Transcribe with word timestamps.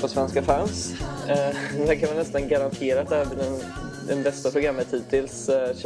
På 0.00 0.08
Svenska 0.08 0.42
fans. 0.42 0.94
Eh, 1.28 1.56
det 1.86 1.96
kan 1.96 2.08
man 2.08 2.18
nästan 2.18 2.48
garantera 2.48 3.00
att 3.00 3.08
det 3.08 3.16
här 3.16 3.26
blir 3.26 3.38
den, 3.38 3.58
den 4.08 4.22
bästa 4.22 4.50
programmet 4.50 4.94
hittills. 4.94 5.48
Eh, 5.48 5.76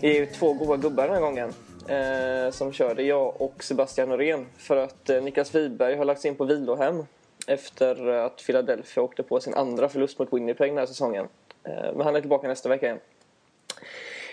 det 0.00 0.08
är 0.08 0.14
ju 0.14 0.26
två 0.26 0.52
goda 0.52 0.76
gubbar 0.76 1.04
den 1.04 1.14
här 1.14 1.20
gången 1.20 1.52
eh, 1.88 2.50
som 2.50 2.72
kör. 2.72 2.94
Det 2.94 3.02
är 3.02 3.06
jag 3.06 3.40
och 3.40 3.64
Sebastian 3.64 4.08
Norén. 4.08 4.46
För 4.56 4.76
att 4.76 5.10
eh, 5.10 5.22
Niklas 5.22 5.54
Wiberg 5.54 5.96
har 5.96 6.04
lagts 6.04 6.24
in 6.24 6.36
på 6.36 6.44
vilohem 6.44 7.06
efter 7.46 8.08
att 8.08 8.42
Philadelphia 8.46 9.02
åkte 9.02 9.22
på 9.22 9.40
sin 9.40 9.54
andra 9.54 9.88
förlust 9.88 10.18
mot 10.18 10.32
Winnipeg 10.32 10.70
den 10.70 10.78
här 10.78 10.86
säsongen. 10.86 11.28
Eh, 11.64 11.92
men 11.94 12.00
han 12.00 12.16
är 12.16 12.20
tillbaka 12.20 12.48
nästa 12.48 12.68
vecka 12.68 12.86
igen. 12.86 13.00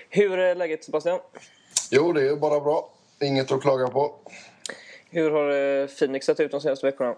Hur 0.10 0.40
är 0.40 0.56
läget 0.56 0.84
Sebastian? 0.84 1.20
Jo, 1.92 2.14
det 2.14 2.30
är 2.30 2.36
bara 2.36 2.60
bra. 2.60 2.90
Inget 3.22 3.52
att 3.52 3.62
klaga 3.62 3.88
på. 3.88 4.16
Hur 5.10 5.32
har 5.32 5.88
Phoenix 5.88 6.26
sett 6.26 6.40
ut 6.40 6.52
de 6.52 6.62
senaste 6.62 6.86
veckorna? 6.86 7.16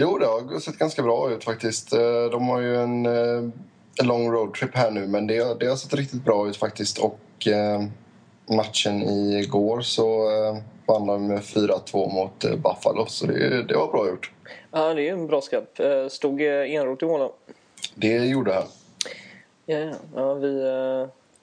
Jo, 0.00 0.18
det 0.18 0.26
har 0.26 0.60
sett 0.60 0.78
ganska 0.78 1.02
bra 1.02 1.30
ut 1.30 1.44
faktiskt. 1.44 1.92
Eh, 1.92 2.24
de 2.30 2.48
har 2.48 2.60
ju 2.60 2.76
en, 2.76 3.06
eh, 3.06 3.50
en 4.00 4.06
lång 4.06 4.32
roadtrip 4.32 4.76
här 4.76 4.90
nu, 4.90 5.06
men 5.06 5.26
det, 5.26 5.60
det 5.60 5.66
har 5.66 5.76
sett 5.76 5.94
riktigt 5.94 6.24
bra 6.24 6.48
ut 6.48 6.56
faktiskt. 6.56 6.98
Och 6.98 7.46
eh, 7.46 7.82
matchen 8.56 9.02
igår 9.02 9.80
så 9.80 10.30
eh, 10.30 10.56
vann 10.86 11.06
de 11.06 11.26
med 11.26 11.40
4-2 11.40 12.12
mot 12.12 12.44
eh, 12.44 12.56
Buffalo, 12.56 13.06
så 13.06 13.26
det, 13.26 13.62
det 13.62 13.76
var 13.76 13.92
bra 13.92 14.08
gjort. 14.08 14.32
Ja, 14.70 14.94
det 14.94 15.08
är 15.08 15.12
en 15.12 15.26
bra 15.26 15.40
skarp. 15.40 15.80
Stod 16.12 16.40
Enroth 16.40 17.04
i 17.04 17.06
mål 17.06 17.30
Det 17.94 18.26
gjorde 18.26 18.54
han. 18.54 18.64
Ja, 19.66 19.94
ja 20.14 20.34
vi 20.34 20.62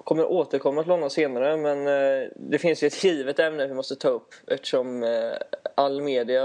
kommer 0.05 0.31
återkomma 0.31 0.83
till 0.83 0.91
honom 0.91 1.09
senare 1.09 1.57
men 1.57 1.87
eh, 1.87 2.29
det 2.35 2.59
finns 2.59 2.83
ju 2.83 2.87
ett 2.87 3.03
givet 3.03 3.39
ämne 3.39 3.67
vi 3.67 3.73
måste 3.73 3.95
ta 3.95 4.09
upp 4.09 4.33
eftersom 4.47 5.03
eh, 5.03 5.33
all 5.75 6.01
media, 6.01 6.43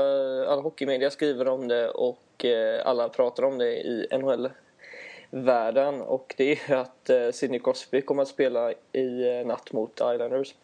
all 0.48 0.60
hockeymedia 0.60 1.10
skriver 1.10 1.48
om 1.48 1.68
det 1.68 1.88
och 1.88 2.44
eh, 2.44 2.86
alla 2.86 3.08
pratar 3.08 3.42
om 3.42 3.58
det 3.58 3.76
i 3.76 4.06
NHL-världen 4.12 6.00
och 6.00 6.34
det 6.36 6.44
är 6.44 6.68
ju 6.68 6.74
att 6.74 7.34
Sidney 7.34 7.60
Crosby 7.60 8.00
kommer 8.00 8.22
att 8.22 8.28
spela 8.28 8.72
i 8.92 9.44
natt 9.44 9.72
mot 9.72 9.92
Islanders. 9.92 10.54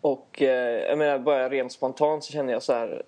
Och 0.00 0.36
jag 0.40 0.98
menar 0.98 1.18
bara 1.18 1.48
rent 1.48 1.72
spontant 1.72 2.24
så 2.24 2.32
känner 2.32 2.52
jag 2.52 2.62
så 2.62 2.72
här 2.72 3.02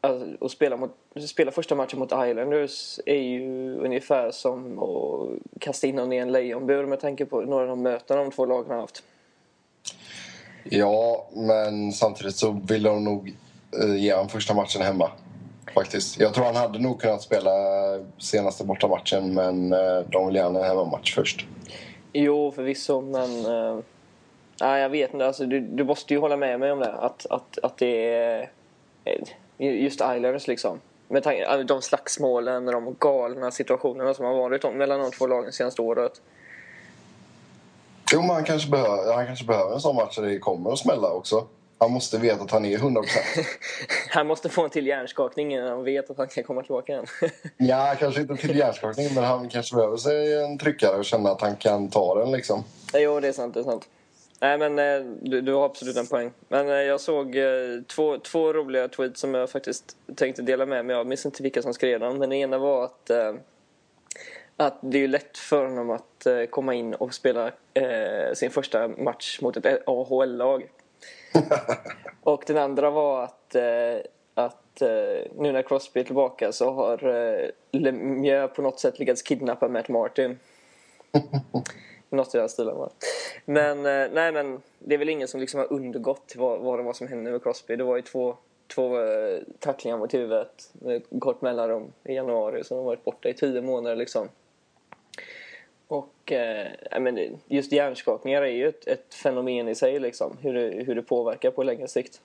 Alltså, 0.00 0.44
att 0.44 0.50
spela, 0.50 0.76
mot, 0.76 0.96
spela 1.18 1.50
första 1.50 1.74
matchen 1.74 1.98
mot 1.98 2.12
Islanders 2.12 3.00
är 3.06 3.22
ju 3.22 3.76
ungefär 3.78 4.30
som 4.30 4.78
att 4.78 5.28
kasta 5.60 5.86
in 5.86 5.94
någon 5.96 6.12
i 6.12 6.16
en 6.16 6.32
lejonbur 6.32 6.86
med 6.86 7.00
tanke 7.00 7.26
på 7.26 7.40
några 7.40 7.62
av 7.62 7.68
de 7.68 7.82
möten 7.82 8.16
de 8.16 8.30
två 8.30 8.46
lagen 8.46 8.70
har 8.70 8.80
haft. 8.80 9.02
Ja, 10.64 11.28
men 11.32 11.92
samtidigt 11.92 12.36
så 12.36 12.60
vill 12.68 12.82
de 12.82 13.04
nog 13.04 13.36
eh, 13.82 13.96
ge 13.96 14.12
honom 14.12 14.28
första 14.28 14.54
matchen 14.54 14.82
hemma. 14.82 15.10
Faktiskt. 15.74 16.20
Jag 16.20 16.34
tror 16.34 16.44
han 16.44 16.56
hade 16.56 16.78
nog 16.78 17.00
kunnat 17.00 17.22
spela 17.22 17.50
senaste 18.18 18.64
bortamatchen 18.64 19.34
men 19.34 19.72
eh, 19.72 20.00
de 20.08 20.26
vill 20.26 20.36
gärna 20.36 20.58
ha 20.58 20.66
hemmamatch 20.66 21.14
först. 21.14 21.46
Jo, 22.12 22.52
förvisso, 22.52 23.00
men... 23.00 23.46
Äh, 23.46 24.78
jag 24.78 24.88
vet 24.88 25.12
inte. 25.12 25.26
Alltså, 25.26 25.46
du, 25.46 25.60
du 25.60 25.84
måste 25.84 26.14
ju 26.14 26.20
hålla 26.20 26.36
med 26.36 26.60
mig 26.60 26.72
om 26.72 26.78
det. 26.78 26.92
Att, 26.92 27.26
att, 27.30 27.58
att 27.62 27.78
det 27.78 28.14
är 28.14 28.50
just 29.58 30.00
Islanders 30.00 30.46
liksom. 30.46 30.80
Med 31.12 31.22
tanke, 31.22 31.62
de 31.62 31.82
slagsmålen, 31.82 32.66
de 32.66 32.96
galna 33.00 33.50
situationerna 33.50 34.14
som 34.14 34.24
har 34.24 34.34
varit 34.34 34.74
mellan 34.74 35.00
de 35.00 35.10
två 35.10 35.26
lagen 35.26 35.52
senaste 35.52 35.82
året. 35.82 36.20
Jo, 38.12 38.20
men 38.20 38.30
han 38.30 38.44
kanske, 38.44 38.70
behöver, 38.70 39.14
han 39.14 39.26
kanske 39.26 39.44
behöver 39.44 39.74
en 39.74 39.80
sån 39.80 39.96
match 39.96 40.16
där 40.16 40.22
det 40.22 40.38
kommer 40.38 40.72
att 40.72 40.78
smälla 40.78 41.12
också. 41.12 41.46
Han 41.78 41.92
måste 41.92 42.18
veta 42.18 42.42
att 42.42 42.50
han 42.50 42.64
är 42.64 42.78
100%. 42.78 43.04
han 44.08 44.26
måste 44.26 44.48
få 44.48 44.64
en 44.64 44.70
till 44.70 44.86
hjärnskakning 44.86 45.54
innan 45.54 45.68
han 45.68 45.84
vet 45.84 46.10
att 46.10 46.18
han 46.18 46.28
kan 46.28 46.44
komma 46.44 46.62
tillbaka 46.62 46.92
igen. 46.92 47.06
ja, 47.56 47.94
kanske 47.98 48.20
inte 48.20 48.36
till 48.36 48.56
hjärnskakning, 48.56 49.14
men 49.14 49.24
han 49.24 49.48
kanske 49.48 49.76
behöver 49.76 49.96
sig 49.96 50.44
en 50.44 50.58
tryckare 50.58 50.96
och 50.96 51.04
känna 51.04 51.30
att 51.30 51.40
han 51.40 51.56
kan 51.56 51.90
ta 51.90 52.18
den 52.18 52.32
liksom. 52.32 52.64
Jo, 52.94 53.20
det 53.20 53.28
är 53.28 53.32
sant. 53.32 53.54
Det 53.54 53.60
är 53.60 53.64
sant. 53.64 53.88
Nej, 54.42 54.58
men 54.58 54.78
eh, 54.78 55.06
du, 55.20 55.40
du 55.40 55.52
har 55.52 55.64
absolut 55.64 55.96
en 55.96 56.06
poäng. 56.06 56.32
Men 56.48 56.68
eh, 56.68 56.74
jag 56.74 57.00
såg 57.00 57.36
eh, 57.36 57.82
två, 57.86 58.18
två 58.18 58.52
roliga 58.52 58.88
tweets 58.88 59.20
som 59.20 59.34
jag 59.34 59.50
faktiskt 59.50 59.96
tänkte 60.14 60.42
dela 60.42 60.66
med 60.66 60.84
mig 60.84 60.94
av. 60.94 61.00
Jag 61.00 61.06
minns 61.06 61.26
inte 61.26 61.42
vilka 61.42 61.62
som 61.62 61.74
skrev 61.74 62.00
dem. 62.00 62.18
Den 62.18 62.32
ena 62.32 62.58
var 62.58 62.84
att, 62.84 63.10
att 64.56 64.78
det 64.80 65.04
är 65.04 65.08
lätt 65.08 65.38
för 65.38 65.64
honom 65.64 65.90
att 65.90 66.26
komma 66.50 66.74
in 66.74 66.94
och 66.94 67.14
spela 67.14 67.50
sin 68.34 68.50
första 68.50 68.88
match 68.88 69.40
mot 69.40 69.56
ett 69.56 69.82
AHL-lag. 69.86 70.68
och 72.22 72.44
den 72.46 72.58
andra 72.58 72.90
var 72.90 73.24
att, 73.24 73.56
att 74.34 74.82
nu 75.36 75.52
när 75.52 75.62
Crosby 75.62 76.00
är 76.00 76.04
tillbaka 76.04 76.52
så 76.52 76.70
har 76.70 77.00
Lemieux 77.70 78.54
på 78.54 78.62
något 78.62 78.80
sätt 78.80 78.98
lyckats 78.98 79.22
kidnappa 79.22 79.68
Matt 79.68 79.88
Martin. 79.88 80.38
Något 82.10 82.34
i 82.34 82.38
den 82.38 82.48
stilen 82.48 82.76
var 82.76 82.90
Men, 83.44 83.78
eh, 83.78 84.08
nej 84.12 84.32
men 84.32 84.62
det 84.78 84.94
är 84.94 84.98
väl 84.98 85.08
ingen 85.08 85.28
som 85.28 85.40
liksom 85.40 85.60
har 85.60 85.72
undgått 85.72 86.34
vad, 86.36 86.60
vad 86.60 86.78
det 86.78 86.82
var 86.82 86.92
som 86.92 87.08
hände 87.08 87.30
med 87.30 87.42
Crosby. 87.42 87.76
Det 87.76 87.84
var 87.84 87.96
ju 87.96 88.02
två, 88.02 88.36
två 88.74 89.00
eh, 89.00 89.40
tacklingar 89.58 89.98
mot 89.98 90.14
huvudet 90.14 90.70
med 90.72 91.02
kort 91.20 91.42
mellanrum 91.42 91.92
i 92.04 92.14
januari. 92.14 92.64
Så 92.64 92.74
de 92.74 92.78
har 92.78 92.84
varit 92.84 93.04
borta 93.04 93.28
i 93.28 93.34
tio 93.34 93.62
månader 93.62 93.96
liksom. 93.96 94.28
Och 95.88 96.32
eh, 96.32 96.66
men 97.00 97.38
just 97.46 97.72
hjärnskakningar 97.72 98.42
är 98.42 98.50
ju 98.50 98.68
ett, 98.68 98.86
ett, 98.86 99.14
fenomen 99.14 99.68
i 99.68 99.74
sig 99.74 100.00
liksom. 100.00 100.36
Hur 100.40 100.54
det, 100.54 100.84
hur 100.84 100.94
det 100.94 101.02
påverkar 101.02 101.50
på 101.50 101.62
längre 101.62 101.88
sikt. 101.88 102.20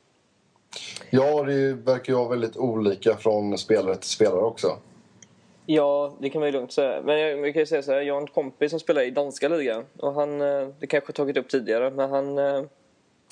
Ja, 1.10 1.44
det 1.44 1.74
verkar 1.74 2.14
ju 2.14 2.20
vara 2.20 2.30
väldigt 2.30 2.58
olika 2.58 3.18
från 3.18 3.58
spelare 3.58 3.96
till 3.96 4.10
spelare 4.10 4.42
också. 4.42 4.78
Ja, 5.66 6.16
det 6.20 6.30
kan 6.30 6.40
man 6.40 6.48
ju 6.48 6.52
lugnt 6.52 6.72
säga. 6.72 7.02
Men 7.02 7.20
jag, 7.20 7.40
jag 7.40 7.54
kan 7.54 7.60
ju 7.60 7.66
säga 7.66 7.82
så 7.82 7.92
här, 7.92 8.02
jag 8.02 8.14
har 8.14 8.22
en 8.22 8.28
kompis 8.28 8.72
som 8.72 8.80
spelar 8.80 9.02
i 9.02 9.12
danska 9.12 9.50
ligan. 9.50 9.86
Och 9.98 10.14
han, 10.14 10.42
eh, 10.42 10.68
det 10.80 10.88
kanske 10.88 11.10
jag 11.10 11.16
tagit 11.16 11.38
upp 11.38 11.50
tidigare, 11.50 11.92
men 11.92 12.10
han, 12.10 12.38
eh, 12.38 12.64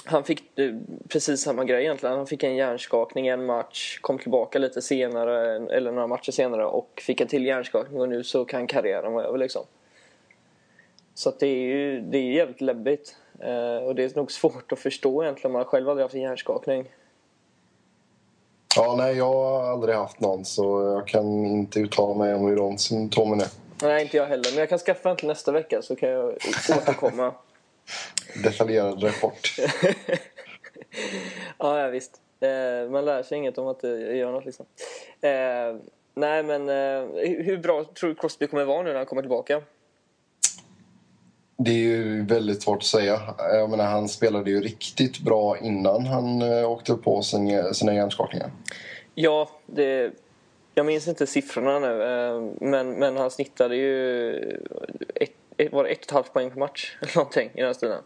han 0.05 0.23
fick 0.23 0.59
eh, 0.59 0.75
precis 1.09 1.41
samma 1.41 1.63
grej 1.63 1.83
egentligen. 1.83 2.17
Han 2.17 2.27
fick 2.27 2.44
en 2.44 2.55
hjärnskakning 2.55 3.27
en 3.27 3.45
match, 3.45 3.99
kom 4.01 4.19
tillbaka 4.19 4.59
lite 4.59 4.81
senare, 4.81 5.55
eller 5.75 5.91
några 5.91 6.07
matcher 6.07 6.31
senare 6.31 6.66
och 6.66 7.01
fick 7.05 7.21
en 7.21 7.27
till 7.27 7.45
hjärnskakning 7.45 8.01
och 8.01 8.09
nu 8.09 8.23
så 8.23 8.45
kan 8.45 8.67
karriären 8.67 9.13
vara 9.13 9.25
över 9.25 9.38
liksom. 9.38 9.65
Så 11.15 11.29
att 11.29 11.39
det 11.39 11.47
är 11.47 11.61
ju 11.61 12.01
det 12.01 12.17
är 12.17 12.31
jävligt 12.31 12.61
läbbigt. 12.61 13.15
Och 13.83 13.95
det 13.95 14.03
är 14.03 14.17
nog 14.17 14.31
svårt 14.31 14.71
att 14.71 14.79
förstå 14.79 15.23
egentligen 15.23 15.51
om 15.51 15.53
man 15.53 15.65
själv 15.65 15.89
aldrig 15.89 16.03
haft 16.03 16.15
en 16.15 16.21
hjärnskakning. 16.21 16.89
Ja, 18.75 18.95
nej, 18.97 19.17
jag 19.17 19.34
har 19.34 19.72
aldrig 19.72 19.95
haft 19.95 20.19
någon 20.19 20.45
så 20.45 20.81
jag 20.81 21.07
kan 21.07 21.45
inte 21.45 21.79
uttala 21.79 22.13
mig 22.13 22.34
om 22.34 22.47
hur 22.47 22.56
de 22.56 22.78
symptomen 22.78 23.41
är. 23.41 23.47
Nej, 23.81 24.03
inte 24.03 24.17
jag 24.17 24.25
heller. 24.25 24.51
Men 24.51 24.59
jag 24.59 24.69
kan 24.69 24.79
skaffa 24.79 25.09
en 25.09 25.16
till 25.17 25.28
nästa 25.28 25.51
vecka 25.51 25.81
så 25.81 25.95
kan 25.95 26.09
jag 26.09 26.25
återkomma. 26.69 27.33
Detaljerad 28.44 29.03
rapport. 29.03 29.56
ja, 31.57 31.79
ja, 31.79 31.88
visst. 31.88 32.22
Eh, 32.39 32.89
man 32.89 33.06
lär 33.06 33.23
sig 33.23 33.38
inget 33.38 33.57
om 33.57 33.67
att 33.67 33.83
göra 33.83 34.31
något 34.31 34.45
liksom. 34.45 34.66
Eh, 35.22 35.75
nej, 36.13 36.44
men 36.44 36.69
eh, 36.69 37.07
hur 37.44 37.57
bra 37.57 37.83
tror 37.83 38.09
du 38.09 38.16
Crosby 38.16 38.47
kommer 38.47 38.66
vara 38.66 38.83
nu 38.83 38.89
när 38.89 38.97
han 38.97 39.06
kommer 39.06 39.22
tillbaka? 39.22 39.62
Det 41.57 41.71
är 41.71 41.75
ju 41.75 42.25
väldigt 42.25 42.63
svårt 42.63 42.77
att 42.77 42.83
säga. 42.83 43.19
Jag 43.37 43.69
menar, 43.69 43.85
han 43.85 44.09
spelade 44.09 44.51
ju 44.51 44.61
riktigt 44.61 45.19
bra 45.19 45.57
innan 45.57 46.05
han 46.05 46.41
eh, 46.41 46.71
åkte 46.71 46.93
på 46.93 47.21
sin, 47.21 47.73
sina 47.73 47.93
hjärnskakningar. 47.93 48.51
Ja, 49.15 49.49
det, 49.65 50.11
jag 50.75 50.85
minns 50.85 51.07
inte 51.07 51.27
siffrorna 51.27 51.79
nu, 51.79 52.03
eh, 52.03 52.67
men, 52.69 52.91
men 52.91 53.17
han 53.17 53.31
snittade 53.31 53.75
ju 53.75 54.35
ett, 55.15 55.31
ett, 55.57 55.71
var 55.71 55.83
det 55.83 55.89
ett 55.89 55.97
och 55.97 56.03
ett 56.03 56.11
halvt 56.11 56.33
poäng 56.33 56.51
per 56.51 56.59
match 56.59 56.97
eller 57.01 57.17
någonting 57.17 57.50
i 57.53 57.61
den 57.61 57.73
stilen. 57.73 58.01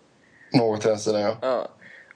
Något 0.53 0.85
i 0.85 0.89
den 0.89 0.97
stilen, 0.97 1.21
ja. 1.21 1.37
ja. 1.41 1.67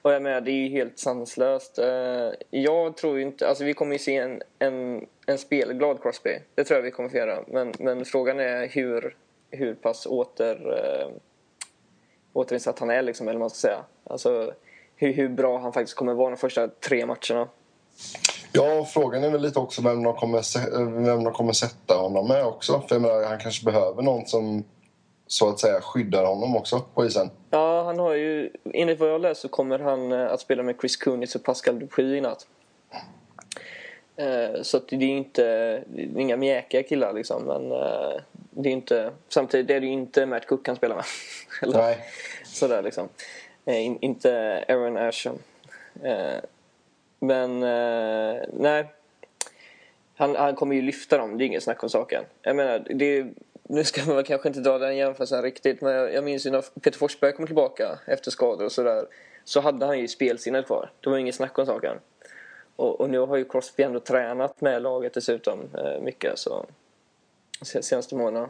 Och 0.02 0.12
jag 0.12 0.22
menar, 0.22 0.40
det 0.40 0.50
är 0.50 0.68
ju 0.68 0.68
helt 0.68 0.98
sanslöst. 0.98 1.78
Eh, 1.78 2.30
jag 2.50 2.96
tror 2.96 3.16
ju 3.16 3.22
inte... 3.22 3.48
Alltså 3.48 3.64
vi 3.64 3.74
kommer 3.74 3.92
ju 3.92 3.98
se 3.98 4.16
en, 4.16 4.42
en, 4.58 5.06
en 5.26 5.38
spelglad 5.38 6.02
Crosby. 6.02 6.38
Det 6.54 6.64
tror 6.64 6.78
jag 6.78 6.82
vi 6.82 6.90
kommer 6.90 7.08
få 7.08 7.16
göra. 7.16 7.38
Men, 7.46 7.72
men 7.78 8.04
frågan 8.04 8.40
är 8.40 8.68
hur, 8.68 9.16
hur 9.52 9.74
pass 9.74 10.06
åter 10.06 10.58
återinsatt 12.32 12.78
han 12.78 12.90
är, 12.90 13.02
liksom, 13.02 13.28
eller 13.28 13.38
vad 13.38 13.40
man 13.40 13.50
ska 13.50 13.68
säga. 13.68 13.84
Alltså, 14.04 14.52
hur, 14.96 15.12
hur 15.12 15.28
bra 15.28 15.58
han 15.58 15.72
faktiskt 15.72 15.96
kommer 15.96 16.14
vara 16.14 16.30
de 16.30 16.36
första 16.36 16.68
tre 16.68 17.06
matcherna. 17.06 17.48
Ja, 18.52 18.84
frågan 18.84 19.24
är 19.24 19.30
väl 19.30 19.42
lite 19.42 19.58
också 19.58 19.82
vem 19.82 20.02
de 20.02 20.14
kommer, 20.14 21.00
vem 21.04 21.24
de 21.24 21.32
kommer 21.32 21.52
sätta 21.52 21.94
honom 21.94 22.28
med 22.28 22.44
också. 22.44 22.80
För 22.88 22.94
jag 22.94 23.02
menar, 23.02 23.24
han 23.24 23.38
kanske 23.38 23.64
behöver 23.64 24.02
någon 24.02 24.26
som 24.26 24.64
så 25.26 25.48
att 25.48 25.60
säga 25.60 25.80
skyddar 25.80 26.24
honom 26.24 26.56
också 26.56 26.80
på 26.94 27.06
isen. 27.06 27.30
Ja, 27.50 27.82
han 27.84 27.98
har 27.98 28.14
ju, 28.14 28.50
enligt 28.64 29.00
vad 29.00 29.10
jag 29.10 29.20
läst 29.20 29.40
så 29.40 29.48
kommer 29.48 29.78
han 29.78 30.12
eh, 30.12 30.32
att 30.32 30.40
spela 30.40 30.62
med 30.62 30.76
Chris 30.80 30.96
Kunitz 30.96 31.34
och 31.34 31.42
Pascal 31.42 31.78
Dupuis 31.78 32.18
i 32.18 32.20
natt. 32.20 32.46
Eh, 34.16 34.62
så 34.62 34.80
det 34.88 34.96
är 34.96 35.02
inte, 35.02 35.42
det 35.86 36.02
är 36.02 36.18
inga 36.18 36.36
mjäkiga 36.36 36.82
killar 36.82 37.12
liksom, 37.12 37.42
men 37.42 37.72
eh, 37.72 38.20
det 38.54 38.68
är 38.68 38.72
inte, 38.72 39.12
samtidigt 39.28 39.70
är 39.70 39.80
det 39.80 39.86
ju 39.86 39.92
inte 39.92 40.26
Matt 40.26 40.46
Cook 40.46 40.66
han 40.66 40.76
spelar 40.76 40.96
med. 40.96 41.04
Eller, 41.62 41.78
Nej. 41.78 41.98
Sådär 42.44 42.82
liksom. 42.82 43.08
Eh, 43.64 43.86
in, 43.86 43.98
inte 44.00 44.64
Aaron 44.68 44.96
Asham. 44.96 45.38
Eh, 46.02 46.38
men 47.18 47.62
eh, 47.62 48.42
nej. 48.52 48.86
han, 50.14 50.36
han 50.36 50.54
kommer 50.54 50.74
ju 50.76 50.82
lyfta 50.82 51.18
dem, 51.18 51.38
det 51.38 51.44
är 51.44 51.46
inget 51.46 51.62
snack 51.62 51.82
om 51.82 51.90
saken. 51.90 52.24
Jag 52.42 52.56
menar, 52.56 52.78
det 52.78 53.26
nu 53.62 53.84
ska 53.84 54.12
man 54.12 54.24
kanske 54.24 54.48
inte 54.48 54.60
dra 54.60 54.78
den 54.78 54.96
jämförelsen 54.96 55.42
riktigt 55.42 55.80
men 55.80 55.92
jag, 55.92 56.14
jag 56.14 56.24
minns 56.24 56.46
ju 56.46 56.50
när 56.50 56.64
Peter 56.80 56.98
Forsberg 56.98 57.32
kom 57.32 57.46
tillbaka 57.46 57.98
efter 58.06 58.30
skador 58.30 58.64
och 58.64 58.72
sådär 58.72 59.06
så 59.44 59.60
hade 59.60 59.86
han 59.86 59.98
ju 59.98 60.08
spelsinnet 60.08 60.66
kvar. 60.66 60.90
Det 61.00 61.10
var 61.10 61.18
inget 61.18 61.34
snack 61.34 61.58
om 61.58 61.66
saken. 61.66 61.96
Och, 62.76 63.00
och, 63.00 63.10
nu 63.10 63.18
har 63.18 63.36
ju 63.36 63.44
Crosby 63.44 63.82
ändå 63.82 64.00
tränat 64.00 64.60
med 64.60 64.82
laget 64.82 65.14
dessutom 65.14 65.58
mycket 66.02 66.38
så 66.38 66.66
senaste 67.64 68.14
månaderna. 68.14 68.48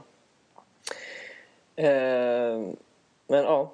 Eh, 1.77 2.59
men 3.27 3.45
ja. 3.45 3.73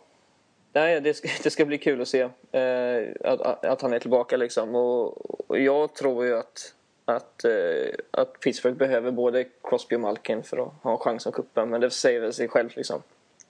Nej, 0.72 1.00
det 1.00 1.14
ska, 1.14 1.28
det 1.42 1.50
ska 1.50 1.64
bli 1.64 1.78
kul 1.78 2.00
att 2.00 2.08
se 2.08 2.20
eh, 2.52 3.08
att, 3.24 3.64
att 3.64 3.82
han 3.82 3.92
är 3.92 3.98
tillbaka 3.98 4.36
liksom. 4.36 4.74
Och, 4.74 5.50
och 5.50 5.58
jag 5.58 5.94
tror 5.94 6.26
ju 6.26 6.38
att, 6.38 6.74
att, 7.04 7.44
eh, 7.44 7.94
att 8.10 8.40
Pittsburgh 8.40 8.76
behöver 8.76 9.10
både 9.10 9.44
Crosby 9.62 9.96
och 9.96 10.00
Malkin 10.00 10.42
för 10.42 10.56
att 10.56 10.72
ha 10.82 10.92
en 10.92 10.98
chans 10.98 11.26
om 11.26 11.32
kuppen. 11.32 11.70
Men 11.70 11.80
det 11.80 11.90
säger 11.90 12.20
väl 12.20 12.32
sig 12.32 12.48
självt. 12.48 12.76
liksom. 12.76 13.02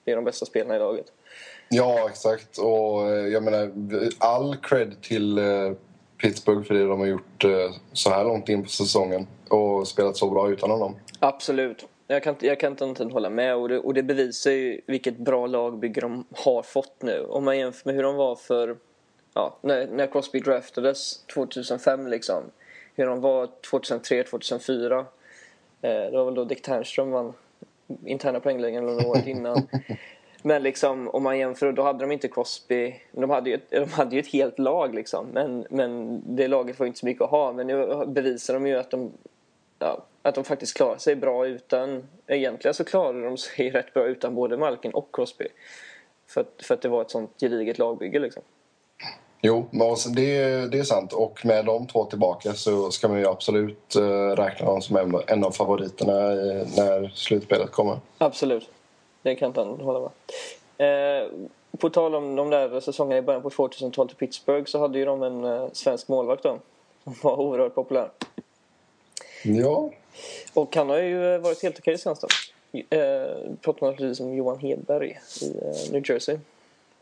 Det 0.03 0.11
är 0.11 0.15
de 0.15 0.25
bästa 0.25 0.45
spelarna 0.45 0.75
i 0.75 0.79
laget. 0.79 1.11
Ja, 1.69 2.09
exakt. 2.09 2.57
Och 2.57 3.09
eh, 3.09 3.27
jag 3.27 3.43
menar, 3.43 3.71
all 4.17 4.55
cred 4.55 5.01
till 5.01 5.37
eh, 5.37 5.71
Pittsburgh 6.21 6.63
för 6.63 6.73
det 6.73 6.85
de 6.85 6.99
har 6.99 7.07
gjort 7.07 7.43
eh, 7.43 7.71
så 7.93 8.09
här 8.09 8.23
långt 8.23 8.49
in 8.49 8.63
på 8.63 8.69
säsongen 8.69 9.27
och 9.49 9.87
spelat 9.87 10.17
så 10.17 10.29
bra 10.29 10.49
utan 10.49 10.71
honom. 10.71 10.95
Absolut. 11.19 11.87
Jag 12.07 12.23
kan, 12.23 12.35
jag 12.39 12.59
kan 12.59 12.77
inte 12.81 13.03
hålla 13.03 13.29
med 13.29 13.55
och 13.55 13.69
det, 13.69 13.79
och 13.79 13.93
det 13.93 14.03
bevisar 14.03 14.51
ju 14.51 14.81
vilket 14.85 15.17
bra 15.17 15.47
lagbygge 15.47 16.01
de 16.01 16.25
har 16.31 16.61
fått 16.61 17.01
nu. 17.01 17.25
Om 17.25 17.45
man 17.45 17.57
jämför 17.57 17.89
med 17.89 17.95
hur 17.95 18.03
de 18.03 18.15
var 18.15 18.35
för 18.35 18.77
ja, 19.33 19.57
när, 19.61 19.87
när 19.87 20.07
Crosby 20.07 20.39
draftades 20.39 21.25
2005 21.25 22.07
liksom. 22.07 22.43
Hur 22.95 23.05
de 23.05 23.21
var 23.21 23.49
2003, 23.69 24.23
2004. 24.23 24.99
Eh, 24.99 25.05
det 25.81 26.11
var 26.11 26.25
väl 26.25 26.33
då 26.33 26.45
Dick 26.45 26.61
Ternström 26.61 27.11
vann 27.11 27.33
interna 28.05 28.39
poängligan 28.39 28.85
några 28.85 29.07
året 29.07 29.27
innan. 29.27 29.67
Men 30.41 30.63
liksom, 30.63 31.07
om 31.09 31.23
man 31.23 31.37
jämför, 31.39 31.71
då 31.71 31.83
hade 31.83 31.99
de 31.99 32.11
inte 32.11 32.27
Crosby. 32.27 32.95
De 33.11 33.29
hade 33.29 33.49
ju 33.49 33.55
ett, 33.55 33.71
de 33.71 33.91
hade 33.91 34.15
ju 34.15 34.19
ett 34.19 34.27
helt 34.27 34.59
lag 34.59 34.95
liksom. 34.95 35.27
Men, 35.27 35.65
men 35.69 36.21
det 36.35 36.47
laget 36.47 36.79
var 36.79 36.87
inte 36.87 36.99
så 36.99 37.05
mycket 37.05 37.23
att 37.23 37.29
ha. 37.29 37.53
Men 37.53 37.67
nu 37.67 38.05
bevisar 38.07 38.53
de 38.53 38.67
ju 38.67 38.77
att 38.77 38.91
de, 38.91 39.11
ja, 39.79 40.05
att 40.21 40.35
de 40.35 40.43
faktiskt 40.43 40.77
klarar 40.77 40.97
sig 40.97 41.15
bra 41.15 41.47
utan... 41.47 42.07
Egentligen 42.27 42.73
så 42.73 42.83
klarar 42.83 43.21
de 43.23 43.37
sig 43.37 43.69
rätt 43.73 43.93
bra 43.93 44.05
utan 44.05 44.35
både 44.35 44.57
Malkin 44.57 44.91
och 44.91 45.09
Crosby. 45.13 45.47
För 46.27 46.41
att, 46.41 46.65
för 46.65 46.73
att 46.73 46.81
det 46.81 46.89
var 46.89 47.01
ett 47.01 47.11
sånt 47.11 47.31
gediget 47.39 47.77
lagbygge 47.77 48.19
liksom. 48.19 48.43
Jo, 49.41 49.67
det, 50.15 50.67
det 50.71 50.79
är 50.79 50.83
sant. 50.83 51.13
Och 51.13 51.45
med 51.45 51.65
de 51.65 51.87
två 51.87 52.05
tillbaka 52.05 52.53
så 52.53 52.91
ska 52.91 53.07
man 53.07 53.19
ju 53.19 53.27
absolut 53.27 53.95
uh, 53.97 54.29
räkna 54.29 54.65
dem 54.65 54.81
som 54.81 54.95
en, 54.95 55.15
en 55.27 55.43
av 55.43 55.51
favoriterna 55.51 56.13
när 56.77 57.11
slutspelet 57.15 57.71
kommer. 57.71 57.99
Absolut. 58.17 58.69
Det 59.21 59.35
kan 59.35 59.47
inte 59.47 59.61
hålla 59.61 59.99
med. 59.99 60.11
Eh, 60.77 61.27
på 61.77 61.89
tal 61.89 62.15
om 62.15 62.35
de 62.35 62.49
där 62.49 62.79
säsongerna 62.79 63.17
i 63.17 63.21
början 63.21 63.41
på 63.41 63.49
2000-talet 63.49 64.11
i 64.11 64.15
Pittsburgh 64.15 64.65
så 64.65 64.79
hade 64.79 64.99
ju 64.99 65.05
de 65.05 65.23
en 65.23 65.43
eh, 65.43 65.67
svensk 65.73 66.07
målvakt 66.07 66.43
då. 66.43 66.59
Som 67.03 67.15
var 67.21 67.39
oerhört 67.39 67.75
populär. 67.75 68.09
Ja. 69.43 69.91
Och 70.53 70.75
han 70.75 70.89
har 70.89 70.97
ju 70.97 71.35
eh, 71.35 71.39
varit 71.39 71.63
helt 71.63 71.79
okej 71.79 71.97
senast 71.97 72.21
då. 72.21 72.27
Eh, 72.71 73.37
pratar 73.61 73.81
man 73.81 73.91
naturligtvis 73.91 74.19
om 74.19 74.33
Johan 74.33 74.59
Hedberg 74.59 75.19
i 75.41 75.45
eh, 75.45 75.91
New 75.91 76.11
Jersey. 76.11 76.37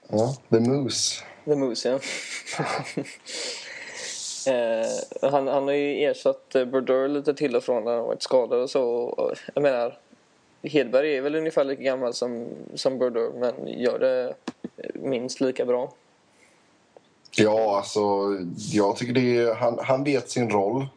Ja, 0.08 0.36
The 0.50 0.60
Moose. 0.60 1.24
The 1.46 1.56
Moose, 1.56 1.90
ja. 1.90 1.96
eh, 4.54 4.88
han, 5.32 5.48
han 5.48 5.64
har 5.64 5.74
ju 5.74 6.04
ersatt 6.04 6.50
Brodeur 6.50 7.08
lite 7.08 7.34
till 7.34 7.56
och 7.56 7.64
från 7.64 7.84
när 7.84 7.96
han 7.96 8.06
varit 8.06 8.22
skadad 8.22 8.62
och 8.62 8.70
så. 8.70 8.84
Och, 8.84 9.38
jag 9.54 9.62
menar, 9.62 9.98
Hedberg 10.64 11.18
är 11.18 11.22
väl 11.22 11.36
ungefär 11.36 11.64
lika 11.64 11.82
gammal 11.82 12.14
som, 12.14 12.48
som 12.76 12.98
Brodeur 12.98 13.32
men 13.36 13.68
gör 13.68 14.00
det 14.00 14.34
minst 14.94 15.42
lika 15.42 15.66
bra. 15.66 15.94
Ja, 17.32 17.78
alltså 17.78 18.00
jag 18.72 18.96
tycker 18.96 19.14
det 19.14 19.38
är, 19.38 19.56
han, 19.56 19.80
han 19.82 20.04
vet 20.04 20.30
sin 20.30 20.50
roll. 20.50 20.88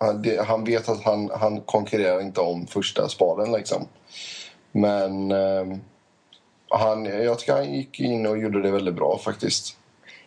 Han, 0.00 0.22
det, 0.22 0.42
han 0.42 0.64
vet 0.64 0.88
att 0.88 1.02
han, 1.02 1.30
han 1.30 1.60
konkurrerar 1.60 2.20
inte 2.20 2.40
om 2.40 2.66
första 2.66 3.08
spaden 3.08 3.52
liksom. 3.52 3.86
Men 4.72 5.32
eh, 5.32 5.66
han, 6.68 7.04
jag 7.04 7.38
tycker 7.38 7.52
han 7.52 7.74
gick 7.74 8.00
in 8.00 8.26
och 8.26 8.38
gjorde 8.38 8.62
det 8.62 8.70
väldigt 8.70 8.94
bra 8.94 9.18
faktiskt. 9.18 9.77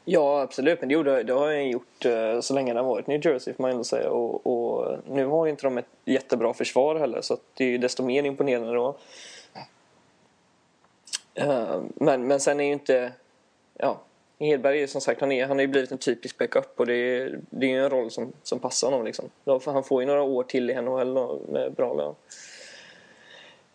Ja, 0.06 0.42
absolut. 0.42 0.80
Men 0.80 0.90
det, 0.90 0.94
gjorde, 0.94 1.24
det 1.24 1.34
har 1.34 1.48
han 1.48 1.70
gjort 1.70 2.06
eh, 2.06 2.40
så 2.40 2.54
länge 2.54 2.74
det 2.74 2.80
har 2.80 2.88
varit 2.88 3.08
New 3.08 3.26
Jersey 3.26 3.54
får 3.54 3.64
man 3.64 3.72
ändå 3.72 3.84
säga. 3.84 4.10
Och, 4.10 4.48
och, 4.48 4.98
nu 5.08 5.26
har 5.26 5.48
inte 5.48 5.64
de 5.64 5.78
ett 5.78 5.86
jättebra 6.06 6.54
försvar 6.54 6.96
heller 6.96 7.22
så 7.22 7.38
det 7.54 7.64
är 7.64 7.70
ju 7.70 7.78
desto 7.78 8.04
mer 8.04 8.24
imponerande 8.24 8.74
då. 8.74 8.96
Eh, 11.34 11.82
men, 11.96 12.28
men 12.28 12.40
sen 12.40 12.60
är 12.60 12.64
ju 12.64 12.74
inte... 12.74 13.12
Ja, 13.78 14.02
Hedberg 14.40 14.84
är 14.84 14.88
som 14.88 15.02
sagt, 15.02 15.22
han, 15.22 15.32
är, 15.32 15.46
han 15.46 15.58
har 15.58 15.62
ju 15.62 15.68
blivit 15.68 15.92
en 15.92 15.98
typisk 15.98 16.38
backup 16.38 16.80
och 16.80 16.86
det 16.86 16.94
är, 16.94 17.40
det 17.50 17.66
är 17.66 17.70
ju 17.70 17.84
en 17.84 17.90
roll 17.90 18.12
som, 18.12 18.34
som 18.44 18.60
passar 18.60 18.88
honom 18.92 19.06
liksom. 19.06 19.30
Han 19.66 19.84
får 19.84 20.02
ju 20.02 20.08
några 20.08 20.22
år 20.22 20.44
till 20.44 20.70
i 20.70 20.82
NHL 20.82 21.40
med 21.50 21.74
bra 21.74 21.94
lön. 21.94 22.16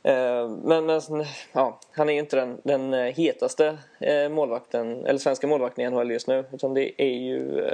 Eh, 0.06 0.48
men, 0.48 0.86
men 0.86 1.24
ja, 1.52 1.80
han 1.92 2.08
är 2.08 2.12
ju 2.12 2.18
inte 2.18 2.36
den, 2.36 2.60
den 2.62 2.94
eh, 2.94 3.14
hetaste 3.14 3.78
eh, 4.00 4.28
målvakten, 4.28 5.06
eller 5.06 5.18
svenska 5.18 5.46
målvakten 5.46 5.84
i 5.84 5.90
NHL 5.90 6.10
just 6.10 6.26
nu. 6.26 6.44
Utan 6.52 6.74
det 6.74 7.02
är 7.02 7.14
ju 7.14 7.64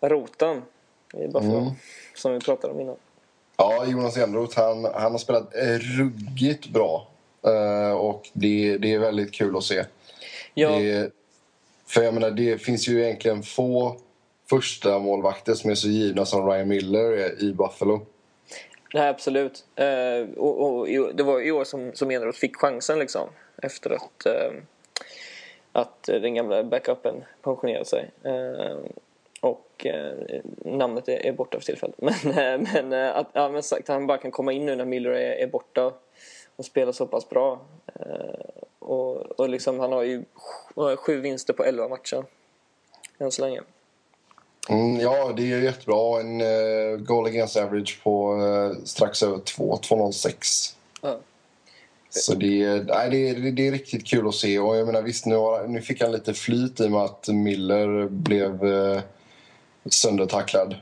Rotan 0.00 0.62
i 1.14 1.26
Buffalo, 1.26 1.58
mm. 1.58 1.72
som 2.14 2.32
vi 2.32 2.40
pratade 2.40 2.72
om 2.72 2.80
innan. 2.80 2.96
Ja, 3.56 3.86
Jonas 3.86 4.16
Enroth, 4.16 4.58
han, 4.58 4.84
han 4.84 5.12
har 5.12 5.18
spelat 5.18 5.52
ruggigt 5.80 6.68
bra. 6.68 7.06
och 7.98 8.28
det, 8.32 8.78
det 8.78 8.94
är 8.94 8.98
väldigt 8.98 9.32
kul 9.32 9.56
att 9.56 9.64
se. 9.64 9.84
Ja. 10.54 10.70
Det, 10.70 11.12
för 11.86 12.02
jag 12.02 12.14
menar, 12.14 12.30
det 12.30 12.58
finns 12.58 12.88
ju 12.88 13.04
egentligen 13.04 13.42
få 13.42 13.96
första 14.50 14.98
målvakter 14.98 15.54
som 15.54 15.70
är 15.70 15.74
så 15.74 15.88
givna 15.88 16.26
som 16.26 16.46
Ryan 16.46 16.68
Miller 16.68 17.12
är 17.12 17.42
i 17.42 17.52
Buffalo. 17.52 18.06
Nej, 18.94 19.08
absolut. 19.08 19.64
Eh, 19.76 20.28
och, 20.36 20.62
och, 20.62 20.88
det 21.14 21.22
var 21.22 21.40
i 21.40 21.50
år 21.50 21.64
som, 21.64 21.92
som 21.94 22.10
Eneroth 22.10 22.38
fick 22.38 22.56
chansen 22.56 22.98
liksom. 22.98 23.28
Efter 23.62 23.90
att, 23.90 24.26
eh, 24.26 24.52
att 25.72 26.02
den 26.02 26.34
gamla 26.34 26.64
backupen 26.64 27.24
pensionerade 27.42 27.84
sig. 27.84 28.10
Eh, 28.22 28.76
och 29.40 29.86
eh, 29.86 30.40
namnet 30.64 31.08
är, 31.08 31.26
är, 31.26 31.32
borta 31.32 31.58
för 31.58 31.64
tillfället. 31.64 31.96
Men, 32.24 32.38
eh, 32.38 32.72
men, 32.72 32.92
eh, 32.92 33.16
att, 33.16 33.26
ja, 33.32 33.48
men 33.48 33.62
sagt, 33.62 33.88
han 33.88 34.06
bara 34.06 34.18
kan 34.18 34.30
komma 34.30 34.52
in 34.52 34.66
nu 34.66 34.76
när 34.76 34.84
Miller 34.84 35.10
är, 35.10 35.32
är 35.32 35.46
borta 35.46 35.92
och 36.56 36.64
spela 36.64 36.92
så 36.92 37.06
pass 37.06 37.28
bra. 37.28 37.60
Eh, 37.94 38.64
och, 38.78 39.16
och 39.16 39.48
liksom, 39.48 39.80
han 39.80 39.92
har 39.92 40.02
ju 40.02 40.24
sju 40.96 41.20
vinster 41.20 41.52
på 41.52 41.64
elva 41.64 41.88
matcher 41.88 42.24
än 43.18 43.30
så 43.30 43.42
länge. 43.42 43.60
Mm, 44.70 45.00
ja, 45.00 45.32
det 45.36 45.52
är 45.52 45.60
jättebra. 45.60 46.20
En 46.20 46.40
uh, 46.40 46.96
goal 46.98 47.26
against 47.26 47.56
average 47.56 48.02
på 48.02 48.34
uh, 48.34 48.84
strax 48.84 49.22
över 49.22 49.38
2, 49.38 49.78
2,06. 49.82 50.74
Mm. 51.02 51.16
Så 52.10 52.34
det, 52.34 52.84
nej, 52.86 53.10
det, 53.10 53.28
är, 53.28 53.52
det 53.52 53.68
är 53.68 53.72
riktigt 53.72 54.06
kul 54.06 54.28
att 54.28 54.34
se. 54.34 54.58
Och 54.58 54.76
jag 54.76 54.86
menar, 54.86 55.02
visst, 55.02 55.26
nu, 55.26 55.36
har, 55.36 55.66
nu 55.68 55.82
fick 55.82 56.02
han 56.02 56.12
lite 56.12 56.34
flyt 56.34 56.80
i 56.80 56.86
och 56.86 56.90
med 56.90 57.00
att 57.00 57.28
Miller 57.28 58.08
blev 58.08 58.64
uh, 58.64 59.00
söndertacklad. 59.86 60.76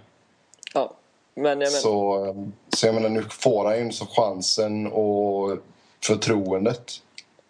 Ja, 0.75 0.95
men 1.35 1.45
jag 1.45 1.59
menar... 1.59 1.71
Så, 1.71 2.49
så 2.69 2.87
jag 2.87 2.95
menar, 2.95 3.09
nu 3.09 3.25
får 3.31 3.65
han 3.65 3.79
ju 3.79 3.93
så 3.93 4.07
chansen 4.07 4.87
och 4.87 5.59
förtroendet. 6.03 6.93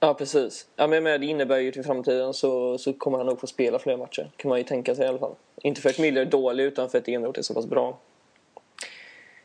Ja, 0.01 0.15
precis. 0.15 0.67
Ja, 0.77 0.87
men 0.87 1.05
det 1.05 1.27
innebär 1.27 1.59
ju 1.59 1.73
till 1.73 1.85
framtiden 1.85 2.35
så, 2.35 2.79
så 2.79 2.93
kommer 2.93 3.19
han 3.19 3.27
nog 3.27 3.41
få 3.41 3.47
spela 3.47 3.79
fler 3.79 3.97
matcher. 3.97 4.31
kan 4.37 4.49
man 4.49 4.59
ju 4.59 4.65
tänka 4.65 4.95
sig 4.95 5.05
i 5.05 5.09
alla 5.09 5.19
fall. 5.19 5.35
Inte 5.63 5.81
för 5.81 5.91
att 5.91 5.99
Miller 5.99 6.21
är 6.21 6.25
dålig 6.25 6.65
utan 6.65 6.91
för 6.91 6.99
att 6.99 7.09
Enroth 7.09 7.39
är 7.39 7.43
så 7.43 7.55
pass 7.55 7.67
bra. 7.67 7.99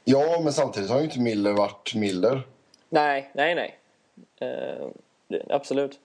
Ja, 0.04 0.40
men 0.44 0.54
samtidigt 0.54 0.90
har 0.90 0.98
ju 0.98 1.04
inte 1.04 1.20
Miller 1.20 1.54
varit 1.54 1.96
Miller. 1.96 2.42
Nej, 2.90 3.32
nej, 3.34 3.56
nej. 3.56 3.78
Uh, 4.42 4.88
det, 5.28 5.46
absolut. 5.50 6.00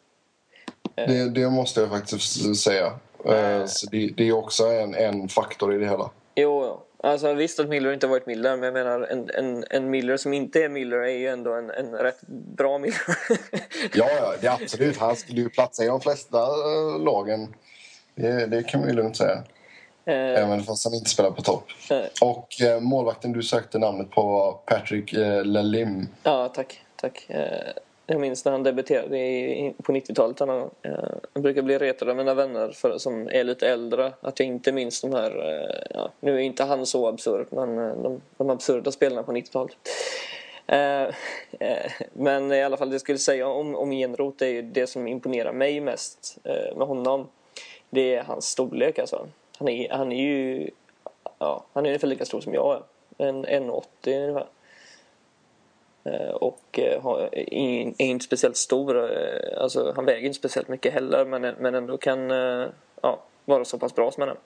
Uh, 1.00 1.06
det, 1.06 1.28
det, 1.30 1.50
måste 1.50 1.80
jag 1.80 1.90
faktiskt 1.90 2.56
säga. 2.56 2.86
Uh, 2.86 3.66
det, 3.90 4.06
det, 4.16 4.28
är 4.28 4.32
också 4.32 4.64
en, 4.64 4.94
en 4.94 5.28
faktor 5.28 5.74
i 5.74 5.78
det 5.78 5.88
hela. 5.88 6.10
Jo, 6.34 6.80
alltså 7.02 7.32
visst 7.34 7.60
att 7.60 7.68
Miller 7.68 7.92
inte 7.92 8.06
varit 8.06 8.26
Miller, 8.26 8.56
men 8.56 8.64
jag 8.64 8.74
menar 8.74 9.00
en, 9.00 9.30
en, 9.30 9.64
en 9.70 9.90
Miller 9.90 10.16
som 10.16 10.32
inte 10.32 10.64
är 10.64 10.68
Miller 10.68 10.96
är 10.98 11.18
ju 11.18 11.28
ändå 11.28 11.54
en, 11.54 11.70
en 11.70 11.92
rätt 11.92 12.20
bra 12.56 12.78
Miller. 12.78 13.00
ja, 13.94 14.10
ja, 14.16 14.34
det 14.40 14.46
är 14.46 14.62
absolut. 14.62 14.96
Han 14.96 15.16
skulle 15.16 15.40
ju 15.40 15.48
platsa 15.48 15.84
i 15.84 15.86
de 15.86 16.00
flesta 16.00 16.46
lagen. 16.98 17.54
Det, 18.14 18.46
det 18.46 18.62
kan 18.62 18.80
man 18.80 18.88
ju 18.88 18.94
lugnt 18.94 19.16
säga. 19.16 19.42
Eh, 20.04 20.14
Även 20.14 20.62
fast 20.62 20.84
han 20.84 20.94
inte 20.94 21.10
spelar 21.10 21.30
på 21.30 21.42
topp. 21.42 21.64
Eh. 21.90 21.98
Och 22.20 22.62
eh, 22.62 22.80
målvakten 22.80 23.32
du 23.32 23.42
sökte 23.42 23.78
namnet 23.78 24.10
på 24.10 24.22
var 24.22 24.52
Patrick 24.52 25.12
eh, 25.12 25.44
Lalim. 25.44 26.08
Ja, 26.22 26.48
tack. 26.48 26.80
tack. 26.96 27.28
Jag 28.10 28.20
minns 28.20 28.44
när 28.44 28.52
han 28.52 28.62
debuterade 28.62 29.18
i, 29.18 29.74
på 29.82 29.92
90-talet. 29.92 30.38
Han, 30.38 30.70
eh, 30.82 31.40
brukar 31.40 31.62
bli 31.62 31.78
retad 31.78 32.08
av 32.08 32.16
mina 32.16 32.34
vänner 32.34 32.70
för, 32.70 32.98
som 32.98 33.28
är 33.28 33.44
lite 33.44 33.68
äldre. 33.68 34.12
Att 34.20 34.40
jag 34.40 34.48
inte 34.48 34.72
minns 34.72 35.00
de 35.00 35.12
här... 35.12 35.30
Eh, 35.30 35.86
ja, 35.94 36.12
nu 36.20 36.34
är 36.34 36.38
inte 36.38 36.64
han 36.64 36.86
så 36.86 37.06
absurd, 37.06 37.46
men 37.50 37.78
eh, 37.78 38.02
de, 38.02 38.20
de 38.36 38.50
absurda 38.50 38.92
spelarna 38.92 39.22
på 39.22 39.32
90-talet. 39.32 39.76
Eh, 40.66 41.02
eh, 41.68 41.92
men 42.12 42.52
i 42.52 42.62
alla 42.62 42.76
fall 42.76 42.88
det 42.90 42.94
jag 42.94 43.00
skulle 43.00 43.18
säga 43.18 43.48
om, 43.48 43.74
om 43.74 43.92
Enroth 43.92 44.44
är 44.44 44.48
ju 44.48 44.62
det 44.62 44.86
som 44.86 45.08
imponerar 45.08 45.52
mig 45.52 45.80
mest 45.80 46.38
eh, 46.44 46.76
med 46.76 46.86
honom. 46.86 47.28
Det 47.90 48.14
är 48.14 48.22
hans 48.22 48.44
storlek 48.44 48.98
alltså. 48.98 49.26
Han 49.58 49.68
är, 49.68 49.90
han 49.90 50.12
är 50.12 50.22
ju 50.22 50.70
ja, 51.38 51.64
han 51.72 51.84
är 51.86 51.88
ungefär 51.88 52.08
lika 52.08 52.24
stor 52.24 52.40
som 52.40 52.54
jag 52.54 52.76
är. 52.76 52.82
En 53.28 53.46
1,80 53.46 53.82
ungefär. 54.04 54.46
Eh, 56.04 56.30
och 56.30 56.78
eh, 56.78 57.06
är 57.32 58.02
inte 58.02 58.24
speciellt 58.24 58.56
stor. 58.56 59.12
Eh, 59.12 59.62
alltså, 59.62 59.92
han 59.96 60.04
väger 60.04 60.26
inte 60.26 60.38
speciellt 60.38 60.68
mycket 60.68 60.92
heller 60.92 61.24
men, 61.24 61.74
ändå 61.74 61.98
kan 61.98 62.30
ja, 63.02 63.18
vara 63.44 63.64
så 63.64 63.78
pass 63.78 63.94
bra 63.94 64.10
som 64.10 64.20
han 64.20 64.30
är. 64.30 64.36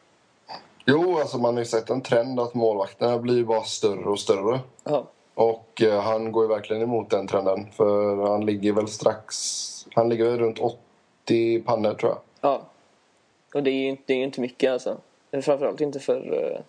Jo, 0.87 1.19
alltså 1.19 1.39
man 1.39 1.55
har 1.55 1.61
ju 1.61 1.67
sett 1.67 1.91
en 1.91 2.01
trend 2.01 2.41
att 2.41 2.55
målvakterna 2.55 3.19
blir 3.19 3.45
bara 3.45 3.63
större 3.63 4.05
och 4.05 4.21
större. 4.21 4.61
Ja. 4.85 5.07
Och 5.35 5.83
han 6.03 6.33
går 6.33 6.45
ju 6.45 6.49
verkligen 6.49 6.83
emot 6.83 7.11
den 7.11 7.27
trenden. 7.27 7.67
För 7.77 8.17
han 8.17 8.47
ligger 8.47 8.73
väl 8.73 8.89
strax... 8.89 9.27
Han 9.95 10.09
ligger 10.09 10.25
väl 10.25 10.39
runt 10.39 10.59
80 10.59 11.63
pannor 11.63 11.95
tror 11.95 12.11
jag. 12.13 12.19
Ja. 12.41 12.63
Och 13.55 13.63
det 13.63 13.71
är 13.71 13.75
ju 13.75 13.89
inte, 13.89 14.03
det 14.07 14.13
är 14.13 14.25
inte 14.25 14.41
mycket 14.41 14.73
alltså. 14.73 14.97
Framförallt 15.43 15.81
inte 15.81 16.01
för... 16.01 16.63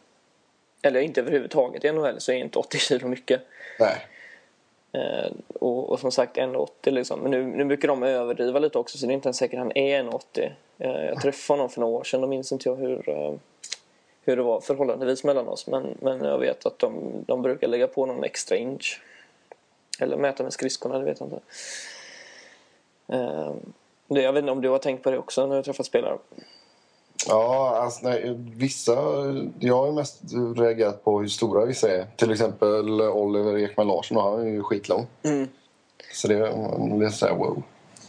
Eller 0.81 0.99
inte 0.99 1.21
överhuvudtaget 1.21 1.85
i 1.85 1.91
NHL 1.91 2.19
så 2.19 2.31
är 2.31 2.35
inte 2.35 2.59
80 2.59 2.77
kilo 2.77 3.07
mycket. 3.07 3.41
Nej. 3.79 4.07
Eh, 4.93 5.31
och, 5.59 5.89
och, 5.89 5.99
som 5.99 6.11
sagt 6.11 6.37
1,80 6.37 6.91
liksom. 6.91 7.19
Men 7.19 7.31
nu, 7.31 7.43
nu 7.45 7.65
brukar 7.65 7.87
de 7.87 8.03
överdriva 8.03 8.59
lite 8.59 8.77
också 8.77 8.97
så 8.97 9.05
det 9.05 9.11
är 9.11 9.15
inte 9.15 9.27
ens 9.27 9.37
säkert 9.37 9.57
att 9.57 9.63
han 9.63 9.77
är 9.77 10.03
1,80. 10.03 10.51
Eh, 10.77 11.05
jag 11.05 11.21
träffade 11.21 11.57
honom 11.57 11.69
för 11.69 11.81
några 11.81 11.93
år 11.93 12.03
sedan. 12.03 12.21
Då 12.21 12.27
minns 12.27 12.51
inte 12.51 12.69
jag 12.69 12.75
hur, 12.75 13.09
eh, 13.09 13.33
hur 14.21 14.35
det 14.35 14.43
var 14.43 14.61
förhållandevis 14.61 15.23
mellan 15.23 15.47
oss. 15.47 15.67
Men, 15.67 15.97
men 16.01 16.23
jag 16.23 16.37
vet 16.37 16.65
att 16.65 16.79
de, 16.79 17.23
de 17.27 17.41
brukar 17.41 17.67
lägga 17.67 17.87
på 17.87 18.05
någon 18.05 18.23
extra 18.23 18.57
inch. 18.57 19.01
Eller 19.99 20.17
mäta 20.17 20.43
med 20.43 20.53
skridskorna, 20.53 20.99
det 20.99 21.05
vet 21.05 21.19
jag 21.19 21.27
inte. 21.27 21.39
Eh, 23.07 23.53
jag 24.07 24.33
vet 24.33 24.41
inte 24.41 24.51
om 24.51 24.61
du 24.61 24.69
har 24.69 24.79
tänkt 24.79 25.03
på 25.03 25.11
det 25.11 25.17
också 25.17 25.41
när 25.41 25.49
du 25.49 25.55
har 25.55 25.63
träffat 25.63 25.85
spelare? 25.85 26.17
Ja, 27.27 27.79
alltså, 27.81 28.07
nej, 28.07 28.35
vissa... 28.55 28.91
Jag 29.59 29.85
har 29.85 29.91
mest 29.91 30.21
reagerat 30.57 31.03
på 31.03 31.19
hur 31.19 31.27
stora 31.27 31.65
vissa 31.65 31.91
är. 31.91 32.05
Till 32.15 32.31
exempel 32.31 33.01
Oliver 33.01 33.57
Ekman 33.57 33.87
Larsson, 33.87 34.17
han 34.17 34.47
är 34.47 34.51
ju 34.51 34.63
skitlång. 34.63 35.07
Mm. 35.23 35.47
Så 36.13 36.27
det 36.27 36.35
är 36.35 36.99
lite 36.99 37.11
såhär 37.11 37.35
wow. 37.35 37.63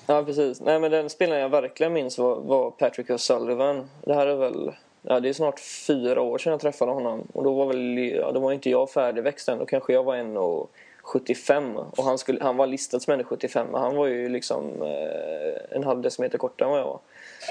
Ja, 0.06 0.22
precis. 0.24 0.60
Nej, 0.60 0.80
men 0.80 0.90
den 0.90 1.10
spelaren 1.10 1.42
jag 1.42 1.48
verkligen 1.48 1.92
minns 1.92 2.18
var, 2.18 2.36
var 2.40 2.70
Patrick 2.70 3.08
O'Sullivan. 3.08 3.84
Det 4.04 4.14
här 4.14 4.26
är 4.26 4.36
väl... 4.36 4.72
Ja, 5.02 5.20
det 5.20 5.28
är 5.28 5.32
snart 5.32 5.60
fyra 5.60 6.20
år 6.20 6.38
sedan 6.38 6.50
jag 6.50 6.60
träffade 6.60 6.92
honom. 6.92 7.22
Och 7.32 7.44
då 7.44 7.54
var 7.54 7.66
väl 7.66 7.98
ja, 7.98 8.32
då 8.32 8.40
var 8.40 8.52
inte 8.52 8.70
jag 8.70 8.90
färdigväxt 8.90 9.48
än. 9.48 9.58
Då 9.58 9.66
kanske 9.66 9.92
jag 9.92 10.04
var 10.04 10.16
en 10.16 10.36
och 10.36 10.70
75 11.02 11.76
och 11.76 12.04
han, 12.04 12.18
skulle, 12.18 12.44
han 12.44 12.56
var 12.56 12.66
listad 12.66 13.00
som 13.00 13.12
en 13.12 13.24
75 13.24 13.66
men 13.72 13.80
han 13.80 13.96
var 13.96 14.06
ju 14.06 14.28
liksom 14.28 14.82
eh, 14.82 15.76
en 15.76 15.84
halv 15.84 16.00
decimeter 16.00 16.38
kortare 16.38 16.68
än 16.68 16.70
vad 16.70 16.80
jag 16.80 16.86
var. 16.86 17.00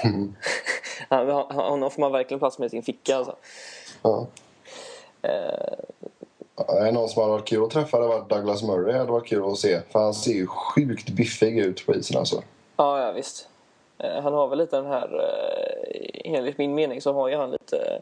Mm. 1.10 1.28
honom 1.48 1.90
får 1.90 2.00
man 2.00 2.12
verkligen 2.12 2.38
plats 2.38 2.58
med 2.58 2.66
i 2.66 2.70
sin 2.70 2.82
ficka 2.82 3.16
alltså. 3.16 3.36
Ja. 4.02 4.26
Eh. 5.22 6.92
Någon 6.92 7.08
som 7.08 7.22
hade 7.22 7.32
varit 7.32 7.48
kul 7.48 7.64
att 7.64 7.70
träffa 7.70 7.96
hade 7.96 8.08
varit 8.08 8.28
Douglas 8.28 8.62
Murray. 8.62 8.92
Det 8.92 8.98
hade 8.98 9.12
varit 9.12 9.26
kul 9.26 9.44
att 9.44 9.58
se. 9.58 9.80
För 9.92 9.98
han 9.98 10.14
ser 10.14 10.32
ju 10.32 10.46
sjukt 10.46 11.10
biffig 11.10 11.58
ut 11.58 11.86
på 11.86 11.94
isen 11.94 12.18
alltså. 12.18 12.42
Ja, 12.76 13.06
ja 13.06 13.12
visst. 13.12 13.48
Eh, 13.98 14.22
han 14.22 14.32
har 14.32 14.48
väl 14.48 14.58
lite 14.58 14.76
den 14.76 14.86
här... 14.86 15.20
Eh, 15.20 16.34
enligt 16.34 16.58
min 16.58 16.74
mening 16.74 17.00
så 17.00 17.12
har 17.12 17.28
ju 17.28 17.36
han 17.36 17.50
lite... 17.50 18.00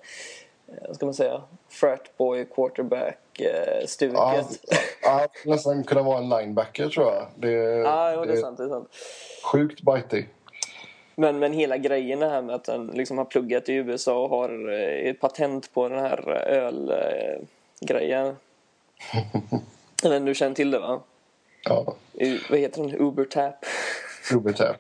Eh, 0.68 0.74
vad 0.86 0.96
ska 0.96 1.06
man 1.06 1.14
säga? 1.14 1.42
Fratboy 1.68 2.44
quarterback-stuket. 2.44 4.16
Ja, 4.16 4.44
ja, 5.02 5.28
nästan 5.44 5.84
kunna 5.84 6.02
vara 6.02 6.18
en 6.18 6.28
linebacker 6.28 6.88
tror 6.88 7.06
jag. 7.06 7.26
Det, 7.36 7.50
ja, 7.50 8.14
jo, 8.14 8.24
det, 8.24 8.32
är 8.32 8.40
sant, 8.40 8.58
det 8.58 8.64
är 8.64 8.68
sant. 8.68 8.88
Sjukt 9.52 9.80
bitig. 9.80 10.28
Men, 11.14 11.38
men 11.38 11.52
hela 11.52 11.76
grejen 11.76 12.18
det 12.18 12.28
här 12.28 12.42
med 12.42 12.54
att 12.54 12.66
han 12.66 12.86
liksom 12.86 13.18
har 13.18 13.24
pluggat 13.24 13.68
i 13.68 13.72
USA 13.72 14.24
och 14.24 14.30
har 14.30 14.72
eh, 14.72 15.10
ett 15.10 15.20
patent 15.20 15.72
på 15.72 15.88
den 15.88 15.98
här 15.98 16.28
ölgrejen. 16.48 18.26
Eh, 19.14 19.24
men 20.02 20.24
du 20.24 20.34
känner 20.34 20.54
till 20.54 20.70
det 20.70 20.78
va? 20.78 21.00
Ja. 21.64 21.94
vad 22.50 22.58
heter 22.58 22.82
den? 22.82 23.00
Ubertap? 23.00 23.54
Ubertap. 24.34 24.76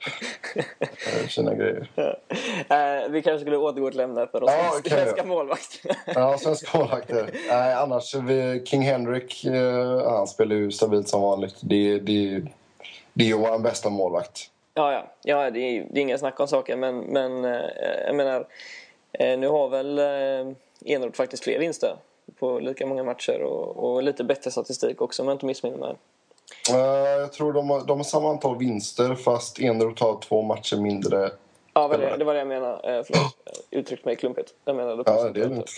Sina 1.28 1.54
grejer. 1.54 1.90
Ja. 1.94 2.16
Uh, 3.02 3.10
vi 3.10 3.22
kanske 3.22 3.40
skulle 3.40 3.56
återgå 3.56 3.90
till 3.90 4.00
ämnet 4.00 4.30
för 4.30 4.42
oss 4.42 4.50
ja, 4.56 4.70
svenska, 4.70 4.90
svenska 4.90 5.24
målvakter. 5.24 5.96
ja, 6.06 6.38
svenska 6.38 6.78
målvakter. 6.78 7.30
Nej, 7.48 7.74
annars, 7.74 8.14
vi, 8.14 8.62
King 8.64 8.82
Henrik, 8.82 9.46
han 10.04 10.26
spelar 10.26 10.56
ju 10.56 10.70
stabilt 10.70 11.08
som 11.08 11.22
vanligt. 11.22 11.56
Det, 11.60 11.98
det, 11.98 12.42
det 13.12 13.24
är 13.24 13.28
ju 13.28 13.36
vår 13.36 13.58
bästa 13.58 13.90
målvakt. 13.90 14.50
Ja, 14.74 14.92
ja. 14.92 15.12
ja 15.22 15.50
det, 15.50 15.60
är, 15.60 15.86
det 15.90 16.00
är 16.00 16.02
inga 16.02 16.18
snack 16.18 16.40
om 16.40 16.48
saker. 16.48 16.76
Men, 16.76 16.98
men 16.98 17.44
uh, 17.44 17.60
jag 18.06 18.14
menar, 18.14 18.46
nu 19.18 19.48
har 19.48 19.68
väl 19.68 19.98
uh, 19.98 20.54
Enroth 20.84 21.16
faktiskt 21.16 21.44
fler 21.44 21.58
vinster 21.58 21.96
på 22.38 22.58
lika 22.58 22.86
många 22.86 23.04
matcher 23.04 23.42
och, 23.42 23.76
och 23.76 24.02
lite 24.02 24.24
bättre 24.24 24.50
statistik 24.50 25.00
också 25.00 25.22
om 25.22 25.28
jag 25.28 25.34
inte 25.34 25.46
missminner 25.46 25.78
mig. 25.78 25.96
Jag 26.68 27.32
tror 27.32 27.52
de 27.52 27.70
har, 27.70 27.84
de 27.84 27.98
har 27.98 28.04
samma 28.04 28.30
antal 28.30 28.58
vinster 28.58 29.14
fast 29.14 29.60
Enroth 29.60 30.02
har 30.04 30.20
två 30.20 30.42
matcher 30.42 30.76
mindre. 30.76 31.30
Ja, 31.74 31.88
var 31.88 31.98
det, 31.98 32.16
det 32.16 32.24
var 32.24 32.34
det 32.34 32.38
jag 32.38 32.48
menade. 32.48 32.98
Uh, 32.98 33.04
förlåt, 33.04 33.36
uttryckte 33.70 34.08
mig 34.08 34.16
klumpigt. 34.16 34.54
Jag 34.64 34.76
menade 34.76 35.02
ja, 35.06 35.30
det 35.30 35.40
är 35.40 35.48
lugnt. 35.48 35.70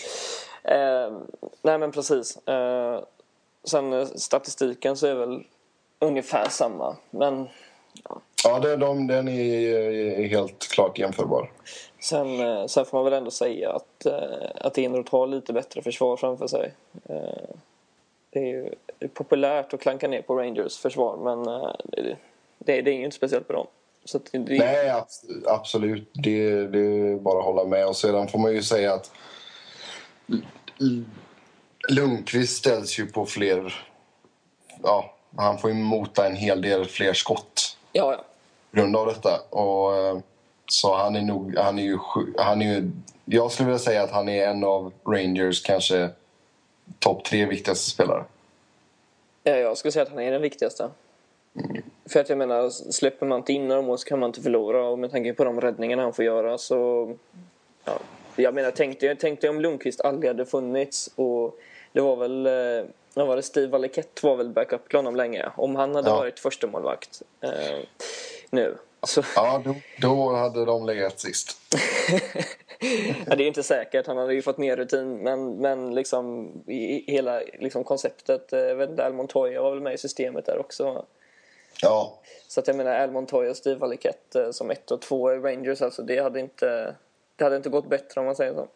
Uh, 0.71 1.21
nej, 1.61 1.77
men 1.77 1.91
precis. 1.91 2.37
Uh, 2.49 2.99
sen 3.63 4.07
statistiken 4.07 4.97
så 4.97 5.07
är 5.07 5.15
väl 5.15 5.43
ungefär 5.99 6.49
samma. 6.49 6.95
Men, 7.09 7.47
ja. 8.09 8.21
Ja, 8.45 8.59
det, 8.59 8.75
de, 8.75 9.07
den 9.07 9.27
är, 9.27 10.27
helt 10.27 10.67
klart 10.67 10.99
jämförbar. 10.99 11.51
Sen, 11.99 12.69
sen 12.69 12.85
får 12.85 12.97
man 12.97 13.05
väl 13.05 13.13
ändå 13.13 13.31
säga 13.31 13.71
att, 13.71 14.05
att 14.55 14.77
Enroth 14.77 15.11
har 15.11 15.27
lite 15.27 15.53
bättre 15.53 15.81
försvar 15.81 16.17
framför 16.17 16.47
sig. 16.47 16.71
Det 18.35 18.39
är 18.39 18.45
ju 18.45 18.69
populärt 19.13 19.73
att 19.73 19.81
klanka 19.81 20.07
ner 20.07 20.21
på 20.21 20.35
Rangers 20.35 20.77
försvar 20.77 21.17
men 21.17 21.47
eh, 21.47 21.75
det, 21.83 22.15
det, 22.59 22.81
det 22.81 22.91
är 22.91 22.95
ju 22.95 23.05
inte 23.05 23.17
speciellt 23.17 23.47
bra. 23.47 23.67
Så 24.05 24.19
det, 24.31 24.37
det... 24.37 24.57
Nej, 24.57 25.03
absolut. 25.45 26.09
Det, 26.13 26.67
det 26.67 26.79
är 26.79 27.15
bara 27.15 27.39
att 27.39 27.45
hålla 27.45 27.63
med. 27.63 27.87
Och 27.87 27.95
sedan 27.95 28.27
får 28.27 28.39
man 28.39 28.53
ju 28.53 28.63
säga 28.63 28.93
att 28.93 29.11
Lundqvist 31.89 32.57
ställs 32.57 32.99
ju 32.99 33.05
på 33.05 33.25
fler... 33.25 33.85
Ja, 34.83 35.15
han 35.35 35.57
får 35.57 35.69
ju 35.69 35.75
mota 35.75 36.27
en 36.27 36.35
hel 36.35 36.61
del 36.61 36.85
fler 36.85 37.13
skott. 37.13 37.77
Ja, 37.91 38.11
ja. 38.11 38.23
Grund 38.75 38.95
av 38.95 39.07
detta. 39.07 39.39
Och, 39.49 39.97
eh, 39.97 40.17
så 40.67 40.95
han 40.95 41.15
är 41.15 41.21
nog... 41.21 41.57
Han 41.57 41.79
är 41.79 41.83
ju, 41.83 41.97
han 42.37 42.61
är 42.61 42.65
ju, 42.65 42.91
jag 43.25 43.51
skulle 43.51 43.67
vilja 43.67 43.79
säga 43.79 44.03
att 44.03 44.11
han 44.11 44.29
är 44.29 44.47
en 44.47 44.63
av 44.63 44.93
Rangers 45.05 45.61
kanske 45.61 46.09
topp 46.99 47.23
tre 47.23 47.45
viktigaste 47.45 47.89
spelare. 47.89 48.23
Ja, 49.43 49.55
jag 49.55 49.77
skulle 49.77 49.91
säga 49.91 50.03
att 50.03 50.09
han 50.09 50.19
är 50.19 50.31
den 50.31 50.41
viktigaste. 50.41 50.89
Mm. 51.55 51.83
För 52.05 52.19
att 52.19 52.29
jag 52.29 52.37
menar, 52.37 52.69
släpper 52.69 53.25
man 53.25 53.39
inte 53.39 53.53
in 53.53 53.67
några 53.67 53.81
mål 53.81 53.97
så 53.97 54.05
kan 54.05 54.19
man 54.19 54.29
inte 54.29 54.41
förlora 54.41 54.87
och 54.87 54.99
med 54.99 55.11
tanke 55.11 55.33
på 55.33 55.43
de 55.43 55.61
räddningarna 55.61 56.01
han 56.03 56.13
får 56.13 56.25
göra 56.25 56.57
så... 56.57 57.11
Ja, 57.85 57.99
jag 58.35 58.53
menar, 58.53 58.71
tänkte, 58.71 59.15
tänkte 59.15 59.49
om 59.49 59.61
Lundqvist 59.61 60.01
aldrig 60.01 60.29
hade 60.29 60.45
funnits 60.45 61.09
och 61.15 61.59
det 61.91 62.01
var 62.01 62.15
väl... 62.15 62.45
Eh, 62.45 62.85
vad 63.13 63.27
var 63.27 63.35
det? 63.35 63.43
Steve 63.43 63.67
Valekett 63.67 64.23
var 64.23 64.35
väl 64.35 64.49
backup 64.49 64.89
till 64.89 64.97
honom 64.97 65.15
länge. 65.15 65.49
Om 65.57 65.75
han 65.75 65.95
hade 65.95 66.09
ja. 66.09 66.15
varit 66.15 66.39
första 66.39 66.67
målvakt 66.67 67.21
eh, 67.41 67.79
nu. 68.55 68.77
Så... 69.03 69.23
Ja, 69.35 69.61
då, 69.65 69.75
då 70.01 70.35
hade 70.35 70.65
de 70.65 70.85
legat 70.85 71.19
sist. 71.19 71.57
ja, 73.25 73.35
det 73.35 73.43
är 73.43 73.47
inte 73.47 73.63
säkert. 73.63 74.07
Han 74.07 74.17
hade 74.17 74.33
ju 74.33 74.41
fått 74.41 74.57
mer 74.57 74.75
rutin. 74.75 75.17
Men, 75.17 75.55
men 75.55 75.95
liksom, 75.95 76.51
i, 76.67 77.11
hela 77.11 77.39
liksom, 77.59 77.83
konceptet. 77.83 78.53
Eh, 78.53 79.05
Al 79.05 79.13
Montoya 79.13 79.61
var 79.61 79.71
väl 79.71 79.81
med 79.81 79.93
i 79.93 79.97
systemet 79.97 80.45
där 80.45 80.59
också. 80.59 81.05
Ja. 81.81 82.19
Så 82.47 82.59
att 82.59 82.67
jag 82.67 82.75
menar 82.75 82.95
Al 82.95 83.11
Montoya 83.11 83.49
och 83.49 83.57
Steve 83.57 83.79
Valikett 83.79 84.35
eh, 84.35 84.51
som 84.51 84.71
ett 84.71 84.91
och 84.91 85.01
två 85.01 85.33
i 85.33 85.37
Rangers. 85.37 85.81
Alltså, 85.81 86.01
det, 86.01 86.19
hade 86.19 86.39
inte, 86.39 86.95
det 87.35 87.43
hade 87.43 87.55
inte 87.55 87.69
gått 87.69 87.89
bättre 87.89 88.19
om 88.19 88.25
man 88.25 88.35
säger 88.35 88.53
så. 88.53 88.67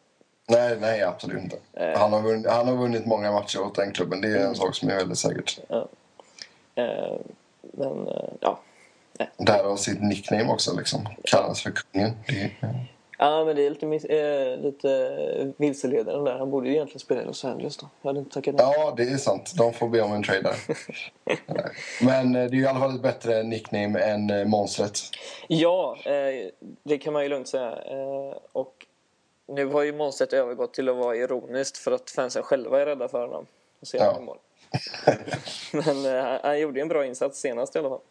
Nej, 0.48 0.78
nej 0.82 1.04
absolut 1.04 1.44
inte. 1.44 1.58
Eh. 1.74 2.00
Han, 2.00 2.14
har 2.14 2.22
vunnit, 2.22 2.48
han 2.48 2.68
har 2.68 2.76
vunnit 2.76 3.06
många 3.06 3.32
matcher 3.32 3.62
åt 3.62 3.76
den 3.76 3.92
klubben. 3.92 4.22
Det 4.22 4.28
är 4.28 4.36
en 4.36 4.42
mm. 4.42 4.56
sak 4.56 4.76
som 4.76 4.90
är 4.90 4.96
väldigt 4.96 5.18
säkert. 5.18 5.60
Ja. 5.68 5.88
Eh, 6.76 7.18
men, 7.62 8.08
eh, 8.08 8.30
ja. 8.40 8.60
Därav 9.38 9.76
sitt 9.76 10.02
nickname 10.02 10.52
också, 10.54 10.78
liksom. 10.78 11.10
Kallas 11.24 11.62
för 11.62 11.72
kungen. 11.72 12.12
Det, 12.28 12.52
Ja, 13.22 13.46
men 13.46 13.56
det 13.56 13.66
är 13.66 13.70
lite, 13.70 14.18
äh, 14.18 14.60
lite 14.60 15.54
vilseledande 15.58 16.32
där. 16.32 16.38
Han 16.38 16.52
borde 16.52 16.68
ju 16.68 16.74
egentligen 16.74 17.00
spela 17.00 17.22
i 17.22 17.26
Los 17.26 17.46
Angeles 17.46 17.78
då. 17.78 17.90
Jag 18.02 18.10
hade 18.10 18.20
inte 18.20 18.34
tackat 18.34 18.56
nej. 18.56 18.74
Ja, 18.78 18.94
det 18.98 19.04
är 19.04 19.18
sant. 19.18 19.54
De 19.58 19.74
får 19.74 19.90
be 19.90 20.02
om 20.02 20.12
en 20.12 20.24
trade 20.24 20.42
där. 20.42 20.56
men 22.06 22.34
det 22.34 22.40
är 22.40 22.56
i 22.56 22.68
alla 22.68 22.80
fall 22.80 22.96
ett 22.96 23.02
bättre 23.02 23.44
nickname 23.44 24.00
än 24.00 24.50
monstret. 24.50 25.00
Ja, 25.48 25.98
det 26.84 26.98
kan 26.98 27.14
man 27.14 27.24
ju 27.24 27.30
lugnt 27.30 27.48
säga. 27.48 27.76
Och 28.52 28.86
nu 29.48 29.66
har 29.66 29.84
ju 29.84 29.94
monstret 29.94 30.34
övergått 30.34 30.74
till 30.74 30.90
att 30.90 30.96
vara 30.96 31.16
ironiskt 31.16 31.78
för 31.78 31.92
att 31.92 32.10
fansen 32.10 32.44
själva 32.44 32.82
är 32.82 32.86
rädda 32.86 33.08
för 33.08 33.22
honom. 33.22 33.46
Och 33.80 33.88
ser 33.88 33.98
ja. 33.98 34.20
mål. 34.20 34.38
Men 35.86 36.06
uh, 36.06 36.40
han 36.44 36.60
gjorde 36.60 36.82
en 36.82 36.88
bra 36.88 37.06
insats 37.06 37.40
senast 37.40 37.76
i 37.76 37.80
alla 37.80 37.90
fall. 37.90 38.02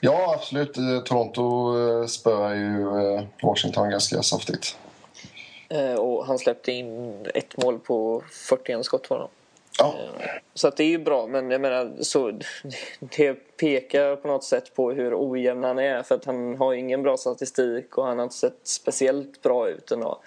Ja, 0.00 0.34
absolut. 0.34 0.76
Eh, 0.76 1.00
Toronto 1.04 1.76
uh, 1.76 2.06
spöar 2.06 2.54
ju 2.54 2.86
Washington 3.42 3.90
ganska 3.90 4.22
saftigt. 4.22 4.76
och 5.98 6.26
han 6.26 6.38
släppte 6.38 6.72
in 6.72 7.14
ett 7.34 7.56
mål 7.56 7.78
på 7.78 8.22
41 8.30 8.84
skott 8.84 9.10
var 9.10 9.18
det. 9.18 9.28
Ja. 9.78 9.94
Så 10.54 10.68
att 10.68 10.76
det 10.76 10.84
är 10.84 10.88
ju 10.88 10.98
bra, 10.98 11.26
men 11.26 11.50
jag 11.50 11.60
menar 11.60 11.92
så 12.00 12.32
det 13.00 13.34
pekar 13.34 14.16
på 14.16 14.28
något 14.28 14.44
sätt 14.44 14.74
på 14.74 14.92
hur 14.92 15.14
ojämn 15.16 15.64
han 15.64 15.78
är 15.78 16.02
för 16.02 16.14
att 16.14 16.24
han 16.24 16.56
har 16.56 16.74
ingen 16.74 17.02
bra 17.02 17.16
statistik 17.16 17.98
och 17.98 18.06
han 18.06 18.18
har 18.18 18.24
inte 18.24 18.36
sett 18.36 18.60
speciellt 18.62 19.42
bra 19.42 19.68
ut 19.68 19.90
ändå. 19.90 20.20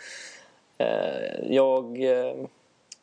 Jag 1.43 1.97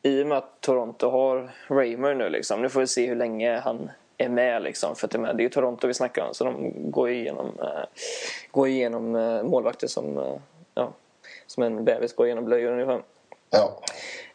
i 0.01 0.23
och 0.23 0.27
med 0.27 0.37
att 0.37 0.61
Toronto 0.61 1.09
har 1.09 1.51
Raymer 1.67 2.15
nu 2.15 2.29
liksom, 2.29 2.61
nu 2.61 2.69
får 2.69 2.79
vi 2.79 2.87
se 2.87 3.07
hur 3.07 3.15
länge 3.15 3.59
han 3.59 3.91
är 4.19 4.29
med 4.29 4.61
liksom. 4.61 4.95
För 4.95 5.07
att 5.07 5.11
det 5.11 5.17
är 5.19 5.39
ju 5.39 5.49
Toronto 5.49 5.87
vi 5.87 5.93
snackar 5.93 6.27
om 6.27 6.33
så 6.33 6.43
de 6.43 6.73
går 6.91 7.09
igenom, 7.09 7.59
äh, 7.59 7.83
går 8.51 8.67
igenom 8.67 9.15
äh, 9.15 9.43
målvakter 9.43 9.87
som, 9.87 10.17
äh, 10.17 10.35
ja, 10.73 10.93
som 11.47 11.63
en 11.63 11.85
bebis 11.85 12.15
går 12.15 12.25
igenom 12.25 12.45
blöjor 12.45 12.71
ungefär. 12.71 13.01
Ja. 13.49 13.79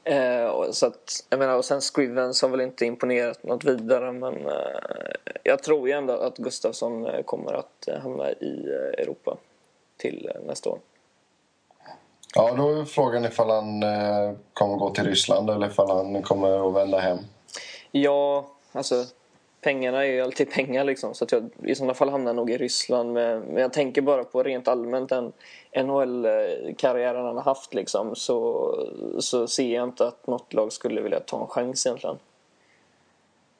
Eh, 0.04 0.70
så 0.70 0.86
att, 0.86 1.24
jag 1.30 1.38
menar, 1.38 1.56
och 1.56 1.64
sen 1.64 1.80
Scrivens 1.80 2.42
har 2.42 2.48
väl 2.48 2.60
inte 2.60 2.86
imponerat 2.86 3.42
något 3.42 3.64
vidare 3.64 4.12
men 4.12 4.46
eh, 4.46 5.32
jag 5.42 5.62
tror 5.62 5.88
ju 5.88 5.94
ändå 5.94 6.12
att 6.12 6.36
Gustafsson 6.36 7.08
kommer 7.24 7.52
att 7.52 7.88
hamna 8.02 8.30
i 8.30 8.68
Europa 8.98 9.36
till 9.96 10.30
nästa 10.46 10.70
år. 10.70 10.78
Ja, 12.34 12.54
då 12.56 12.80
är 12.80 12.84
frågan 12.84 13.24
ifall 13.24 13.50
han 13.50 13.80
kommer 14.52 14.76
gå 14.76 14.90
till 14.90 15.04
Ryssland 15.04 15.50
eller 15.50 15.66
ifall 15.66 15.90
han 15.90 16.22
kommer 16.22 16.68
att 16.68 16.74
vända 16.74 16.98
hem. 16.98 17.18
Ja, 17.90 18.46
alltså 18.72 19.04
pengarna 19.64 20.06
är 20.06 20.12
ju 20.12 20.20
alltid 20.20 20.50
pengar 20.50 20.84
liksom. 20.84 21.14
Så 21.14 21.24
att 21.24 21.32
jag 21.32 21.50
i 21.64 21.74
sådana 21.74 21.94
fall 21.94 22.08
hamnar 22.08 22.32
nog 22.32 22.50
i 22.50 22.58
Ryssland. 22.58 23.12
Men, 23.12 23.56
jag 23.56 23.72
tänker 23.72 24.02
bara 24.02 24.24
på 24.24 24.42
rent 24.42 24.68
allmänt 24.68 25.08
den 25.08 25.32
NHL-karriären 25.76 27.24
han 27.24 27.36
har 27.36 27.42
haft 27.42 27.74
liksom. 27.74 28.16
Så, 28.16 28.70
så 29.18 29.46
ser 29.46 29.74
jag 29.74 29.84
inte 29.84 30.06
att 30.06 30.26
något 30.26 30.52
lag 30.52 30.72
skulle 30.72 31.00
vilja 31.00 31.20
ta 31.20 31.40
en 31.40 31.46
chans 31.46 31.86
egentligen. 31.86 32.18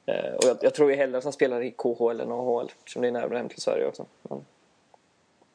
Eh, 0.05 0.33
och 0.35 0.43
jag, 0.43 0.57
jag, 0.61 0.73
tror 0.73 0.91
ju 0.91 0.97
hellre 0.97 1.17
att 1.17 1.23
han 1.23 1.33
spelar 1.33 1.61
i 1.61 1.71
KHL 1.71 2.19
än 2.19 2.31
AHL 2.31 2.71
eftersom 2.79 3.01
det 3.01 3.07
är 3.07 3.11
närmare 3.11 3.37
hem 3.37 3.49
till 3.49 3.61
Sverige 3.61 3.87
också. 3.87 4.05
Men... 4.21 4.45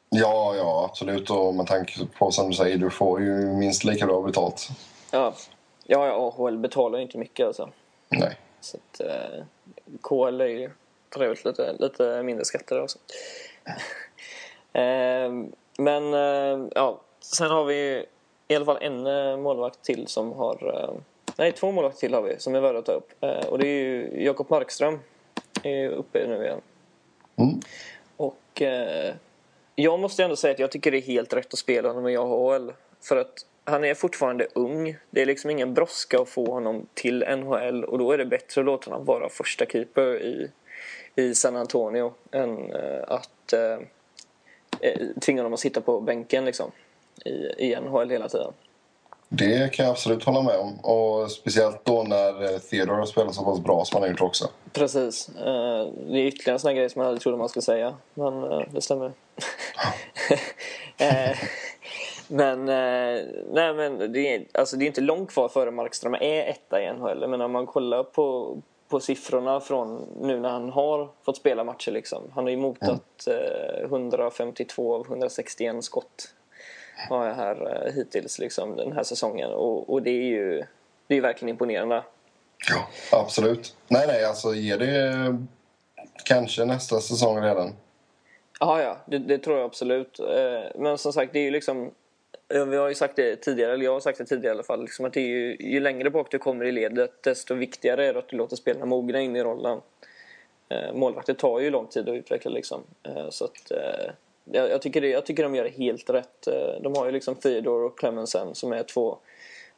Ja, 0.09 0.55
ja 0.55 0.85
absolut. 0.89 1.29
Och 1.29 1.55
med 1.55 1.67
tanke 1.67 1.93
på 2.17 2.31
som 2.31 2.49
du 2.49 2.55
säger, 2.55 2.77
du 2.77 2.89
får 2.89 3.21
ju 3.21 3.45
minst 3.45 3.83
lika 3.83 4.05
bra 4.05 4.21
betalt. 4.21 4.69
Ja, 5.11 5.33
ja, 5.83 6.07
ja 6.07 6.33
AHL 6.37 6.57
betalar 6.57 6.97
ju 6.97 7.03
inte 7.03 7.17
mycket 7.17 7.47
alltså. 7.47 7.69
Nej. 8.09 8.37
Så 8.61 8.77
att, 8.77 9.01
eh, 9.01 9.43
KL 10.01 10.41
är 10.41 10.45
ju 10.45 10.69
tar 11.09 11.23
ut 11.25 11.45
lite, 11.45 11.75
lite 11.79 12.23
mindre 12.23 12.45
skatter 12.45 12.81
också. 12.81 12.99
eh, 14.73 15.31
men 15.77 16.13
eh, 16.13 16.67
ja, 16.75 17.01
sen 17.19 17.51
har 17.51 17.65
vi 17.65 18.05
i 18.47 18.55
alla 18.55 18.65
fall 18.65 18.77
en 18.81 19.07
eh, 19.07 19.37
målvakt 19.37 19.81
till 19.81 20.07
som 20.07 20.31
har... 20.31 20.73
Eh, 20.75 20.95
nej, 21.37 21.51
två 21.51 21.71
målvakter 21.71 21.99
till 21.99 22.13
har 22.13 22.21
vi 22.21 22.39
som 22.39 22.55
är 22.55 22.59
värda 22.59 22.79
att 22.79 22.85
ta 22.85 22.91
upp. 22.91 23.23
Eh, 23.23 23.45
och 23.45 23.57
det 23.59 23.67
är 23.67 23.83
ju 23.83 24.23
Jakob 24.23 24.49
Markström. 24.49 24.99
Är 25.63 25.89
uppe 25.89 26.27
nu 26.27 26.43
igen. 26.43 26.61
Mm. 27.35 27.59
Och 28.17 28.61
jag 29.75 29.99
måste 29.99 30.23
ändå 30.23 30.35
säga 30.35 30.53
att 30.53 30.59
jag 30.59 30.71
tycker 30.71 30.91
det 30.91 30.97
är 30.97 31.01
helt 31.01 31.33
rätt 31.33 31.53
att 31.53 31.59
spela 31.59 31.89
honom 31.89 32.07
i 32.07 32.17
AHL. 32.17 32.71
För 33.01 33.17
att 33.17 33.45
han 33.63 33.83
är 33.83 33.93
fortfarande 33.93 34.47
ung. 34.53 34.95
Det 35.09 35.21
är 35.21 35.25
liksom 35.25 35.49
ingen 35.49 35.73
brådska 35.73 36.21
att 36.21 36.29
få 36.29 36.45
honom 36.45 36.87
till 36.93 37.25
NHL 37.37 37.83
och 37.83 37.97
då 37.99 38.11
är 38.11 38.17
det 38.17 38.25
bättre 38.25 38.61
att 38.61 38.65
låta 38.65 38.91
honom 38.91 39.05
vara 39.05 39.29
första 39.29 39.65
keeper 39.65 40.21
i, 40.21 40.51
i 41.15 41.35
San 41.35 41.55
Antonio 41.55 42.13
än 42.31 42.71
uh, 42.71 43.03
att 43.07 43.53
uh, 43.53 43.79
tvinga 45.19 45.41
honom 45.41 45.53
att 45.53 45.59
sitta 45.59 45.81
på 45.81 46.01
bänken 46.01 46.45
liksom, 46.45 46.71
i, 47.25 47.31
i 47.57 47.77
NHL 47.81 48.09
hela 48.09 48.29
tiden. 48.29 48.53
Det 49.29 49.73
kan 49.73 49.85
jag 49.85 49.91
absolut 49.91 50.23
hålla 50.23 50.41
med 50.41 50.59
om. 50.59 50.79
Och 50.79 51.31
speciellt 51.31 51.85
då 51.85 52.03
när 52.03 52.59
Theodore 52.59 52.97
har 52.97 53.05
spelat 53.05 53.35
så 53.35 53.43
pass 53.43 53.59
bra 53.59 53.85
som 53.85 53.95
han 53.95 54.01
har 54.03 54.09
gjort 54.09 54.21
också. 54.21 54.49
Precis. 54.73 55.25
Det 55.25 56.19
är 56.19 56.25
ytterligare 56.25 56.55
en 56.55 56.59
sån 56.59 56.75
grej 56.75 56.89
som 56.89 57.01
jag 57.01 57.07
aldrig 57.07 57.21
trodde 57.21 57.37
man 57.37 57.49
skulle 57.49 57.63
säga. 57.63 57.93
Men 58.13 58.41
det 58.71 58.81
stämmer. 58.81 59.11
Men, 62.31 62.65
nej, 63.51 63.73
men 63.73 64.13
det, 64.13 64.35
är, 64.35 64.45
alltså 64.53 64.77
det 64.77 64.85
är 64.85 64.87
inte 64.87 65.01
långt 65.01 65.31
kvar 65.31 65.49
före 65.49 65.71
Markström 65.71 66.13
är 66.13 66.49
etta 66.49 66.81
i 66.81 66.93
NHL. 66.93 67.27
Men 67.27 67.41
om 67.41 67.51
man 67.51 67.65
kollar 67.65 68.03
på, 68.03 68.57
på 68.87 68.99
siffrorna 68.99 69.59
från 69.59 70.07
nu 70.21 70.39
när 70.39 70.49
han 70.49 70.69
har 70.69 71.09
fått 71.23 71.37
spela 71.37 71.63
matcher. 71.63 71.91
Liksom. 71.91 72.23
Han 72.35 72.43
har 72.43 72.51
ju 72.51 72.57
motat 72.57 73.27
mm. 73.27 73.85
152 73.85 74.95
av 74.95 75.05
161 75.05 75.83
skott 75.83 76.33
har 77.09 77.25
jag 77.25 77.35
här 77.35 77.85
eh, 77.85 77.93
hittills 77.93 78.39
liksom, 78.39 78.75
den 78.75 78.91
här 78.91 79.03
säsongen. 79.03 79.51
Och, 79.51 79.89
och 79.89 80.01
det 80.01 80.09
är 80.09 80.23
ju 80.23 80.63
det 81.07 81.15
är 81.15 81.21
verkligen 81.21 81.49
imponerande. 81.49 82.03
Ja, 82.69 82.87
absolut. 83.19 83.75
Nej, 83.87 84.07
nej, 84.07 84.25
alltså 84.25 84.53
ge 84.53 84.77
det 84.77 85.37
kanske 86.25 86.65
nästa 86.65 86.99
säsong 86.99 87.41
redan. 87.41 87.73
Ja, 88.59 88.81
ja, 88.81 88.97
det, 89.05 89.17
det, 89.17 89.37
tror 89.37 89.57
jag 89.57 89.65
absolut. 89.65 90.19
Eh, 90.19 90.71
men 90.75 90.97
som 90.97 91.13
sagt, 91.13 91.33
det 91.33 91.39
är 91.39 91.43
ju 91.43 91.51
liksom... 91.51 91.91
Vi 92.53 92.77
har 92.77 92.89
ju 92.89 92.95
sagt 92.95 93.15
det 93.15 93.35
tidigare, 93.35 93.73
eller 93.73 93.85
jag 93.85 93.93
har 93.93 93.99
sagt 93.99 94.17
det 94.17 94.25
tidigare 94.25 94.53
i 94.53 94.55
alla 94.55 94.63
fall, 94.63 94.81
liksom 94.81 95.05
att 95.05 95.13
det 95.13 95.19
är 95.19 95.27
ju, 95.27 95.57
ju 95.59 95.79
längre 95.79 96.09
bak 96.09 96.31
du 96.31 96.39
kommer 96.39 96.65
i 96.65 96.71
ledet 96.71 97.23
desto 97.23 97.55
viktigare 97.55 98.05
är 98.05 98.13
det 98.13 98.19
att 98.19 98.29
du 98.29 98.37
låter 98.37 98.55
spelarna 98.55 98.85
mogna 98.85 99.21
in 99.21 99.35
i 99.35 99.43
rollen. 99.43 99.81
Eh, 100.69 100.93
målvakter 100.93 101.33
tar 101.33 101.59
ju 101.59 101.69
lång 101.69 101.87
tid 101.87 102.09
att 102.09 102.15
utveckla 102.15 102.51
liksom. 102.51 102.81
Eh, 103.03 103.29
så 103.29 103.45
att 103.45 103.71
eh, 103.71 104.13
jag, 104.45 104.69
jag, 104.69 104.81
tycker 104.81 105.01
det, 105.01 105.09
jag 105.09 105.25
tycker 105.25 105.43
de 105.43 105.55
gör 105.55 105.63
det 105.63 105.69
helt 105.69 106.09
rätt. 106.09 106.47
Eh, 106.47 106.81
de 106.81 106.95
har 106.95 107.05
ju 107.05 107.11
liksom 107.11 107.35
Theodore 107.35 107.85
och 107.85 107.99
Clemensen 107.99 108.55
som 108.55 108.73
är 108.73 108.83
två 108.83 109.17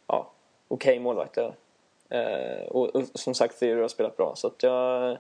ja, 0.07 0.31
okej 0.67 0.91
okay 0.91 0.99
målvakter. 0.99 1.53
Eh, 2.09 2.67
och, 2.67 2.95
och, 2.95 3.03
som 3.13 3.33
sagt, 3.33 3.59
Theodore 3.59 3.81
har 3.81 3.87
spelat 3.87 4.17
bra. 4.17 4.33
Så 4.35 4.47
att 4.47 4.63
jag, 4.63 5.17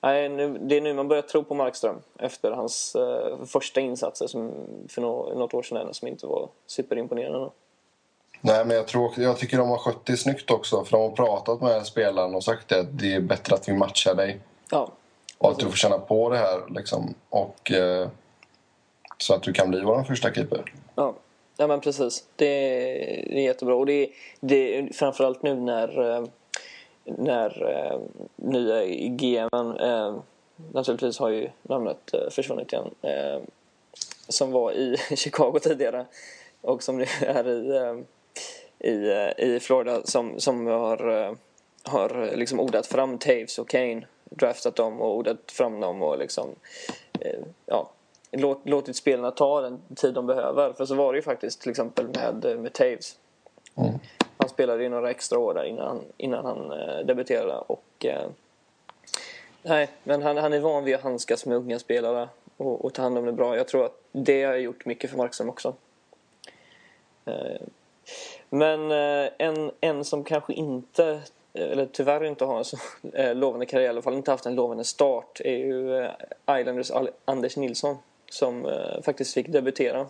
nej, 0.00 0.28
nu, 0.28 0.58
det 0.58 0.76
är 0.76 0.80
nu 0.80 0.94
man 0.94 1.08
börjar 1.08 1.22
tro 1.22 1.44
på 1.44 1.54
Markström 1.54 1.96
efter 2.18 2.50
hans 2.50 2.94
eh, 2.94 3.44
första 3.46 3.80
insatser 3.80 4.26
som 4.26 4.52
för 4.88 5.02
no, 5.02 5.38
något 5.38 5.54
år 5.54 5.62
sedan 5.62 5.94
som 5.94 6.08
inte 6.08 6.26
var 6.26 6.48
superimponerande. 6.66 7.50
Nej, 8.40 8.64
men 8.64 8.76
jag, 8.76 8.86
tror, 8.86 9.12
jag 9.16 9.38
tycker 9.38 9.58
de 9.58 9.68
har 9.68 9.78
skött 9.78 10.06
det 10.06 10.16
snyggt 10.16 10.50
också. 10.50 10.84
För 10.84 10.90
de 10.90 11.02
har 11.02 11.10
pratat 11.16 11.60
med 11.60 11.86
spelaren 11.86 12.34
och 12.34 12.44
sagt 12.44 12.72
att 12.72 12.98
det 12.98 13.14
är 13.14 13.20
bättre 13.20 13.54
att 13.54 13.68
vi 13.68 13.72
matchar 13.72 14.14
dig. 14.14 14.40
Ja. 14.70 14.92
Och 15.38 15.50
att 15.50 15.58
du 15.58 15.66
får 15.66 15.76
känna 15.76 15.98
på 15.98 16.30
det 16.30 16.36
här. 16.36 16.62
Liksom. 16.70 17.14
Och 17.28 17.72
eh, 17.72 18.08
så 19.18 19.34
att 19.34 19.42
du 19.42 19.52
kan 19.52 19.70
bli 19.70 19.80
vår 19.80 20.02
första 20.02 20.32
keeper. 20.32 20.72
Ja. 20.94 21.14
ja, 21.56 21.66
men 21.66 21.80
precis. 21.80 22.24
Det 22.36 22.46
är, 22.46 23.28
det 23.28 23.38
är 23.38 23.44
jättebra. 23.44 23.74
Och 23.74 23.86
det 23.86 23.92
är, 23.92 24.08
det 24.40 24.78
är 24.78 24.92
framförallt 24.92 25.42
nu 25.42 25.54
när, 25.54 26.16
eh, 26.16 26.24
när 27.04 27.68
eh, 27.68 28.00
nya 28.36 28.84
GM 29.08 29.76
eh, 29.80 30.14
naturligtvis 30.72 31.18
har 31.18 31.28
ju 31.28 31.48
namnet 31.62 32.14
eh, 32.14 32.30
försvunnit 32.30 32.72
igen, 32.72 32.94
eh, 33.02 33.40
som 34.28 34.52
var 34.52 34.72
i 34.72 34.96
Chicago 35.16 35.58
tidigare 35.62 36.06
och 36.60 36.82
som 36.82 36.98
nu 36.98 37.06
är 37.20 37.48
i, 37.48 37.76
eh, 37.76 37.96
i, 38.90 39.10
eh, 39.10 39.46
i 39.46 39.60
Florida 39.60 40.00
som, 40.04 40.40
som 40.40 40.66
har, 40.66 41.08
eh, 41.08 41.32
har 41.82 42.36
liksom 42.36 42.60
ordat 42.60 42.86
fram 42.86 43.18
Taves 43.18 43.58
och 43.58 43.68
Kane, 43.68 44.06
draftat 44.24 44.76
dem 44.76 45.00
och 45.00 45.16
ordat 45.16 45.52
fram 45.52 45.80
dem 45.80 46.02
och 46.02 46.18
liksom 46.18 46.48
ja, 47.66 47.90
låt, 48.30 48.68
låtit 48.68 48.96
spelarna 48.96 49.30
ta 49.30 49.60
den 49.60 49.80
tid 49.96 50.14
de 50.14 50.26
behöver. 50.26 50.72
För 50.72 50.86
så 50.86 50.94
var 50.94 51.12
det 51.12 51.18
ju 51.18 51.22
faktiskt 51.22 51.60
till 51.60 51.70
exempel 51.70 52.06
med, 52.08 52.58
med 52.60 52.72
Taves. 52.72 53.16
Mm. 53.76 53.98
Han 54.40 54.48
spelade 54.48 54.82
ju 54.82 54.88
några 54.88 55.10
extra 55.10 55.38
år 55.38 55.54
där 55.54 55.64
innan, 55.64 56.00
innan 56.16 56.44
han 56.44 56.72
eh, 56.72 56.98
debuterade. 57.06 57.58
Och, 57.66 58.06
eh, 58.06 58.28
nej, 59.62 59.88
men 60.04 60.22
han, 60.22 60.36
han 60.36 60.52
är 60.52 60.60
van 60.60 60.84
vid 60.84 60.94
att 60.94 61.02
handskas 61.02 61.46
med 61.46 61.56
unga 61.56 61.78
spelare 61.78 62.28
och, 62.56 62.84
och 62.84 62.94
ta 62.94 63.02
hand 63.02 63.18
om 63.18 63.24
det 63.24 63.32
bra. 63.32 63.56
Jag 63.56 63.68
tror 63.68 63.84
att 63.84 64.00
det 64.12 64.42
har 64.44 64.54
gjort 64.54 64.84
mycket 64.84 65.10
för 65.10 65.16
Markström 65.16 65.48
också. 65.48 65.74
Eh, 67.24 67.60
men 68.50 68.90
eh, 68.90 69.30
en, 69.38 69.70
en 69.80 70.04
som 70.04 70.24
kanske 70.24 70.52
inte 70.52 71.20
eh, 71.52 71.70
eller 71.70 71.86
tyvärr 71.86 72.24
inte 72.24 72.44
har 72.44 72.58
en 72.58 72.64
så 72.64 72.76
eh, 73.12 73.34
lovande 73.34 73.66
karriär, 73.66 73.86
i 73.86 73.88
alla 73.88 74.02
fall 74.02 74.14
inte 74.14 74.30
haft 74.30 74.46
en 74.46 74.54
lovande 74.54 74.84
start, 74.84 75.40
är 75.44 75.56
ju 75.56 75.96
eh, 75.96 76.10
Islanders 76.60 76.92
Anders 77.24 77.56
Nilsson 77.56 77.96
som 78.30 78.66
eh, 78.66 79.02
faktiskt 79.02 79.34
fick 79.34 79.48
debutera 79.48 80.06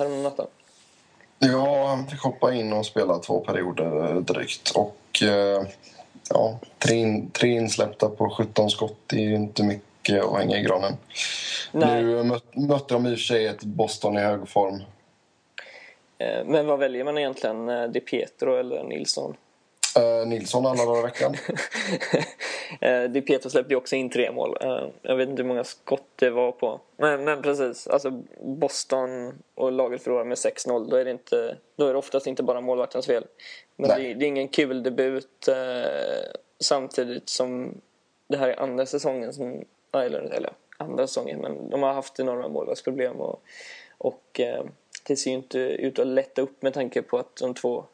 eh, 0.00 0.08
natten. 0.22 0.46
Ja, 1.38 1.86
han 1.86 2.06
fick 2.06 2.20
hoppa 2.20 2.54
in 2.54 2.72
och 2.72 2.86
spela 2.86 3.18
två 3.18 3.40
perioder 3.40 4.20
drygt. 4.20 4.70
Och 4.70 5.22
eh, 5.22 5.62
ja, 6.30 6.58
tre, 6.78 6.96
in, 6.96 7.30
tre 7.30 7.48
insläppta 7.48 8.08
på 8.08 8.30
17 8.30 8.70
skott 8.70 8.98
det 9.06 9.16
är 9.16 9.34
inte 9.34 9.62
mycket 9.62 10.24
att 10.24 10.38
hänga 10.38 10.58
i 10.58 10.62
granen. 10.62 10.92
Nej. 11.72 12.02
Nu 12.02 12.22
möt, 12.22 12.56
mötte 12.56 12.94
de 12.94 13.06
i 13.06 13.14
och 13.14 13.18
för 13.18 13.24
sig 13.24 13.46
ett 13.46 13.64
Boston 13.64 14.16
i 14.16 14.20
hög 14.20 14.48
form. 14.48 14.82
Eh, 16.18 16.44
Men 16.44 16.66
vad 16.66 16.78
väljer 16.78 17.04
man 17.04 17.18
egentligen? 17.18 17.68
eh, 17.68 17.84
Di 17.88 18.00
Pietro 18.00 18.56
eller 18.56 18.84
Nilsson? 18.84 19.36
Eh, 19.96 20.26
Nilsson 20.26 20.66
alla 20.66 20.84
dagar 20.84 21.00
i 21.00 21.02
veckan. 21.02 21.34
Eh, 22.80 23.02
Di 23.04 23.22
Pietro 23.22 23.50
släppte 23.50 23.72
ju 23.72 23.76
också 23.76 23.96
in 23.96 24.10
tre 24.10 24.32
mål. 24.32 24.56
Eh, 24.60 24.88
Jag 25.02 25.16
vet 25.16 25.28
inte 25.28 25.42
hur 25.42 25.48
många 25.48 25.64
skott 25.64 26.08
det 26.16 26.30
var 26.30 26.52
på. 26.52 26.80
Men, 26.96 27.24
men 27.24 27.42
precis, 27.42 27.86
alltså 27.86 28.10
Boston 28.40 29.42
och 29.54 29.72
laget 29.72 30.02
förlorar 30.02 30.24
med 30.24 30.36
6-0. 30.36 30.90
Då 30.90 30.96
är, 30.96 31.04
det 31.04 31.10
inte, 31.10 31.56
då 31.76 31.86
är 31.86 31.92
det 31.92 31.98
oftast 31.98 32.26
inte 32.26 32.42
bara 32.42 32.60
målvaktens 32.60 33.06
fel. 33.06 33.24
Men 33.76 33.88
det, 33.88 34.14
det 34.14 34.24
är 34.24 34.28
ingen 34.28 34.48
kul 34.48 34.82
debut 34.82 35.48
eh, 35.48 35.54
samtidigt 36.60 37.28
som 37.28 37.80
det 38.28 38.36
här 38.36 38.48
är 38.48 38.60
andra 38.60 38.86
säsongen 38.86 39.32
som 39.32 39.64
Islanders, 39.96 40.32
eller 40.32 40.52
andra 40.78 41.06
säsongen, 41.06 41.40
men 41.40 41.70
de 41.70 41.82
har 41.82 41.92
haft 41.92 42.20
enorma 42.20 42.48
målvaktsproblem 42.48 43.16
och, 43.16 43.42
och 43.98 44.40
eh, 44.40 44.64
det 45.06 45.16
ser 45.16 45.30
ju 45.30 45.36
inte 45.36 45.58
ut 45.58 45.98
att 45.98 46.06
lätta 46.06 46.42
upp 46.42 46.62
med 46.62 46.74
tanke 46.74 47.02
på 47.02 47.18
att 47.18 47.36
de 47.36 47.54
två, 47.54 47.84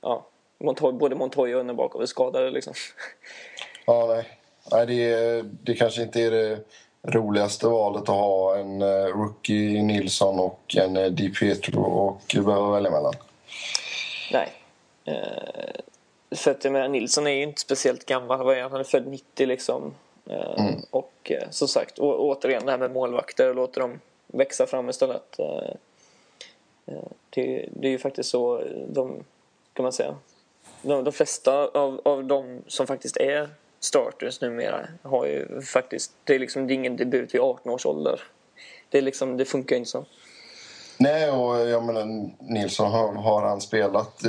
ja, 0.00 0.26
Montoy, 0.60 0.92
både 0.92 1.16
Montoya 1.16 1.56
och 1.56 1.60
Önnerbakov 1.60 2.02
är 2.02 2.06
skadade 2.06 2.50
liksom. 2.50 2.74
Ja, 3.86 4.06
nej. 4.06 4.38
nej 4.72 4.86
det, 4.86 5.42
det 5.42 5.74
kanske 5.74 6.02
inte 6.02 6.20
är 6.20 6.30
det 6.30 6.58
roligaste 7.02 7.66
valet 7.66 8.02
att 8.02 8.08
ha 8.08 8.56
en 8.56 8.82
eh, 8.82 9.06
rookie 9.06 9.82
Nilsson 9.82 10.40
och 10.40 10.76
en 10.76 10.96
eh, 10.96 11.06
Di 11.06 11.28
Pietro 11.28 11.82
och 11.82 12.22
behöva 12.44 12.70
välja 12.70 12.90
mellan. 12.90 13.12
Nej. 14.32 14.52
Eh, 15.04 15.80
för 16.36 16.50
att 16.50 16.64
jag 16.64 16.72
menar, 16.72 16.88
Nilsson 16.88 17.26
är 17.26 17.30
ju 17.30 17.42
inte 17.42 17.60
speciellt 17.60 18.06
gammal. 18.06 18.48
Är 18.48 18.62
han? 18.62 18.80
Är 18.80 18.84
född 18.84 19.06
90 19.06 19.46
liksom. 19.46 19.94
Eh, 20.30 20.66
Och 20.90 21.12
eh, 21.24 21.50
som 21.50 21.68
sagt, 21.68 21.98
å, 21.98 22.14
återigen 22.14 22.64
det 22.64 22.70
här 22.70 22.78
med 22.78 22.92
målvakter 22.92 23.48
och 23.48 23.54
låter 23.54 23.80
dem 23.80 24.00
växa 24.26 24.66
fram 24.66 24.88
istället. 24.90 25.38
Eh, 25.38 25.74
det, 27.30 27.68
det 27.72 27.86
är 27.88 27.90
ju 27.92 27.98
faktiskt 27.98 28.30
så 28.30 28.62
de, 28.88 29.24
kan 29.72 29.82
man 29.82 29.92
säga, 29.92 30.14
de, 30.82 31.04
de 31.04 31.12
flesta 31.12 31.52
av, 31.68 32.00
av 32.04 32.24
de 32.24 32.62
som 32.66 32.86
faktiskt 32.86 33.16
är 33.16 33.48
starters 33.80 34.40
numera 34.40 34.86
har 35.02 35.26
ju 35.26 35.60
faktiskt, 35.62 36.12
det 36.24 36.34
är 36.34 36.38
liksom 36.38 36.66
det 36.66 36.72
är 36.72 36.74
ingen 36.74 36.96
debut 36.96 37.34
vid 37.34 37.40
18 37.40 37.72
års 37.72 37.86
ålder. 37.86 38.20
Det, 38.88 38.98
är 38.98 39.02
liksom, 39.02 39.36
det 39.36 39.44
funkar 39.44 39.76
inte 39.76 39.90
så. 39.90 40.04
Nej, 40.98 41.30
och 41.30 41.60
jag 41.68 41.84
menar 41.84 42.30
Nilsson 42.38 42.90
har, 42.90 43.12
har 43.14 43.42
han 43.42 43.60
spelat 43.60 44.24
i, 44.24 44.28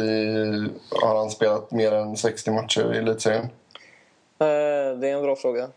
har 1.02 1.16
han 1.16 1.30
spelat 1.32 1.72
mer 1.72 1.92
än 1.92 2.18
60 2.18 2.52
matcher 2.52 2.94
i 2.94 2.98
elitserien? 2.98 3.44
Eh, 4.40 4.98
det 5.00 5.10
är 5.10 5.16
en 5.16 5.22
bra 5.22 5.36
fråga. 5.36 5.70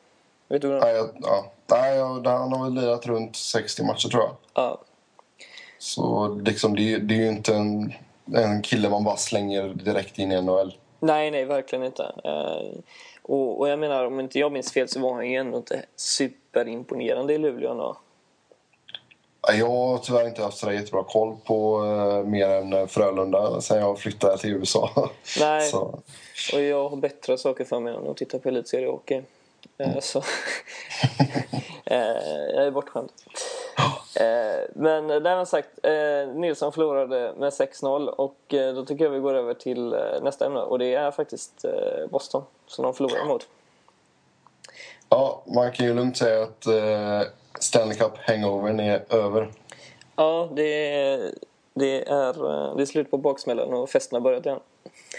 Vet 0.49 0.63
du 0.63 0.69
hur 0.69 0.81
Nej, 0.81 0.95
jag- 0.95 1.11
ja. 1.23 1.45
Nej, 1.67 1.97
jag- 1.97 2.27
han 2.27 2.53
har 2.53 2.65
väl 2.65 2.75
lirat 2.75 3.07
runt 3.07 3.37
60 3.37 3.83
matcher 3.85 4.09
tror 4.09 4.23
jag. 4.23 4.37
Ja, 4.55 4.81
Så 5.79 6.29
liksom, 6.45 6.77
det, 6.77 6.95
är- 6.95 6.99
det 6.99 7.15
är 7.15 7.19
ju 7.19 7.29
inte 7.29 7.55
en, 7.55 7.93
en 8.33 8.63
kille 8.63 8.89
man 8.91 9.05
bara 9.05 9.17
slänger 9.17 9.69
direkt 9.69 10.19
in 10.19 10.33
i 10.33 10.43
NHL. 10.43 10.75
Nej, 11.01 11.31
nej, 11.31 11.45
verkligen 11.45 11.85
inte. 11.85 12.13
Eh, 12.25 12.81
och, 13.23 13.61
och 13.61 13.69
jag 13.69 13.79
menar, 13.79 14.05
om 14.05 14.21
inte 14.21 14.39
jag 14.39 14.53
minns 14.53 14.73
fel 14.73 14.89
så 14.89 15.01
var 15.01 15.15
han 15.15 15.31
ju 15.31 15.37
ändå 15.37 15.57
inte 15.57 15.83
superimponerande 15.97 17.35
i 17.35 17.39
Luleå 17.39 17.71
ändå. 17.71 17.97
Ja, 19.47 19.55
Jag 19.55 19.69
har 19.69 19.99
tyvärr 19.99 20.27
inte 20.27 20.43
haft 20.43 20.59
så 20.59 20.73
jättebra 20.73 21.05
koll 21.05 21.37
på 21.45 21.85
eh, 21.85 22.29
mer 22.31 22.49
än 22.49 22.73
eh, 22.73 22.87
Frölunda 22.87 23.61
sen 23.61 23.79
jag 23.79 23.99
flyttade 23.99 24.39
till 24.39 24.51
USA. 24.51 25.11
Nej, 25.41 25.71
Så, 25.71 25.99
och 26.53 26.61
jag 26.61 26.89
har 26.89 26.97
bättre 26.97 27.39
saker 27.39 27.65
för 27.65 27.81
mig 27.81 27.95
än 27.95 28.09
att 28.09 28.17
titta 28.17 28.39
på 28.39 28.49
elitseriehockey. 28.49 29.23
Eh, 29.79 29.99
så 30.01 30.19
eh, 31.85 31.99
jag 32.55 32.67
är 32.67 32.71
bortskämd. 32.71 33.09
Eh, 34.21 34.69
men 34.75 35.09
det 35.09 35.31
med 35.31 35.45
sagt, 35.45 35.69
eh, 35.83 36.35
Nilsson 36.35 36.73
förlorade 36.73 37.33
med 37.39 37.53
6-0 37.53 38.09
och 38.09 38.55
eh, 38.55 38.75
då 38.75 38.85
tycker 38.85 39.05
jag 39.05 39.11
vi 39.11 39.19
går 39.19 39.35
över 39.35 39.55
till 39.55 39.93
eh, 39.93 39.99
nästa 40.23 40.47
ämne 40.47 40.61
och 40.61 40.79
det 40.79 40.95
är 40.95 41.11
faktiskt 41.11 41.65
eh, 41.65 42.07
Boston 42.11 42.43
som 42.67 42.85
de 42.85 42.95
förlorar 42.95 43.25
mot. 43.25 43.47
ja, 45.09 45.43
man 45.47 45.73
kan 45.73 45.87
ju 45.87 45.95
lugnt 45.95 46.17
säga 46.17 46.43
att 46.43 46.67
eh, 46.67 47.21
Stanley 47.61 47.99
Cup 47.99 48.13
hangovern 48.17 48.81
är 48.81 49.05
över. 49.15 49.51
Ja, 50.17 50.49
det 50.53 50.95
är, 50.95 51.31
det 51.75 52.09
är, 52.09 52.29
eh, 52.29 52.77
det 52.77 52.83
är 52.83 52.87
slut 52.87 53.11
på 53.11 53.19
baksmällan 53.19 53.73
och 53.75 53.91
festen 53.91 54.17
har 54.17 54.21
börjat 54.21 54.47
igen. 54.47 54.61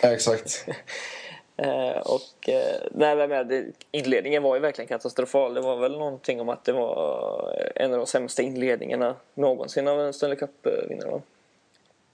Ja, 0.01 0.09
exakt. 0.09 0.65
Eh, 1.57 1.97
och 1.97 2.49
eh, 2.49 2.81
nej, 2.91 3.15
men 3.15 3.29
med, 3.29 3.47
det, 3.47 3.65
inledningen 3.91 4.43
var 4.43 4.55
ju 4.55 4.61
verkligen 4.61 4.87
katastrofal. 4.87 5.53
Det 5.53 5.61
var 5.61 5.75
väl 5.75 5.97
någonting 5.97 6.41
om 6.41 6.49
att 6.49 6.63
det 6.63 6.71
var 6.71 7.71
en 7.75 7.91
av 7.93 7.97
de 7.97 8.05
sämsta 8.05 8.41
inledningarna 8.41 9.15
någonsin 9.33 9.87
av 9.87 10.01
en 10.01 10.13
Stanley 10.13 10.37
Cup-vinnare. 10.37 11.21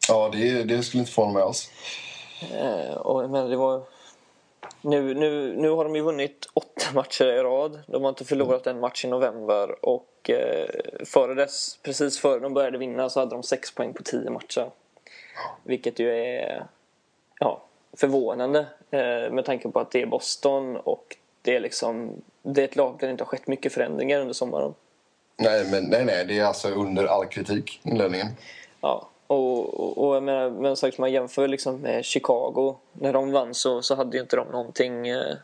Ja, 0.08 0.30
det, 0.34 0.64
det 0.64 0.84
skulle 0.84 1.02
inte 1.02 1.12
förvåna 1.12 1.34
mig 1.34 1.44
alls. 1.44 1.72
Eh, 2.54 2.94
och, 2.94 3.30
men 3.30 3.50
det 3.50 3.56
var... 3.56 3.82
Nu, 4.82 5.14
nu, 5.14 5.56
nu 5.58 5.70
har 5.70 5.84
de 5.84 5.96
ju 5.96 6.02
vunnit 6.02 6.48
åtta 6.54 6.86
matcher 6.94 7.26
i 7.26 7.44
rad. 7.44 7.80
De 7.88 8.02
har 8.02 8.10
inte 8.10 8.26
förlorat 8.26 8.68
en 8.68 8.80
match 8.80 9.06
i 9.06 9.08
november. 9.08 9.86
Och 9.86 10.30
eh, 10.30 10.68
före 11.06 11.34
dess, 11.34 11.80
precis 11.84 12.20
före 12.20 12.40
de 12.40 12.54
började 12.54 12.78
vinna 12.78 13.10
så 13.10 13.20
hade 13.20 13.36
de 13.36 13.44
sex 13.44 13.72
poäng 13.72 13.94
på 13.94 14.04
tio 14.04 14.30
matcher. 14.30 14.72
Vilket 15.64 16.00
ju 16.00 16.12
är 16.12 16.66
ja, 17.40 17.62
förvånande 17.94 18.60
eh, 18.92 19.32
med 19.32 19.46
tanke 19.46 19.70
på 19.70 19.80
att 19.80 19.92
det 19.92 20.02
är 20.02 20.06
Boston 20.06 20.78
och 20.78 21.18
det 21.42 21.56
är 21.56 21.60
liksom 21.60 22.22
det 22.42 22.62
är 22.62 22.66
ett 22.66 22.76
lag 22.76 22.98
där 23.00 23.08
det 23.08 23.12
inte 23.12 23.24
har 23.24 23.30
skett 23.30 23.48
mycket 23.48 23.74
förändringar 23.74 24.20
under 24.20 24.34
sommaren. 24.34 24.74
Nej, 25.38 25.68
men 25.72 25.84
nej, 25.84 26.06
nej, 26.06 26.26
det 26.26 26.40
är 26.40 26.46
alltså 26.46 26.70
under 26.70 27.06
all 27.06 27.26
kritik, 27.26 27.80
inledningen. 27.84 28.28
Ja, 28.82 29.10
och, 29.28 29.80
och, 29.80 30.08
och 30.08 30.16
jag 30.16 30.24
menar, 30.24 30.50
men 30.50 30.76
sagt, 30.76 30.98
man 30.98 31.12
jämför 31.12 31.48
liksom 31.48 31.78
med 31.82 32.06
Chicago. 32.06 32.76
När 32.94 33.14
de 33.14 33.32
vann 33.32 33.54
så, 33.54 33.82
så 33.82 33.96
hade 33.96 34.18
ju 34.18 34.24
inte 34.24 34.36
de 34.36 34.48
någonting 34.48 35.08
eh, 35.08 35.36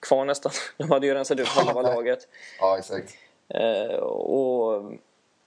kvar 0.00 0.24
nästan. 0.24 0.52
De 0.76 0.90
hade 0.90 1.06
ju 1.06 1.14
rensat 1.14 1.38
ut 1.38 1.48
halva 1.48 1.82
laget. 1.94 2.28
Ja, 2.60 2.78
exakt. 2.78 3.14
Eh, 3.48 3.96
och 3.96 4.92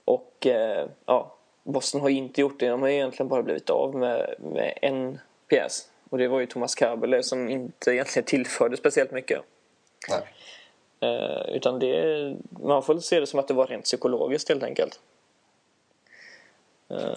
och 0.06 0.48
eh, 0.48 0.88
ja, 1.06 1.36
Boston 1.64 2.02
har 2.02 2.10
ju 2.10 2.18
inte 2.18 2.42
gjort 2.42 2.60
det. 2.60 2.70
De 2.70 2.82
har 2.82 2.90
ju 2.90 2.96
egentligen 2.96 3.28
bara 3.28 3.44
blivit 3.44 3.70
av 3.70 3.96
med, 3.96 4.36
med 4.40 4.74
en 4.82 5.20
pjäs. 5.48 5.88
Och 6.10 6.18
det 6.18 6.28
var 6.28 6.40
ju 6.40 6.46
Thomas 6.46 6.76
Kabele 6.76 7.24
som 7.24 7.50
inte 7.50 7.92
egentligen 7.92 8.26
tillförde 8.26 8.78
speciellt 8.78 9.12
mycket. 9.12 9.42
Eh, 11.02 11.56
utan 11.56 11.80
det, 11.80 12.36
man 12.50 12.84
får 12.84 13.00
se 13.00 13.20
det 13.20 13.28
som 13.28 13.40
att 13.40 13.48
det 13.48 13.54
var 13.54 13.68
rent 13.68 13.84
psykologiskt 13.84 14.50
helt 14.50 14.64
enkelt. 14.64 15.00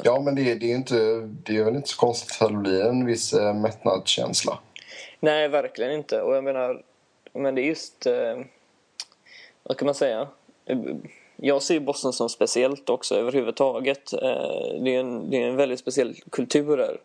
Ja, 0.05 0.20
men 0.20 0.35
det, 0.35 0.55
det, 0.55 0.72
är 0.72 0.74
inte, 0.74 1.28
det 1.42 1.57
är 1.57 1.64
väl 1.64 1.76
inte 1.76 1.88
så 1.88 1.96
konstigt 1.96 2.42
att 2.42 2.48
det 2.48 2.57
blir 2.57 2.83
en 2.83 3.07
viss 3.07 3.33
eh, 3.33 3.55
mättnadskänsla. 3.55 4.59
Nej, 5.20 5.48
verkligen 5.48 5.92
inte. 5.92 6.22
Och 6.22 6.37
jag 6.37 6.44
menar, 6.44 6.83
men 7.33 7.55
det 7.55 7.62
är 7.62 7.66
just... 7.66 8.07
Eh, 8.07 8.38
vad 9.62 9.76
kan 9.76 9.87
man 9.87 9.94
säga? 9.94 10.28
Eh, 10.66 10.78
Jag 11.37 11.62
ser 11.62 11.81
Boston 11.81 12.12
som 12.12 12.28
speciellt 12.28 12.90
också 12.90 13.14
överhuvudtaget. 13.14 14.12
Eh, 14.12 14.18
det, 14.83 14.94
är 14.94 15.00
en, 15.00 15.31
det 15.31 15.42
är 15.42 15.48
en 15.48 15.57
väldigt 15.57 15.81
speciell 15.81 16.14
kultur 16.31 16.76
där. 16.76 16.98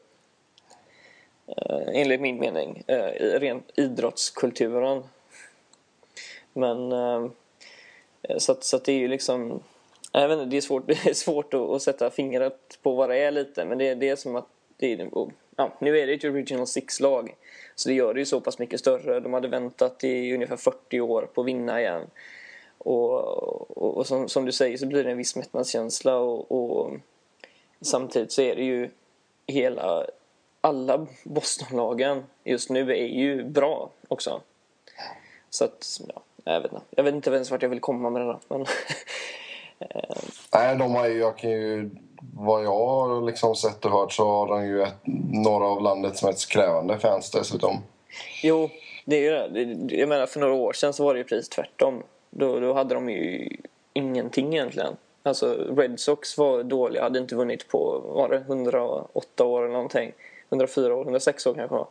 Eh, 1.47 2.01
enligt 2.01 2.21
min 2.21 2.39
mening. 2.39 2.83
Eh, 2.87 3.39
rent 3.39 3.71
idrottskulturen. 3.75 5.03
Men... 6.53 6.91
Eh, 6.91 7.27
så 8.37 8.51
att, 8.51 8.63
så 8.63 8.75
att 8.75 8.85
det 8.85 8.91
är 8.91 8.97
ju 8.97 9.07
liksom... 9.07 9.59
Jag 10.11 10.27
vet 10.27 10.37
inte, 10.37 10.49
det 10.49 10.57
är 10.57 10.61
svårt, 10.61 10.87
det 10.87 11.05
är 11.05 11.13
svårt 11.13 11.53
att, 11.53 11.61
att 11.61 11.81
sätta 11.81 12.09
fingret 12.09 12.79
på 12.81 12.95
vad 12.95 13.09
det 13.09 13.17
är 13.17 13.31
lite. 13.31 13.65
Men 13.65 13.77
det, 13.77 13.95
det 13.95 14.09
är 14.09 14.15
som 14.15 14.35
att... 14.35 14.47
Det 14.77 14.93
är, 14.93 15.09
ja, 15.55 15.73
nu 15.79 15.99
är 15.99 16.07
det 16.07 16.13
ett 16.13 16.23
Original 16.23 16.67
Six-lag. 16.67 17.35
Så 17.75 17.89
det 17.89 17.95
gör 17.95 18.13
det 18.13 18.19
ju 18.19 18.25
så 18.25 18.41
pass 18.41 18.59
mycket 18.59 18.79
större. 18.79 19.19
De 19.19 19.33
hade 19.33 19.47
väntat 19.47 20.03
i 20.03 20.33
ungefär 20.33 20.57
40 20.57 21.01
år 21.01 21.29
på 21.33 21.41
att 21.41 21.47
vinna 21.47 21.81
igen. 21.81 22.01
Och, 22.77 23.13
och, 23.77 23.97
och 23.97 24.07
som, 24.07 24.29
som 24.29 24.45
du 24.45 24.51
säger 24.51 24.77
så 24.77 24.85
blir 24.85 25.03
det 25.03 25.11
en 25.11 25.17
viss 25.17 25.35
mättnadskänsla. 25.35 26.17
Och, 26.17 26.51
och 26.51 26.93
samtidigt 27.81 28.31
så 28.31 28.41
är 28.41 28.55
det 28.55 28.63
ju 28.63 28.89
hela... 29.47 30.05
Alla 30.67 31.07
Bostonlagen 31.23 32.23
just 32.43 32.69
nu 32.69 32.91
är 32.91 33.07
ju 33.07 33.43
bra 33.43 33.89
också. 34.07 34.41
Så 35.49 35.65
att, 35.65 35.99
ja, 36.07 36.21
jag 36.43 36.61
vet 36.61 36.71
inte. 36.71 36.85
Jag 36.89 37.03
vet 37.03 37.13
inte 37.13 37.29
ens 37.29 37.51
vart 37.51 37.61
jag 37.61 37.69
vill 37.69 37.79
komma 37.79 38.09
med 38.09 38.21
det 38.21 38.25
där. 38.25 38.39
Men, 38.47 38.65
Nej, 40.53 40.75
de 40.75 40.95
har 40.95 41.07
ju, 41.07 41.19
jag 41.19 41.37
kan 41.37 41.51
ju, 41.51 41.89
vad 42.33 42.63
jag 42.63 42.77
har 42.77 43.21
liksom 43.21 43.55
sett 43.55 43.85
och 43.85 43.91
hört 43.91 44.13
så 44.13 44.25
har 44.25 44.47
de 44.47 44.65
ju 44.65 44.81
ett, 44.83 45.01
några 45.31 45.65
av 45.65 45.81
landets 45.81 46.23
mest 46.23 46.51
krävande 46.51 46.99
fans 46.99 47.31
dessutom. 47.31 47.77
Jo, 48.43 48.69
det 49.05 49.15
är 49.15 49.21
ju 49.21 49.65
det. 49.65 49.95
Jag 49.95 50.09
menar, 50.09 50.25
för 50.25 50.39
några 50.39 50.53
år 50.53 50.73
sedan 50.73 50.93
så 50.93 51.03
var 51.03 51.13
det 51.13 51.17
ju 51.17 51.23
precis 51.23 51.49
tvärtom. 51.49 52.03
Då, 52.29 52.59
då 52.59 52.73
hade 52.73 52.95
de 52.95 53.09
ju 53.09 53.49
ingenting 53.93 54.53
egentligen. 54.53 54.95
Alltså 55.23 55.53
Red 55.77 55.99
Sox 55.99 56.37
var 56.37 56.63
dåliga, 56.63 57.03
hade 57.03 57.19
inte 57.19 57.35
vunnit 57.35 57.67
på, 57.67 58.01
var 58.05 58.29
det 58.29 58.37
108 58.37 59.45
år 59.45 59.63
eller 59.63 59.73
någonting? 59.73 60.13
104 60.49 60.95
år, 60.95 61.03
106 61.03 61.45
år 61.45 61.53
kanske 61.53 61.75
var. 61.75 61.87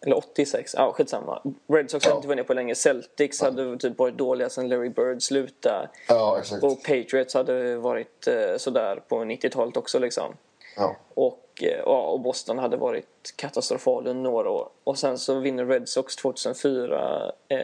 Eller 0.00 0.16
86, 0.16 0.74
ja 0.76 0.92
skitsamma. 0.92 1.42
Red 1.66 1.90
Sox 1.90 2.04
hade 2.04 2.16
inte 2.16 2.28
vunnit 2.28 2.46
på 2.46 2.54
länge. 2.54 2.74
Celtics 2.74 3.40
ja. 3.40 3.46
hade 3.46 3.78
typ 3.78 3.98
varit 3.98 4.18
dåliga 4.18 4.48
sen 4.48 4.68
Larry 4.68 4.88
Bird 4.88 5.22
slutade. 5.22 5.88
Ja, 6.08 6.38
exakt. 6.38 6.64
Och 6.64 6.82
Patriots 6.82 7.34
hade 7.34 7.76
varit 7.76 8.26
eh, 8.26 8.56
sådär 8.56 9.02
på 9.08 9.16
90-talet 9.16 9.76
också 9.76 9.98
liksom. 9.98 10.36
Ja. 10.76 10.96
Och, 11.14 11.62
eh, 11.62 11.78
ja, 11.78 12.00
och 12.00 12.20
Boston 12.20 12.58
hade 12.58 12.76
varit 12.76 13.34
katastrofal 13.36 14.06
under 14.06 14.22
några 14.30 14.50
år. 14.50 14.68
Och 14.84 14.98
sen 14.98 15.18
så 15.18 15.38
vinner 15.38 15.66
Red 15.66 15.88
Sox 15.88 16.16
2004. 16.16 17.32
Eh, 17.48 17.58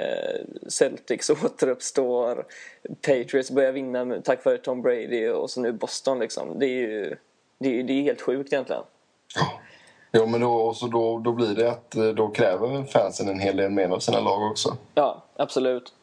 Celtics 0.69 1.31
återuppstår. 1.45 2.47
Patriots 3.03 3.51
börjar 3.51 3.73
vinna 3.73 4.21
tack 4.25 4.45
vare 4.45 4.59
Tom 4.59 4.83
Brady 4.83 5.29
och 5.29 5.51
så 5.51 5.61
nu 5.61 5.73
Boston 5.73 6.19
liksom. 6.19 6.59
Det 6.59 6.67
är 6.67 6.81
ju 6.81 7.17
det 7.59 7.81
är, 7.81 7.83
det 7.83 7.93
är 7.93 8.03
helt 8.03 8.21
sjukt 8.21 8.53
egentligen. 8.53 8.83
Ja. 9.35 9.61
Jo, 10.13 10.27
men 10.27 10.41
då, 10.41 10.75
så 10.75 10.87
då, 10.87 11.19
då 11.19 11.33
blir 11.33 11.55
det 11.55 11.71
att 11.71 11.97
eh, 11.97 12.09
då 12.09 12.29
kräver 12.29 12.85
fansen 12.85 13.29
en 13.29 13.39
hel 13.39 13.57
del 13.57 13.71
mer 13.71 13.89
av 13.89 13.99
sina 13.99 14.21
lag 14.21 14.51
också. 14.51 14.77
Ja, 14.95 15.23
absolut. 15.37 15.95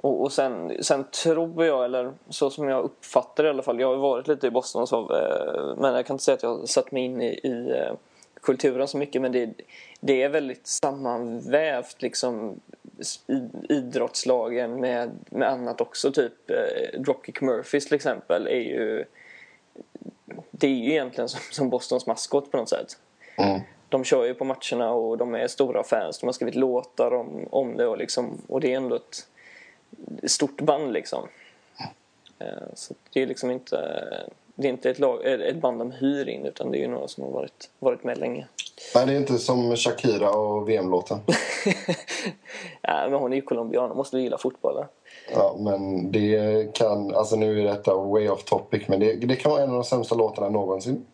Och, 0.00 0.22
och 0.22 0.32
sen, 0.32 0.84
sen 0.84 1.04
tror 1.24 1.64
jag, 1.66 1.84
eller 1.84 2.12
så 2.28 2.50
som 2.50 2.68
jag 2.68 2.84
uppfattar 2.84 3.42
det 3.42 3.46
i 3.46 3.50
alla 3.50 3.62
fall, 3.62 3.80
jag 3.80 3.88
har 3.88 3.96
varit 3.96 4.28
lite 4.28 4.46
i 4.46 4.50
Boston 4.50 4.86
så, 4.86 5.00
eh, 5.00 5.76
men 5.76 5.94
jag 5.94 6.06
kan 6.06 6.14
inte 6.14 6.24
säga 6.24 6.34
att 6.34 6.42
jag 6.42 6.58
har 6.58 6.66
satt 6.66 6.92
mig 6.92 7.04
in 7.04 7.22
i, 7.22 7.26
i 7.26 7.70
eh, 7.70 7.94
kulturen 8.42 8.88
så 8.88 8.98
mycket, 8.98 9.22
men 9.22 9.32
det, 9.32 9.50
det 10.00 10.22
är 10.22 10.28
väldigt 10.28 10.66
sammanvävt 10.66 12.02
liksom 12.02 12.60
idrottslagen 13.68 14.80
med, 14.80 15.10
med 15.30 15.48
annat 15.48 15.80
också. 15.80 16.12
Typ 16.12 16.50
eh, 16.50 17.00
Dropkick 17.00 17.40
Murphys 17.40 17.86
till 17.86 17.94
exempel 17.94 18.46
är 18.46 18.60
ju 18.60 19.04
det 20.50 20.66
är 20.66 20.70
ju 20.70 20.90
egentligen 20.90 21.28
som, 21.28 21.40
som 21.50 21.70
Bostons 21.70 22.06
maskot 22.06 22.50
på 22.50 22.56
något 22.56 22.68
sätt. 22.68 22.96
Mm. 23.38 23.60
De 23.88 24.04
kör 24.04 24.24
ju 24.24 24.34
på 24.34 24.44
matcherna 24.44 24.92
och 24.92 25.18
de 25.18 25.34
är 25.34 25.46
stora 25.46 25.82
fans. 25.82 26.18
De 26.18 26.26
har 26.26 26.32
skrivit 26.32 26.54
låtar 26.54 27.14
om, 27.14 27.46
om 27.50 27.76
det 27.76 27.86
och, 27.86 27.98
liksom, 27.98 28.42
och 28.48 28.60
det 28.60 28.72
är 28.72 28.76
ändå 28.76 28.96
ett 28.96 29.26
stort 30.30 30.60
band 30.60 30.92
liksom. 30.92 31.28
Eh, 32.38 32.68
så 32.74 32.94
det 33.12 33.22
är 33.22 33.26
liksom 33.26 33.50
inte, 33.50 33.76
det 34.54 34.68
är 34.68 34.72
inte 34.72 34.90
ett, 34.90 34.98
lag, 34.98 35.26
ett 35.26 35.56
band 35.56 35.78
de 35.78 35.92
hyr 35.92 36.28
in 36.28 36.46
utan 36.46 36.70
det 36.70 36.78
är 36.78 36.80
ju 36.80 36.88
några 36.88 37.08
som 37.08 37.24
har 37.24 37.30
varit, 37.30 37.70
varit 37.78 38.04
med 38.04 38.18
länge. 38.18 38.46
Nej, 38.94 39.06
det 39.06 39.12
är 39.12 39.16
inte 39.16 39.38
som 39.38 39.76
Shakira 39.76 40.30
och 40.30 40.68
VM-låten. 40.68 41.18
ja, 42.82 43.06
men 43.10 43.12
hon 43.12 43.32
är 43.32 43.36
ju 43.36 43.42
colombian, 43.42 43.96
måste 43.96 44.16
du 44.16 44.22
gilla 44.22 44.38
fotboll. 44.38 44.84
Ja, 45.32 45.56
men 45.58 46.12
det 46.12 46.74
kan, 46.74 47.14
alltså 47.14 47.36
nu 47.36 47.60
är 47.60 47.64
detta 47.64 47.94
way 47.94 48.28
off 48.28 48.44
topic, 48.44 48.88
men 48.88 49.00
det, 49.00 49.14
det 49.14 49.36
kan 49.36 49.52
vara 49.52 49.62
en 49.62 49.70
av 49.70 49.74
de 49.74 49.84
sämsta 49.84 50.14
låtarna 50.14 50.48
någonsin. 50.48 51.06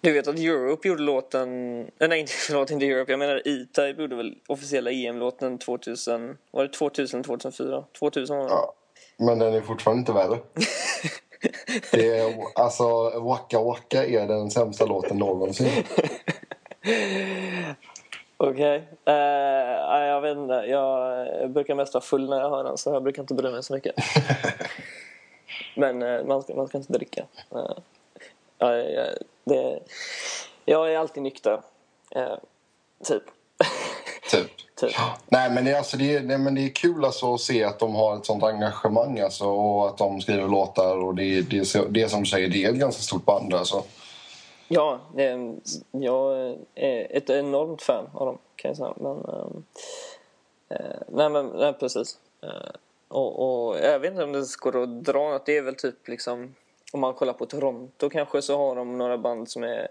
Du 0.00 0.12
vet 0.12 0.28
att 0.28 0.38
Europe 0.38 0.88
gjorde 0.88 1.02
låten... 1.02 1.78
Nej, 1.98 2.20
inte, 2.20 2.32
förlåt, 2.46 2.70
inte 2.70 2.86
Europe. 2.86 3.12
Jag 3.12 3.18
menar 3.18 3.36
E-Type 3.36 4.02
gjorde 4.02 4.16
väl 4.16 4.38
officiella 4.46 4.90
EM-låten 4.90 5.58
2000... 5.58 6.36
Var 6.50 6.62
det 6.62 6.68
2000 6.68 7.22
2004? 7.22 7.84
2000 7.98 8.36
var 8.36 8.44
det. 8.44 8.50
Ja, 8.50 8.74
men 9.16 9.38
den 9.38 9.54
är 9.54 9.60
fortfarande 9.60 10.00
inte 10.00 10.12
värre. 10.12 10.38
det 11.92 12.18
är, 12.18 12.34
alltså, 12.54 13.20
Waka 13.20 13.60
Waka 13.60 14.06
är 14.06 14.26
den 14.26 14.50
sämsta 14.50 14.86
låten 14.86 15.18
någonsin. 15.18 15.70
Okej. 18.36 18.76
Okay. 19.04 19.14
Uh, 19.14 20.04
jag 20.06 20.20
vet 20.20 20.36
inte. 20.36 20.54
Jag 20.54 21.50
brukar 21.50 21.74
mest 21.74 21.94
vara 21.94 22.04
full 22.04 22.28
när 22.28 22.40
jag 22.40 22.50
hör 22.50 22.64
den 22.64 22.78
så 22.78 22.92
jag 22.92 23.02
brukar 23.02 23.22
inte 23.22 23.34
bry 23.34 23.52
mig 23.52 23.62
så 23.62 23.74
mycket. 23.74 23.94
Men 25.76 26.02
uh, 26.02 26.26
man, 26.26 26.42
ska, 26.42 26.54
man 26.54 26.68
ska 26.68 26.78
inte 26.78 26.92
dricka. 26.92 27.24
Uh, 27.54 27.60
uh, 28.62 29.08
det, 29.44 29.80
jag 30.64 30.92
är 30.92 30.98
alltid 30.98 31.22
nykter. 31.22 31.62
Uh, 32.16 32.36
typ. 33.04 33.22
Typ. 34.30 34.50
typ. 34.76 34.92
Nej, 35.28 35.50
men 35.50 35.64
det, 35.64 35.70
är, 35.70 35.78
alltså, 35.78 35.96
det, 35.96 36.16
är, 36.16 36.22
nej, 36.22 36.38
men 36.38 36.54
det 36.54 36.60
är 36.60 36.68
kul 36.68 37.04
alltså, 37.04 37.34
att 37.34 37.40
se 37.40 37.64
att 37.64 37.78
de 37.78 37.94
har 37.94 38.16
ett 38.16 38.26
sånt 38.26 38.42
engagemang 38.42 39.20
alltså, 39.20 39.44
och 39.44 39.88
att 39.88 39.98
de 39.98 40.20
skriver 40.20 40.48
låtar. 40.48 40.96
Och 40.96 41.14
det, 41.14 41.40
det, 41.40 41.86
det 41.90 42.08
som 42.08 42.20
du 42.22 42.26
säger, 42.26 42.48
det 42.48 42.64
är 42.64 42.70
ett 42.70 42.76
ganska 42.76 43.02
stort 43.02 43.24
band. 43.24 43.54
Alltså. 43.54 43.84
Ja, 44.68 45.00
jag 45.90 46.56
är 46.74 47.16
ett 47.16 47.30
enormt 47.30 47.82
fan 47.82 48.10
av 48.14 48.26
dem 48.26 48.38
kan 48.56 48.68
jag 48.68 48.76
säga. 48.76 48.94
Men, 48.96 49.16
äh, 50.68 51.00
nej, 51.08 51.28
men 51.28 51.46
nej, 51.46 51.72
precis. 51.72 52.18
Äh, 52.42 52.70
och, 53.08 53.68
och, 53.68 53.78
jag 53.78 53.98
vet 53.98 54.10
inte 54.10 54.24
om 54.24 54.32
det 54.32 54.56
går 54.60 54.82
att 54.82 55.04
dra 55.04 55.30
något. 55.30 55.46
Det 55.46 55.56
är 55.56 55.62
väl 55.62 55.74
typ 55.74 56.08
liksom 56.08 56.54
om 56.90 57.00
man 57.00 57.14
kollar 57.14 57.32
på 57.32 57.46
Toronto 57.46 58.10
kanske 58.10 58.42
så 58.42 58.56
har 58.56 58.76
de 58.76 58.98
några 58.98 59.18
band 59.18 59.50
som 59.50 59.62
är, 59.62 59.88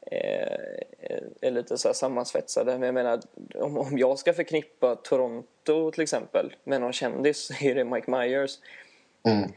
är, 0.00 0.82
är 1.40 1.50
lite 1.50 1.78
så 1.78 1.94
sammansvetsade. 1.94 2.72
Men 2.78 2.82
jag 2.82 2.94
menar, 2.94 3.20
om, 3.54 3.78
om 3.78 3.98
jag 3.98 4.18
ska 4.18 4.32
förknippa 4.32 4.96
Toronto 4.96 5.90
till 5.90 6.02
exempel 6.02 6.54
med 6.64 6.80
någon 6.80 6.92
kändis 6.92 7.46
så 7.46 7.64
är 7.64 7.74
det 7.74 7.84
Mike 7.84 8.10
Myers. 8.10 8.58
Mm. 9.22 9.52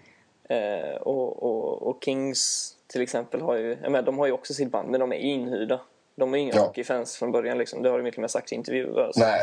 Eh, 0.50 0.96
och, 0.96 1.44
och, 1.44 1.88
och, 1.88 2.04
Kings 2.04 2.74
till 2.88 3.02
exempel 3.02 3.42
har 3.42 3.56
ju, 3.56 3.78
jag 3.82 3.92
menar, 3.92 4.06
de 4.06 4.20
har 4.20 4.26
ju 4.26 4.32
också 4.32 4.54
sitt 4.54 4.72
band 4.72 4.90
men 4.90 5.00
de 5.00 5.14
är 5.14 5.18
inhyrda. 5.18 5.82
De 6.16 6.34
är 6.34 6.38
inga 6.38 6.56
ja. 6.56 6.62
hockeyfans 6.62 7.18
från 7.18 7.32
början 7.32 7.58
liksom. 7.58 7.82
Det 7.82 7.90
har 7.90 8.00
de 8.00 8.12
till 8.12 8.20
och 8.20 8.22
med 8.22 8.32
sagt 8.32 8.52
i 8.52 8.56
intervjuer. 8.56 9.02
Alltså. 9.02 9.22
Nej, 9.22 9.42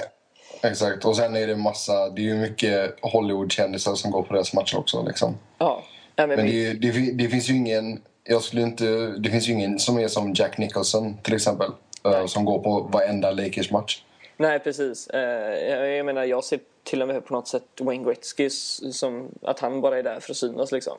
exakt. 0.63 1.05
Och 1.05 1.17
sen 1.17 1.37
är 1.37 1.47
det 1.47 1.57
massa, 1.57 2.09
det 2.11 2.21
är 2.21 2.25
ju 2.25 2.37
mycket 2.37 2.95
Hollywood-kändisar 3.03 3.95
som 3.95 4.11
går 4.11 4.23
på 4.23 4.35
deras 4.35 4.55
matcher 4.55 4.79
också 4.79 5.03
liksom. 5.03 5.39
Ja. 5.59 5.83
Ja 6.17 6.27
men, 6.27 6.37
men 6.37 6.47
det, 6.47 6.73
det, 6.73 7.13
det, 7.13 7.29
finns 7.29 7.51
ju 7.51 7.55
ingen, 7.55 8.01
jag 8.25 8.43
skulle 8.43 8.63
inte, 8.63 8.85
det 9.19 9.31
finns 9.31 9.49
ju 9.49 9.53
ingen 9.53 9.79
som 9.79 9.99
är 9.99 10.09
som 10.09 10.33
Jack 10.35 10.59
Nicholson 10.59 11.17
till 11.23 11.35
exempel. 11.35 11.71
Eh, 12.05 12.11
Nej. 12.11 12.29
Som 12.29 12.45
går 12.45 12.59
på 12.59 12.81
varenda 12.81 13.31
Lakers-match. 13.31 14.03
Nej, 14.37 14.59
precis. 14.59 15.09
Uh, 15.15 15.21
jag 15.21 16.07
menar, 16.07 16.25
jag 16.25 16.45
ser 16.45 16.61
till 16.83 17.03
och 17.03 17.09
med 17.09 17.25
på 17.25 17.35
något 17.35 17.49
sätt 17.49 17.65
Wayne 17.81 18.05
Gretzky 18.05 18.51
som 18.51 19.29
att 19.43 19.61
han 19.61 19.81
bara 19.81 19.99
är 19.99 20.03
där 20.03 20.21
för 20.21 20.31
att 20.31 20.37
synas 20.37 20.73
liksom. 20.73 20.97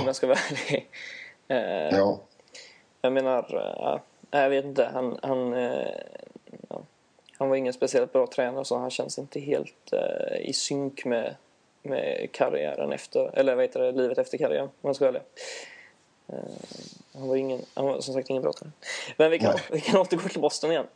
Om 0.00 0.06
jag 0.06 0.16
ska 0.16 0.26
vara 0.26 0.38
ärlig. 0.50 0.88
Uh, 1.50 1.98
ja. 1.98 2.20
Jag 3.00 3.12
menar, 3.12 4.00
jag 4.30 4.50
vet 4.50 4.64
inte. 4.64 4.90
Han, 4.92 5.18
han, 5.22 5.52
ja. 6.68 6.82
han 7.38 7.48
var 7.48 7.56
ingen 7.56 7.72
speciellt 7.72 8.12
bra 8.12 8.26
tränare 8.26 8.64
så 8.64 8.78
han 8.78 8.90
känns 8.90 9.18
inte 9.18 9.40
helt 9.40 9.92
i 10.40 10.52
synk 10.52 11.04
med, 11.04 11.34
med 11.88 12.28
karriären 12.32 12.92
efter, 12.92 13.38
eller 13.38 13.54
vad 13.54 13.64
heter 13.64 13.80
det, 13.80 13.92
livet 13.92 14.18
efter 14.18 14.38
karriären 14.38 14.64
om 14.64 14.70
jag 14.80 14.96
ska 14.96 15.04
vara 15.04 15.16
ärlig. 15.16 15.22
Han 17.14 17.28
var, 17.28 17.36
ingen, 17.36 17.60
han 17.74 17.86
var 17.86 18.00
som 18.00 18.14
sagt 18.14 18.30
ingen 18.30 18.42
bra 18.42 18.52
tränare. 18.52 18.74
Men 19.16 19.30
vi 19.30 19.38
kan, 19.38 19.54
vi 19.72 19.80
kan 19.80 20.00
återgå 20.00 20.28
till 20.28 20.40
Boston 20.40 20.70
igen. 20.70 20.86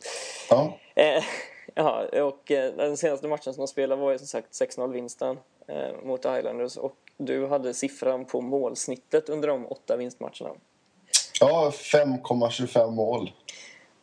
Ja. 0.50 0.78
Ja, 1.74 2.04
och 2.22 2.50
eh, 2.50 2.72
den 2.74 2.96
senaste 2.96 3.28
matchen 3.28 3.54
som 3.54 3.60
de 3.60 3.68
spelade 3.68 4.02
var 4.02 4.12
ju 4.12 4.18
som 4.18 4.26
sagt 4.26 4.52
6-0-vinsten 4.52 5.38
eh, 5.66 5.92
mot 6.02 6.24
Islanders 6.24 6.76
och 6.76 6.96
du 7.16 7.46
hade 7.46 7.74
siffran 7.74 8.24
på 8.24 8.40
målsnittet 8.40 9.28
under 9.28 9.48
de 9.48 9.66
åtta 9.66 9.96
vinstmatcherna. 9.96 10.50
Ja, 11.40 11.72
5,25 11.74 12.90
mål. 12.90 13.32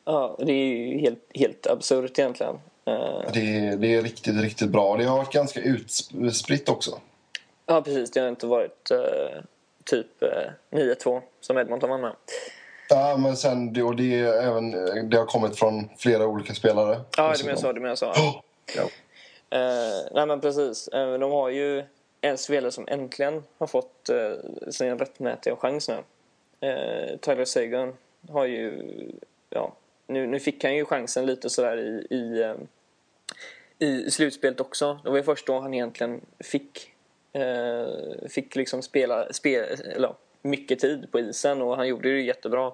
Ja, 0.06 0.36
det 0.40 0.52
är 0.52 0.66
ju 0.66 1.00
helt, 1.00 1.26
helt 1.34 1.68
absurt 1.68 2.20
egentligen. 2.20 2.60
Eh, 2.88 3.32
det, 3.34 3.76
det 3.76 3.96
är 3.96 4.02
riktigt, 4.02 4.42
riktigt 4.42 4.70
bra. 4.70 4.98
Det 4.98 5.04
har 5.04 5.18
varit 5.18 5.34
ganska 5.34 5.62
utspritt 5.62 6.70
också. 6.70 7.00
Ja, 7.66 7.82
precis. 7.82 8.12
Det 8.12 8.20
har 8.20 8.30
inte 8.30 8.48
varit 8.48 8.92
uh, 8.92 9.42
typ 9.86 10.08
uh, 10.72 10.80
9-2 10.80 11.22
som 11.42 11.58
Edmonton 11.58 11.90
vann 11.90 12.02
med. 12.02 12.16
Ja, 12.90 13.18
men 13.18 13.38
sen 13.38 13.74
det, 13.74 13.84
och 13.84 13.96
det, 13.96 14.20
även, 14.20 14.72
det 15.10 15.18
har 15.18 15.26
kommit 15.26 15.60
från 15.60 15.90
flera 15.98 16.28
olika 16.28 16.54
spelare. 16.54 17.02
Ja, 17.18 17.34
det 17.38 17.46
menar 17.46 17.58
så. 17.58 17.74
Det 17.74 17.80
menar 17.80 17.96
så. 17.96 18.06
Oh! 18.06 18.42
Ja. 18.76 18.84
Uh, 18.84 20.08
nej, 20.12 20.26
men 20.26 20.42
precis. 20.42 20.90
Uh, 20.94 21.20
de 21.20 21.32
har 21.32 21.50
ju 21.50 21.84
en 22.22 22.38
spelare 22.38 22.72
som 22.72 22.88
äntligen 22.88 23.44
har 23.58 23.68
fått 23.68 24.10
uh, 24.12 24.70
sin 24.72 25.00
rättmätiga 25.00 25.56
chans 25.56 25.90
nu. 25.90 25.96
Uh, 26.70 27.18
Tyler 27.18 27.46
Sagan 27.46 27.94
har 28.30 28.46
ju... 28.46 28.84
Ja, 29.50 29.74
nu, 30.08 30.28
nu 30.28 30.40
fick 30.40 30.64
han 30.64 30.76
ju 30.76 30.86
chansen 30.86 31.26
lite 31.26 31.50
sådär 31.50 31.78
i, 31.78 32.16
i, 32.16 32.54
i 33.80 34.12
slutspelet 34.12 34.60
också. 34.60 35.00
Det 35.04 35.10
var 35.10 35.18
ju 35.18 35.24
först 35.24 35.48
då 35.48 35.60
han 35.60 35.74
egentligen 35.74 36.22
fick, 36.40 36.94
fick 38.30 38.56
liksom 38.56 38.82
spela, 38.82 39.34
spela 39.34 39.66
eller, 39.66 40.16
mycket 40.42 40.80
tid 40.80 41.12
på 41.12 41.20
isen 41.20 41.62
och 41.62 41.78
han 41.78 41.88
gjorde 41.88 42.14
det 42.14 42.22
jättebra. 42.22 42.72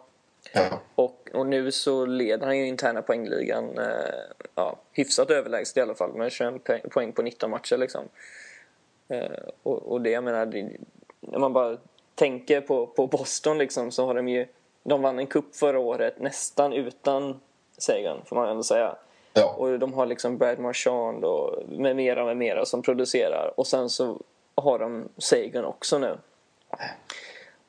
Ja. 0.54 0.82
Och, 0.96 1.30
och 1.34 1.46
nu 1.46 1.72
så 1.72 2.06
leder 2.06 2.46
han 2.46 2.58
ju 2.58 2.68
interna 2.68 3.02
poängligan 3.02 3.78
eh, 3.78 4.46
ja, 4.56 4.80
hyfsat 4.92 5.30
överlägset 5.30 5.78
i 5.78 5.82
alla 5.82 5.96
fall 5.96 6.14
med 6.14 6.32
21 6.32 6.54
poäng 6.90 7.12
på 7.12 7.22
19 7.22 7.50
matcher 7.50 7.78
liksom. 7.78 8.02
Eh, 9.08 9.32
och, 9.64 9.92
och 9.92 10.02
det 10.02 10.10
jag 10.10 10.24
menar, 10.24 10.46
det, 10.46 10.70
när 11.20 11.40
man 11.40 11.54
bara 11.54 11.78
tänker 12.16 12.62
på, 12.62 12.88
på 12.88 13.08
Boston 13.08 13.58
liksom 13.58 13.92
så 13.92 14.06
har 14.06 14.14
de 14.14 14.28
ju 14.28 14.48
de 14.84 15.02
vann 15.02 15.20
en 15.20 15.28
kupp 15.28 15.56
förra 15.56 15.80
året 15.80 16.20
nästan 16.20 16.74
utan 16.74 17.40
Sagan 17.78 18.22
får 18.26 18.36
man 18.36 18.50
ändå 18.50 18.64
säga. 18.64 18.96
Ja. 19.34 19.56
Och 19.58 19.80
de 19.80 19.94
har 19.94 20.06
liksom 20.06 20.38
Brad 20.38 20.60
Marchand 20.60 21.26
och 21.26 21.70
med 21.70 21.96
mera 21.96 22.26
med 22.26 22.38
mera 22.38 22.66
som 22.66 22.82
producerar 22.82 23.60
och 23.60 23.68
sen 23.68 23.90
så 23.90 24.20
har 24.56 24.80
de 24.80 25.10
Sagan 25.18 25.66
också 25.66 25.98
nu. 25.98 26.18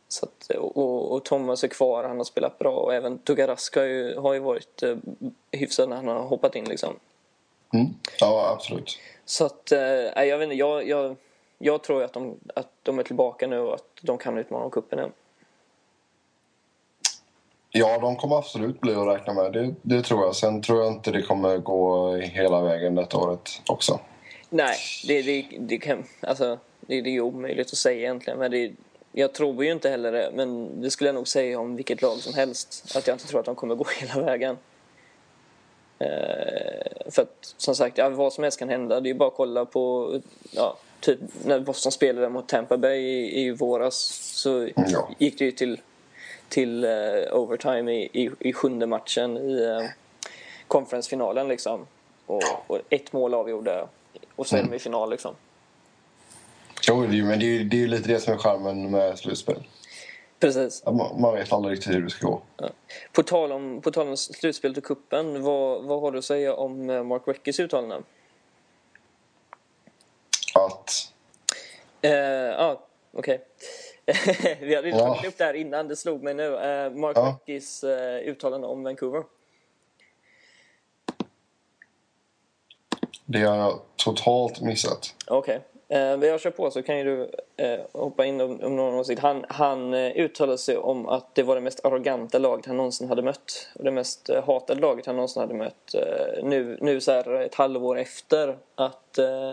Så 0.09 0.27
att, 0.27 0.57
och, 0.57 1.12
och, 1.12 1.24
Thomas 1.24 1.64
är 1.64 1.68
kvar, 1.68 2.05
han 2.05 2.16
har 2.16 2.24
spelat 2.24 2.59
bra 2.59 2.77
och 2.77 2.94
även 2.94 3.18
Tugarask 3.18 3.77
har 3.77 3.83
ju, 3.83 4.16
har 4.16 4.35
ju 4.35 4.40
varit 4.40 4.83
eh, 4.83 4.96
hyfsad 5.50 5.88
när 5.88 5.96
han 5.96 6.09
har 6.09 6.22
hoppat 6.22 6.57
in 6.57 6.64
liksom. 6.64 6.96
Mm. 7.74 7.87
Ja, 8.20 8.50
absolut. 8.57 8.98
Så 9.24 9.44
att, 9.44 9.72
eh, 9.72 10.24
jag 10.24 10.38
vet 10.38 10.44
inte, 10.44 10.57
jag, 10.57 10.88
jag, 10.88 11.16
jag 11.59 11.83
tror 11.83 12.03
att 12.03 12.12
de, 12.12 12.38
att 12.55 12.70
de 12.83 12.98
är 12.98 13.03
tillbaka 13.03 13.46
nu 13.46 13.59
och 13.59 13.74
att 13.74 13.87
de 14.00 14.18
kan 14.18 14.38
utmana 14.38 14.64
om 14.64 14.70
cupen 14.70 14.98
igen. 14.98 15.12
Ja, 17.76 17.98
de 17.98 18.16
kommer 18.16 18.37
absolut 18.37 18.80
bli 18.80 18.94
att 18.94 19.06
räkna 19.06 19.32
med. 19.32 19.52
Det, 19.52 19.74
det, 19.82 20.02
tror 20.02 20.24
jag. 20.24 20.37
Sen 20.37 20.62
tror 20.62 20.84
jag 20.84 20.92
inte 20.92 21.10
det 21.10 21.22
kommer 21.22 21.58
gå 21.58 22.14
hela 22.16 22.60
vägen 22.60 22.94
detta 22.94 23.18
året 23.18 23.62
också. 23.66 24.00
Nej, 24.50 24.76
det, 25.06 25.22
det, 25.22 25.46
det, 25.58 25.78
kan, 25.78 26.04
alltså, 26.20 26.58
det, 26.80 27.00
det 27.00 27.16
är 27.16 27.20
omöjligt 27.20 27.66
att 27.66 27.78
säga 27.78 27.98
egentligen. 27.98 28.38
Men 28.38 28.50
det, 28.50 28.72
jag 29.12 29.32
tror 29.32 29.64
ju 29.64 29.72
inte 29.72 29.90
heller 29.90 30.12
det, 30.12 30.30
men 30.34 30.80
det 30.80 30.90
skulle 30.90 31.08
jag 31.08 31.14
nog 31.14 31.28
säga 31.28 31.60
om 31.60 31.76
vilket 31.76 32.02
lag 32.02 32.18
som 32.18 32.34
helst. 32.34 32.96
Att 32.96 33.06
jag 33.06 33.14
inte 33.14 33.26
tror 33.26 33.40
att 33.40 33.46
de 33.46 33.54
kommer 33.54 33.74
gå 33.74 33.87
hela 34.00 34.26
vägen. 34.26 34.56
Eh, 35.98 37.10
för 37.10 37.22
att 37.22 37.54
som 37.56 37.74
sagt, 37.74 37.98
ja, 37.98 38.08
vad 38.08 38.32
som 38.32 38.44
helst 38.44 38.58
kan 38.58 38.68
hända. 38.68 39.00
Det 39.00 39.10
är 39.10 39.14
bara 39.14 39.28
att 39.28 39.37
kolla 39.37 39.64
på 39.64 40.14
ja, 40.50 40.76
typ 41.00 41.18
när 41.44 41.60
Boston 41.60 41.92
spelade 41.92 42.28
mot 42.28 42.48
Tampa 42.48 42.76
Bay 42.76 42.98
i, 42.98 43.40
i 43.40 43.50
våras 43.50 43.96
så 44.34 44.68
ja. 44.76 45.10
gick 45.18 45.38
det 45.38 45.44
ju 45.44 45.52
till, 45.52 45.80
till 46.54 46.84
uh, 46.84 47.32
overtime 47.32 47.92
i, 47.92 48.10
i, 48.12 48.30
i, 48.40 48.52
sjunde 48.52 48.86
matchen 48.86 49.36
i 49.36 49.66
uh, 49.66 49.88
conference-finalen 50.68 51.48
liksom. 51.48 51.86
Och, 52.26 52.42
och, 52.66 52.80
ett 52.90 53.12
mål 53.12 53.34
avgjorde 53.34 53.88
och 54.36 54.46
så 54.46 54.56
är 54.56 54.60
mm. 54.60 54.70
de 54.70 54.76
i 54.76 54.78
final 54.78 55.10
liksom. 55.10 55.34
Jo, 56.88 56.96
men 56.96 57.38
det 57.38 57.46
är 57.46 57.48
ju 57.48 57.64
det 57.64 57.82
är 57.82 57.86
lite 57.86 58.08
det 58.08 58.20
som 58.20 58.34
är 58.34 58.38
charmen 58.38 58.90
med 58.90 59.18
slutspel. 59.18 59.62
Precis. 60.40 60.84
Man, 60.86 61.20
man 61.20 61.34
vet 61.34 61.52
aldrig 61.52 61.72
riktigt 61.72 61.94
hur 61.94 62.02
det 62.02 62.10
ska 62.10 62.26
gå. 62.26 62.42
Ja. 62.56 62.68
På, 63.12 63.22
tal 63.22 63.52
om, 63.52 63.80
på 63.80 63.90
tal 63.90 64.08
om 64.08 64.16
slutspelet 64.16 64.78
och 64.78 64.84
kuppen, 64.84 65.42
vad, 65.42 65.84
vad 65.84 66.00
har 66.00 66.12
du 66.12 66.18
att 66.18 66.24
säga 66.24 66.54
om 66.54 66.90
eh, 66.90 67.02
Mark 67.02 67.22
Reckys 67.26 67.60
uttalande? 67.60 68.02
Att? 70.54 71.12
Ja, 72.00 72.08
eh, 72.08 72.60
ah, 72.60 72.80
okej. 73.12 73.34
Okay. 73.34 73.38
Vi 74.60 74.74
hade 74.74 74.88
ju 74.88 74.94
ja. 74.94 74.98
tagit 74.98 75.28
upp 75.28 75.38
det 75.38 75.44
här 75.44 75.54
innan, 75.54 75.88
det 75.88 75.96
slog 75.96 76.22
mig 76.22 76.34
nu. 76.34 76.56
Eh, 76.56 76.90
Mark 76.90 77.16
ja. 77.16 77.38
Reckys 77.46 77.84
eh, 77.84 78.28
uttalande 78.28 78.66
om 78.66 78.82
Vancouver. 78.82 79.24
Det 83.24 83.42
har 83.42 83.56
jag 83.56 83.80
totalt 83.96 84.60
missat. 84.60 85.14
Okej. 85.26 85.56
Okay. 85.56 85.98
Eh, 85.98 86.28
jag 86.28 86.40
kör 86.40 86.50
på 86.50 86.70
så 86.70 86.82
kan 86.82 86.98
ju 86.98 87.04
du 87.04 87.30
eh, 87.64 87.80
hoppa 87.92 88.24
in 88.24 88.40
om, 88.40 88.60
om 88.62 88.76
någon 88.76 88.94
åsikt. 88.94 89.22
Han, 89.22 89.44
han 89.48 89.94
eh, 89.94 90.12
uttalade 90.16 90.58
sig 90.58 90.76
om 90.76 91.08
att 91.08 91.34
det 91.34 91.42
var 91.42 91.54
det 91.54 91.60
mest 91.60 91.84
arroganta 91.84 92.38
laget 92.38 92.66
han 92.66 92.76
någonsin 92.76 93.08
hade 93.08 93.22
mött. 93.22 93.68
Och 93.74 93.84
det 93.84 93.90
mest 93.90 94.28
eh, 94.28 94.44
hatade 94.44 94.80
laget 94.80 95.06
han 95.06 95.16
någonsin 95.16 95.40
hade 95.40 95.54
mött. 95.54 95.94
Eh, 95.94 96.44
nu, 96.44 96.78
nu 96.80 97.00
så 97.00 97.12
här 97.12 97.40
ett 97.40 97.54
halvår 97.54 97.98
efter 97.98 98.58
att, 98.74 99.18
eh, 99.18 99.52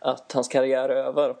att 0.00 0.32
hans 0.32 0.48
karriär 0.48 0.88
är 0.88 0.96
över. 0.96 1.34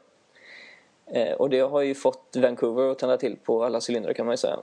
Eh, 1.10 1.32
och 1.32 1.50
det 1.50 1.60
har 1.60 1.82
ju 1.82 1.94
fått 1.94 2.36
Vancouver 2.36 2.90
att 2.90 2.98
tända 2.98 3.16
till 3.16 3.36
på 3.36 3.64
alla 3.64 3.80
cylindrar 3.88 4.12
kan 4.12 4.26
man 4.26 4.32
ju 4.32 4.36
säga. 4.36 4.58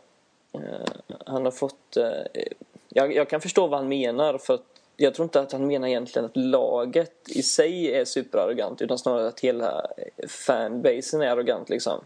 han 1.25 1.45
har 1.45 1.51
fått... 1.51 1.97
Jag, 2.89 3.15
jag, 3.15 3.29
kan 3.29 3.41
förstå 3.41 3.67
vad 3.67 3.79
han 3.79 3.87
menar 3.87 4.37
för 4.37 4.59
jag 4.97 5.13
tror 5.13 5.23
inte 5.23 5.41
att 5.41 5.51
han 5.51 5.67
menar 5.67 5.87
egentligen 5.87 6.25
att 6.25 6.37
laget 6.37 7.29
i 7.29 7.43
sig 7.43 7.95
är 7.95 8.05
superarrogant 8.05 8.81
utan 8.81 8.97
snarare 8.97 9.27
att 9.27 9.39
hela 9.39 9.87
fanbasen 10.27 11.21
är 11.21 11.27
arrogant 11.27 11.69
liksom. 11.69 12.05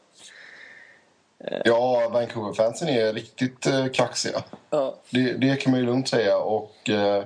Ja, 1.65 2.09
Vancouver-fansen 2.13 2.89
är 2.89 3.13
riktigt 3.13 3.65
eh, 3.65 3.87
kaxiga. 3.87 4.43
Ja. 4.69 4.95
Det, 5.09 5.33
det, 5.33 5.55
kan 5.55 5.71
man 5.71 5.79
ju 5.79 5.85
lugnt 5.85 6.09
säga. 6.09 6.37
Och 6.37 6.89
eh, 6.89 7.23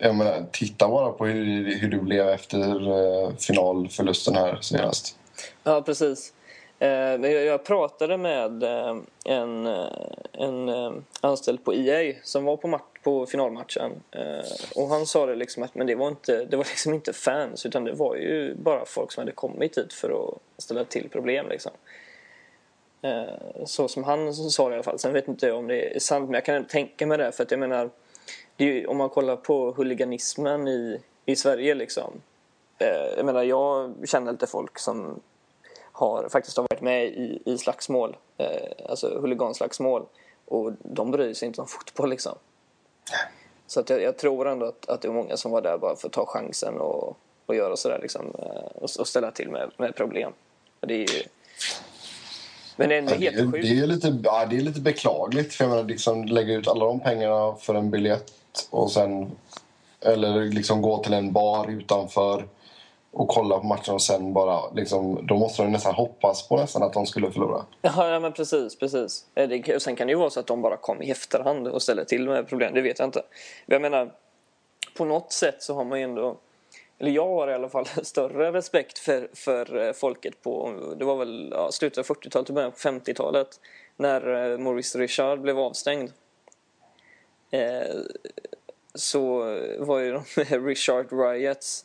jag 0.00 0.14
menar, 0.14 0.46
titta 0.52 0.88
bara 0.88 1.12
på 1.12 1.26
hur, 1.26 1.74
hur 1.74 1.90
det 1.90 1.96
blev 1.96 2.28
efter 2.28 2.90
eh, 2.90 3.36
finalförlusten 3.36 4.34
här 4.34 4.58
senast. 4.60 5.16
Ja, 5.64 5.82
precis. 5.82 6.32
Eh, 6.82 7.26
jag 7.30 7.64
pratade 7.64 8.16
med 8.16 8.62
eh, 8.62 8.96
en, 9.24 9.66
eh, 9.66 9.88
en 10.32 10.70
anställd 11.20 11.64
på 11.64 11.74
EA 11.74 12.14
som 12.22 12.44
var 12.44 12.56
på, 12.56 12.80
på 13.02 13.26
finalmatchen 13.26 13.92
och 14.74 14.88
han 14.88 15.06
sa 15.06 15.26
det 15.26 15.34
liksom 15.34 15.62
att 15.62 15.74
men 15.74 15.86
det 15.86 15.94
var 15.94 16.08
inte, 16.08 16.44
det 16.44 16.56
var 16.56 16.64
liksom 16.64 16.94
inte 16.94 17.12
fans 17.12 17.66
utan 17.66 17.84
det 17.84 17.92
var 17.92 18.16
ju 18.16 18.54
bara 18.54 18.84
folk 18.84 19.12
som 19.12 19.20
hade 19.20 19.32
kommit 19.32 19.78
hit 19.78 19.92
för 19.92 20.10
att 20.10 20.62
ställa 20.62 20.84
till 20.84 21.08
problem 21.08 21.48
liksom. 21.48 21.72
Så 23.64 23.88
som 23.88 24.04
han 24.04 24.34
sa 24.34 24.68
det 24.68 24.72
i 24.72 24.74
alla 24.74 24.82
fall. 24.82 24.98
Sen 24.98 25.12
vet 25.12 25.28
inte 25.28 25.46
jag 25.46 25.58
om 25.58 25.66
det 25.66 25.96
är 25.96 25.98
sant 25.98 26.24
men 26.24 26.34
jag 26.34 26.44
kan 26.44 26.54
ändå 26.54 26.68
tänka 26.68 27.06
mig 27.06 27.18
det 27.18 27.32
för 27.32 27.42
att 27.42 27.50
jag 27.50 27.60
menar 27.60 27.90
ju, 28.56 28.86
om 28.86 28.96
man 28.96 29.08
kollar 29.08 29.36
på 29.36 29.72
huliganismen 29.72 30.68
i, 30.68 31.00
i 31.26 31.36
Sverige 31.36 31.74
liksom. 31.74 32.22
Jag 33.16 33.26
menar 33.26 33.42
jag 33.42 33.94
känner 34.04 34.32
lite 34.32 34.46
folk 34.46 34.78
som 34.78 35.20
har 35.92 36.28
faktiskt 36.28 36.56
har 36.56 36.66
varit 36.70 36.80
med 36.80 37.06
i, 37.06 37.42
i 37.44 37.58
slagsmål, 37.58 38.16
eh, 38.38 38.88
alltså 38.88 39.20
huliganslagsmål. 39.20 40.06
Och 40.44 40.72
de 40.82 41.10
bryr 41.10 41.34
sig 41.34 41.46
inte 41.46 41.60
om 41.60 41.66
fotboll 41.68 42.10
liksom. 42.10 42.34
Så 43.66 43.80
att 43.80 43.90
jag, 43.90 44.02
jag, 44.02 44.18
tror 44.18 44.48
ändå 44.48 44.66
att, 44.66 44.88
att 44.88 45.02
det 45.02 45.08
är 45.08 45.12
många 45.12 45.36
som 45.36 45.50
var 45.50 45.62
där 45.62 45.78
bara 45.78 45.96
för 45.96 46.08
att 46.08 46.12
ta 46.12 46.26
chansen 46.26 46.78
och, 46.78 47.16
och 47.46 47.54
göra 47.54 47.76
sådär 47.76 47.98
liksom. 48.02 48.34
Eh, 48.38 48.82
och, 48.82 48.88
och, 48.98 49.08
ställa 49.08 49.30
till 49.30 49.48
med, 49.50 49.70
med 49.76 49.96
problem. 49.96 50.32
Och 50.80 50.86
det 50.86 50.94
är 50.94 50.98
ju... 50.98 51.22
Men 52.76 52.88
det 52.88 52.94
är 52.94 52.98
ändå 52.98 53.14
helt 53.14 53.52
sjukt. 53.52 53.68
Det 53.68 53.78
är 53.78 53.86
lite, 53.86 54.18
ja, 54.24 54.46
det 54.46 54.56
är 54.56 54.60
lite 54.60 54.80
beklagligt. 54.80 55.54
För 55.54 55.64
jag 55.64 55.70
menar, 55.70 55.84
liksom 55.84 56.24
lägga 56.24 56.54
ut 56.54 56.68
alla 56.68 56.84
de 56.84 57.00
pengarna 57.00 57.54
för 57.54 57.74
en 57.74 57.90
biljett 57.90 58.32
och 58.70 58.92
sen... 58.92 59.30
Eller 60.00 60.44
liksom 60.44 60.82
gå 60.82 61.02
till 61.02 61.12
en 61.12 61.32
bar 61.32 61.70
utanför 61.70 62.44
och 63.12 63.28
kolla 63.28 63.58
på 63.58 63.66
matchen 63.66 63.94
och 63.94 64.02
sen 64.02 64.32
bara 64.32 64.70
liksom, 64.70 65.26
då 65.26 65.36
måste 65.36 65.62
de 65.62 65.72
nästan 65.72 65.94
hoppas 65.94 66.48
på 66.48 66.56
nästan 66.56 66.82
att 66.82 66.92
de 66.92 67.06
skulle 67.06 67.30
förlora. 67.30 67.64
Ja, 67.82 68.20
men 68.20 68.32
precis, 68.32 68.78
precis. 68.78 69.26
Eh, 69.34 69.48
det, 69.48 69.82
sen 69.82 69.96
kan 69.96 70.06
det 70.06 70.10
ju 70.10 70.18
vara 70.18 70.30
så 70.30 70.40
att 70.40 70.46
de 70.46 70.62
bara 70.62 70.76
kom 70.76 71.02
i 71.02 71.10
efterhand 71.10 71.68
och 71.68 71.82
ställer 71.82 72.04
till 72.04 72.28
med 72.28 72.48
problem, 72.48 72.74
det 72.74 72.80
vet 72.80 72.98
jag 72.98 73.08
inte. 73.08 73.22
Jag 73.66 73.82
menar, 73.82 74.12
på 74.96 75.04
något 75.04 75.32
sätt 75.32 75.62
så 75.62 75.74
har 75.74 75.84
man 75.84 75.98
ju 75.98 76.04
ändå, 76.04 76.36
eller 76.98 77.10
jag 77.10 77.26
har 77.26 77.48
i 77.48 77.54
alla 77.54 77.68
fall 77.68 77.86
större 78.02 78.52
respekt 78.52 78.98
för, 78.98 79.28
för 79.34 79.86
eh, 79.86 79.92
folket 79.92 80.42
på, 80.42 80.72
det 80.98 81.04
var 81.04 81.16
väl 81.16 81.48
ja, 81.52 81.72
slutet 81.72 82.10
av 82.10 82.16
40-talet 82.16 82.48
och 82.48 82.54
början 82.54 82.72
på 82.72 82.78
50-talet 82.78 83.48
när 83.96 84.52
eh, 84.52 84.58
Maurice 84.58 84.98
Richard 84.98 85.40
blev 85.40 85.58
avstängd. 85.58 86.12
Eh, 87.50 87.96
så 88.94 89.38
var 89.78 89.98
ju 89.98 90.12
de 90.12 90.24
Richard 90.66 91.06
Riots 91.12 91.84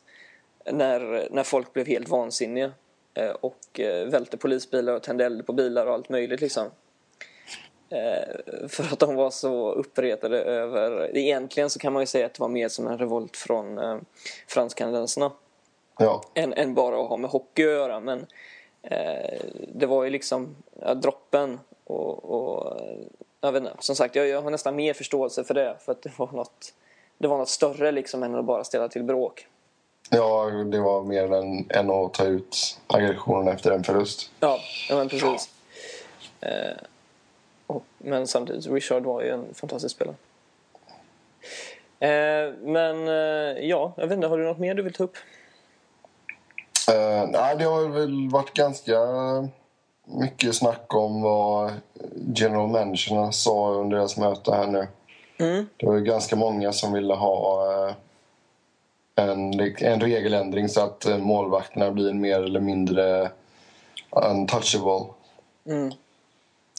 när, 0.72 1.28
när 1.32 1.44
folk 1.44 1.74
blev 1.74 1.88
helt 1.88 2.10
vansinniga 2.10 2.72
eh, 3.14 3.30
och 3.30 3.80
eh, 3.80 4.08
välte 4.08 4.38
polisbilar 4.38 4.94
och 4.94 5.04
tände 5.04 5.26
eld 5.26 5.46
på 5.46 5.54
bilar 5.54 5.86
och 5.86 5.94
allt 5.94 6.10
möjligt 6.10 6.42
liksom. 6.42 6.68
Eh, 7.90 8.68
för 8.68 8.84
att 8.84 9.00
de 9.00 9.16
var 9.16 9.30
så 9.30 9.72
uppretade 9.72 10.42
över... 10.42 11.18
Egentligen 11.18 11.70
så 11.70 11.80
kan 11.80 11.94
man 11.94 12.02
ju 12.02 12.08
säga 12.08 12.26
att 12.26 12.34
det 12.34 12.42
var 12.42 12.50
mer 12.50 12.70
som 12.70 12.88
en 12.88 12.98
revolt 12.98 13.38
från 13.38 13.80
fransk-kanadensarna. 14.48 15.32
Ja. 16.00 16.24
Än, 16.34 16.54
än, 16.54 16.74
bara 16.74 17.02
att 17.02 17.10
ha 17.10 17.18
med 17.18 17.30
hockey 17.30 17.64
att 17.64 17.70
göra. 17.70 18.00
Men 18.00 18.26
eh, 18.82 19.40
det 19.74 19.86
var 19.86 20.04
ju 20.04 20.10
liksom 20.10 20.56
ja, 20.82 20.94
droppen. 20.94 21.60
Och, 21.84 22.24
och 22.24 22.82
jag 23.42 23.52
vet 23.52 23.64
inte, 23.64 23.76
som 23.80 23.96
sagt, 23.96 24.16
jag, 24.16 24.28
jag, 24.28 24.42
har 24.42 24.52
nästan 24.52 24.76
mer 24.76 24.94
förståelse 24.94 25.44
för 25.44 25.54
det. 25.54 25.78
För 25.80 25.92
att 25.92 26.02
det 26.02 26.20
var 26.20 26.32
något, 26.32 26.74
det 27.18 27.28
var 27.28 27.38
något 27.38 27.50
större 27.50 27.92
liksom 27.92 28.24
än 28.24 28.36
att 28.36 28.46
bara 28.46 28.64
ställa 28.64 28.88
till 28.88 29.04
bråk. 29.04 29.48
Ja, 30.10 30.46
det 30.46 30.80
var 30.80 31.04
mer 31.04 31.34
än, 31.34 31.70
än 31.70 31.90
att 31.90 32.14
ta 32.14 32.24
ut 32.24 32.80
aggressionen 32.88 33.48
efter 33.54 33.72
en 33.72 33.84
förlust. 33.84 34.32
Ja, 34.40 34.60
ja 34.90 34.96
men 34.96 35.10
precis. 35.10 35.50
Eh, 36.42 36.78
och, 37.68 37.84
men 37.98 38.28
samtidigt, 38.28 38.68
Richard 38.68 39.04
var 39.04 39.22
ju 39.22 39.30
en 39.30 39.54
fantastisk 39.54 39.96
spelare. 39.96 40.16
Eh, 42.00 42.54
men 42.62 43.08
eh, 43.08 43.68
ja, 43.68 43.94
jag 43.98 44.08
vet 44.08 44.16
inte, 44.16 44.28
har 44.28 44.38
du 44.38 44.44
något 44.44 44.60
mer 44.60 44.74
du 44.74 44.84
vill 44.84 44.94
ta 44.94 45.04
upp? 45.04 45.18
Eh, 46.92 47.30
nej, 47.30 47.56
det 47.58 47.64
har 47.64 47.88
väl 47.88 48.30
varit 48.30 48.54
ganska 48.54 49.00
mycket 50.06 50.56
snack 50.56 50.94
om 50.94 51.22
vad 51.22 51.74
general 52.36 52.68
managerna 52.68 53.32
sa 53.32 53.70
under 53.70 53.98
deras 53.98 54.18
möte 54.18 54.56
här 54.56 54.68
nu. 54.68 54.88
Mm. 55.38 55.68
Det 55.78 55.86
var 55.86 55.96
ju 55.96 56.02
ganska 56.02 56.36
många 56.36 56.72
som 56.74 56.94
ville 56.94 57.14
ha 57.14 57.66
eh, 57.88 57.96
en, 59.16 59.60
en 59.78 60.02
regeländring 60.02 60.70
så 60.70 60.82
att 60.82 61.06
eh, 61.06 61.18
målvakterna 61.18 61.92
blir 61.92 62.14
mer 62.14 62.44
eller 62.44 62.60
mindre 62.60 63.32
untouchable. 64.12 65.14
Mm. 65.66 65.92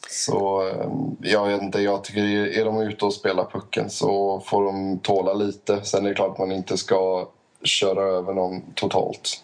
Så 0.09 0.69
eh, 0.69 0.91
jag 1.23 1.47
vet 1.49 1.63
inte, 1.63 1.81
jag 1.81 2.05
tycker 2.05 2.23
är 2.59 2.65
de 2.65 2.81
ute 2.81 3.05
och 3.05 3.15
spelar 3.15 3.45
pucken 3.45 3.91
så 3.91 4.41
får 4.41 4.65
de 4.65 4.99
tåla 4.99 5.33
lite. 5.33 5.85
Sen 5.85 6.05
är 6.05 6.09
det 6.09 6.15
klart 6.15 6.33
att 6.33 6.39
man 6.39 6.53
inte 6.53 6.77
ska 6.77 7.29
köra 7.63 8.03
över 8.03 8.35
någon 8.35 8.63
totalt. 8.75 9.43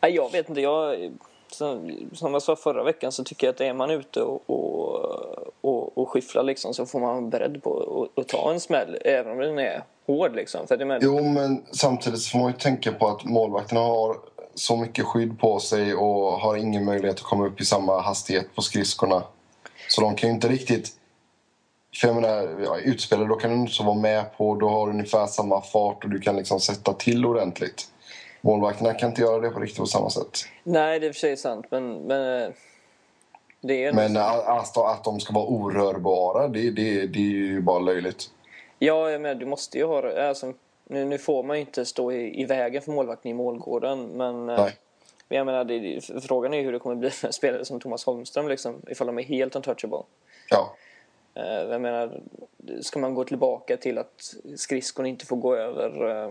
Jag 0.00 0.32
vet 0.32 0.48
inte, 0.48 0.60
jag 0.60 1.10
som, 1.50 1.92
jag 2.20 2.42
sa 2.42 2.56
förra 2.56 2.84
veckan 2.84 3.12
så 3.12 3.24
tycker 3.24 3.46
jag 3.46 3.54
att 3.54 3.60
är 3.60 3.72
man 3.72 3.90
ute 3.90 4.22
och, 4.22 4.42
och, 4.46 4.94
och, 5.60 5.98
och 5.98 6.08
skifflar 6.08 6.42
liksom, 6.42 6.74
så 6.74 6.86
får 6.86 7.00
man 7.00 7.14
vara 7.14 7.30
beredd 7.30 7.62
på 7.62 8.08
att 8.14 8.28
ta 8.28 8.52
en 8.52 8.60
smäll 8.60 8.98
även 9.04 9.32
om 9.32 9.38
den 9.38 9.58
är 9.58 9.82
hård. 10.06 10.36
Liksom. 10.36 10.66
För 10.66 10.76
det 10.76 10.84
med... 10.84 10.98
Jo, 11.02 11.22
men 11.22 11.64
samtidigt 11.72 12.26
får 12.26 12.38
man 12.38 12.52
ju 12.52 12.58
tänka 12.58 12.92
på 12.92 13.08
att 13.08 13.24
målvakterna 13.24 13.80
har 13.80 14.16
så 14.54 14.76
mycket 14.76 15.04
skydd 15.04 15.38
på 15.38 15.58
sig 15.60 15.94
och 15.94 16.32
har 16.32 16.56
ingen 16.56 16.84
möjlighet 16.84 17.16
att 17.16 17.22
komma 17.22 17.46
upp 17.46 17.60
i 17.60 17.64
samma 17.64 18.00
hastighet 18.00 18.54
på 18.54 18.62
skridskorna. 18.62 19.22
Så 19.88 20.00
de 20.00 20.14
kan 20.14 20.28
ju 20.28 20.34
inte 20.34 20.48
riktigt... 20.48 20.90
För 22.00 22.08
jag 22.08 22.14
menar, 22.14 22.60
ja, 22.64 22.78
utspelare 22.78 23.28
då 23.28 23.34
kan 23.34 23.50
du 23.50 23.56
inte 23.56 23.82
vara 23.82 23.96
med 23.96 24.36
på. 24.36 24.54
Du 24.54 24.66
har 24.66 24.88
ungefär 24.88 25.26
samma 25.26 25.60
fart 25.60 26.04
och 26.04 26.10
du 26.10 26.20
kan 26.20 26.36
liksom 26.36 26.60
sätta 26.60 26.92
till 26.92 27.26
ordentligt. 27.26 27.88
Målvakterna 28.40 28.94
kan 28.94 29.08
inte 29.08 29.22
göra 29.22 29.40
det 29.40 29.50
på 29.50 29.60
riktigt 29.60 29.78
på 29.78 29.86
samma 29.86 30.10
sätt. 30.10 30.44
Nej, 30.64 31.00
det 31.00 31.06
är 31.06 31.08
i 31.08 31.10
och 31.10 31.14
för 31.14 31.20
sig 31.20 31.36
sant, 31.36 31.66
men... 31.70 31.94
men 31.94 32.52
det 33.60 33.84
är 33.84 33.92
men 33.92 34.16
att, 34.16 34.76
att 34.76 35.04
de 35.04 35.20
ska 35.20 35.32
vara 35.32 35.46
orörbara, 35.46 36.48
det, 36.48 36.70
det, 36.70 37.06
det 37.06 37.18
är 37.18 37.22
ju 37.22 37.60
bara 37.60 37.78
löjligt. 37.78 38.30
Ja, 38.84 39.10
jag 39.10 39.20
menar, 39.20 39.34
du 39.34 39.46
måste 39.46 39.78
ju 39.78 39.84
ha... 39.84 40.28
Alltså, 40.28 40.52
nu, 40.84 41.04
nu 41.04 41.18
får 41.18 41.42
man 41.42 41.56
ju 41.56 41.60
inte 41.60 41.84
stå 41.84 42.12
i, 42.12 42.40
i 42.40 42.44
vägen 42.44 42.82
för 42.82 42.92
målvakten 42.92 43.30
i 43.30 43.34
målgården, 43.34 44.04
men... 44.04 44.46
Nej. 44.46 44.76
Men 45.28 45.38
jag 45.38 45.46
menar, 45.46 45.64
det, 45.64 46.00
frågan 46.24 46.54
är 46.54 46.62
hur 46.62 46.72
det 46.72 46.78
kommer 46.78 46.96
bli 46.96 47.10
för 47.10 47.26
en 47.26 47.32
spelare 47.32 47.64
som 47.64 47.80
Thomas 47.80 48.04
Holmström, 48.04 48.48
liksom, 48.48 48.82
ifall 48.88 49.06
de 49.06 49.18
är 49.18 49.22
helt 49.22 49.56
untouchable. 49.56 50.02
Ja. 50.50 50.74
Jag 51.34 51.80
menar, 51.80 52.20
ska 52.80 52.98
man 52.98 53.14
gå 53.14 53.24
tillbaka 53.24 53.76
till 53.76 53.98
att 53.98 54.34
skridskon 54.56 55.06
inte 55.06 55.26
får 55.26 55.36
gå 55.36 55.56
över 55.56 56.26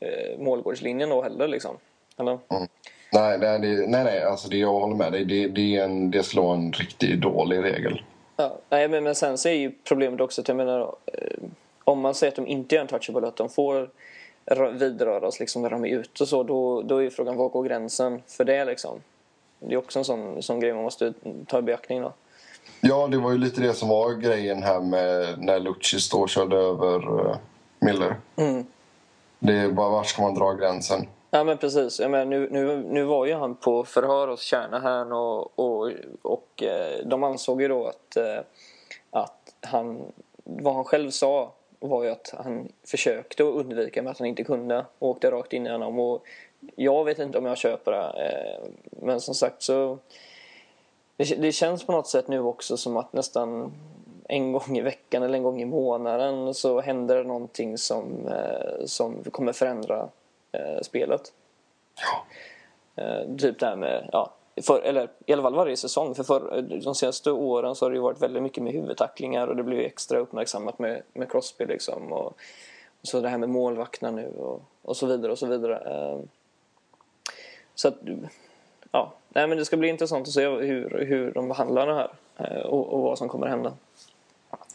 eh, 0.00 0.38
målgårdslinjen 0.38 1.08
då 1.08 1.22
heller 1.22 1.48
liksom? 1.48 1.76
Eller? 2.18 2.38
Mm. 2.48 2.68
Nej, 3.12 3.38
nej, 3.38 3.58
det, 3.58 3.68
nej, 3.68 4.04
nej 4.04 4.22
alltså 4.22 4.48
det, 4.48 4.56
jag 4.56 4.72
håller 4.72 4.96
med 4.96 5.12
dig. 5.12 5.24
Det, 5.24 5.48
det, 5.48 5.76
är 5.76 5.84
en, 5.84 6.10
det 6.10 6.34
vara 6.34 6.56
en 6.56 6.72
riktigt 6.72 7.20
dålig 7.20 7.62
regel. 7.62 8.02
Ja, 8.36 8.58
nej, 8.68 8.88
men, 8.88 9.04
men 9.04 9.14
sen 9.14 9.38
så 9.38 9.48
är 9.48 9.52
ju 9.52 9.72
problemet 9.88 10.20
också 10.20 10.40
att 10.40 10.48
jag 10.48 10.56
menar, 10.56 10.96
eh, 11.06 11.48
om 11.84 12.00
man 12.00 12.14
säger 12.14 12.30
att 12.30 12.36
de 12.36 12.46
inte 12.46 12.76
är 12.76 12.80
untouchable, 12.80 13.28
att 13.28 13.36
de 13.36 13.48
får 13.48 13.90
vidröras 14.72 15.40
liksom 15.40 15.62
när 15.62 15.70
de 15.70 15.84
är 15.84 15.88
ute 15.88 16.22
och 16.22 16.28
så, 16.28 16.42
då, 16.42 16.82
då 16.82 16.96
är 16.96 17.02
ju 17.02 17.10
frågan 17.10 17.36
var 17.36 17.48
går 17.48 17.64
gränsen 17.64 18.22
för 18.26 18.44
det 18.44 18.64
liksom? 18.64 19.00
Det 19.58 19.74
är 19.74 19.78
också 19.78 19.98
en 19.98 20.04
sån, 20.04 20.42
sån 20.42 20.60
grej 20.60 20.72
man 20.72 20.82
måste 20.82 21.14
ta 21.46 21.58
i 21.58 21.62
beaktning 21.62 22.02
då. 22.02 22.12
Ja, 22.80 23.06
det 23.06 23.18
var 23.18 23.32
ju 23.32 23.38
lite 23.38 23.60
det 23.60 23.74
som 23.74 23.88
var 23.88 24.12
grejen 24.12 24.62
här 24.62 24.80
med 24.80 25.38
när 25.38 25.60
Lucis 25.60 26.10
då 26.10 26.26
körde 26.26 26.56
över 26.56 27.20
uh, 27.20 27.36
Miller. 27.80 28.16
Mm. 28.36 28.66
Det 29.38 29.52
är 29.52 29.68
bara 29.68 29.88
var 29.88 30.04
ska 30.04 30.22
man 30.22 30.34
dra 30.34 30.52
gränsen? 30.52 31.06
Ja 31.30 31.44
men 31.44 31.58
precis. 31.58 32.00
Jag 32.00 32.10
menar, 32.10 32.24
nu, 32.24 32.48
nu, 32.50 32.76
nu 32.76 33.04
var 33.04 33.26
ju 33.26 33.34
han 33.34 33.54
på 33.54 33.84
förhör 33.84 34.28
hos 34.28 34.42
Kärnahärn 34.42 35.12
och, 35.12 35.58
och, 35.58 35.92
och 36.22 36.62
eh, 36.62 37.06
de 37.06 37.24
ansåg 37.24 37.62
ju 37.62 37.68
då 37.68 37.86
att, 37.86 38.16
eh, 38.16 38.38
att 39.10 39.54
han, 39.60 40.12
vad 40.44 40.74
han 40.74 40.84
själv 40.84 41.10
sa 41.10 41.52
var 41.88 42.04
ju 42.04 42.10
att 42.10 42.34
han 42.44 42.68
försökte 42.84 43.42
undvika 43.42 44.02
men 44.02 44.10
att 44.10 44.18
han 44.18 44.28
inte 44.28 44.44
kunde 44.44 44.84
och 44.98 45.08
åkte 45.08 45.30
rakt 45.30 45.52
in 45.52 45.66
i 45.66 45.70
honom. 45.70 45.98
Och 45.98 46.24
jag 46.76 47.04
vet 47.04 47.18
inte 47.18 47.38
om 47.38 47.46
jag 47.46 47.58
köper 47.58 47.92
det. 47.92 48.24
Eh, 48.26 48.68
men 48.90 49.20
som 49.20 49.34
sagt 49.34 49.62
så 49.62 49.98
det, 51.16 51.52
känns 51.52 51.86
på 51.86 51.92
något 51.92 52.08
sätt 52.08 52.28
nu 52.28 52.40
också 52.40 52.76
som 52.76 52.96
att 52.96 53.12
nästan 53.12 53.72
en 54.28 54.52
gång 54.52 54.78
i 54.78 54.80
veckan 54.80 55.22
eller 55.22 55.38
en 55.38 55.42
gång 55.42 55.62
i 55.62 55.64
månaden 55.64 56.54
så 56.54 56.80
händer 56.80 57.16
det 57.16 57.22
någonting 57.22 57.78
som, 57.78 58.28
eh, 58.28 58.84
som 58.84 59.24
kommer 59.30 59.52
förändra 59.52 60.08
eh, 60.52 60.80
spelet. 60.82 61.32
Ja. 61.96 62.26
Typ 63.38 63.58
det 63.58 63.66
här 63.66 63.76
med, 63.76 64.08
ja, 64.12 64.32
för, 64.62 64.80
eller 64.80 65.10
i 65.26 65.32
alla 65.32 65.42
fall 65.42 65.54
varje 65.54 65.76
säsong. 65.76 66.14
För, 66.14 66.24
för 66.24 66.62
de 66.84 66.94
senaste 66.94 67.30
åren 67.30 67.74
så 67.74 67.84
har 67.84 67.90
det 67.90 67.96
ju 67.96 68.02
varit 68.02 68.22
väldigt 68.22 68.42
mycket 68.42 68.62
med 68.62 68.72
huvudtacklingar 68.72 69.46
och 69.46 69.56
det 69.56 69.62
blir 69.62 69.78
extra 69.78 70.18
uppmärksammat 70.18 70.78
med, 70.78 71.02
med 71.12 71.30
Crosby 71.30 71.66
liksom. 71.66 72.12
Och, 72.12 72.26
och 73.00 73.08
så 73.08 73.20
det 73.20 73.28
här 73.28 73.38
med 73.38 73.48
målvakterna 73.48 74.10
nu 74.10 74.32
och, 74.38 74.62
och 74.82 74.96
så 74.96 75.06
vidare 75.06 75.32
och 75.32 75.38
så 75.38 75.46
vidare. 75.46 75.76
Ehm, 75.76 76.28
så 77.74 77.88
att, 77.88 77.94
ja, 78.90 79.12
nej 79.28 79.46
men 79.46 79.58
det 79.58 79.64
ska 79.64 79.76
bli 79.76 79.88
intressant 79.88 80.28
att 80.28 80.34
se 80.34 80.48
hur, 80.48 81.04
hur 81.08 81.32
de 81.32 81.48
behandlar 81.48 81.86
det 81.86 81.94
här 81.94 82.12
eh, 82.36 82.66
och, 82.66 82.92
och 82.92 83.02
vad 83.02 83.18
som 83.18 83.28
kommer 83.28 83.46
att 83.46 83.52
hända. 83.52 83.72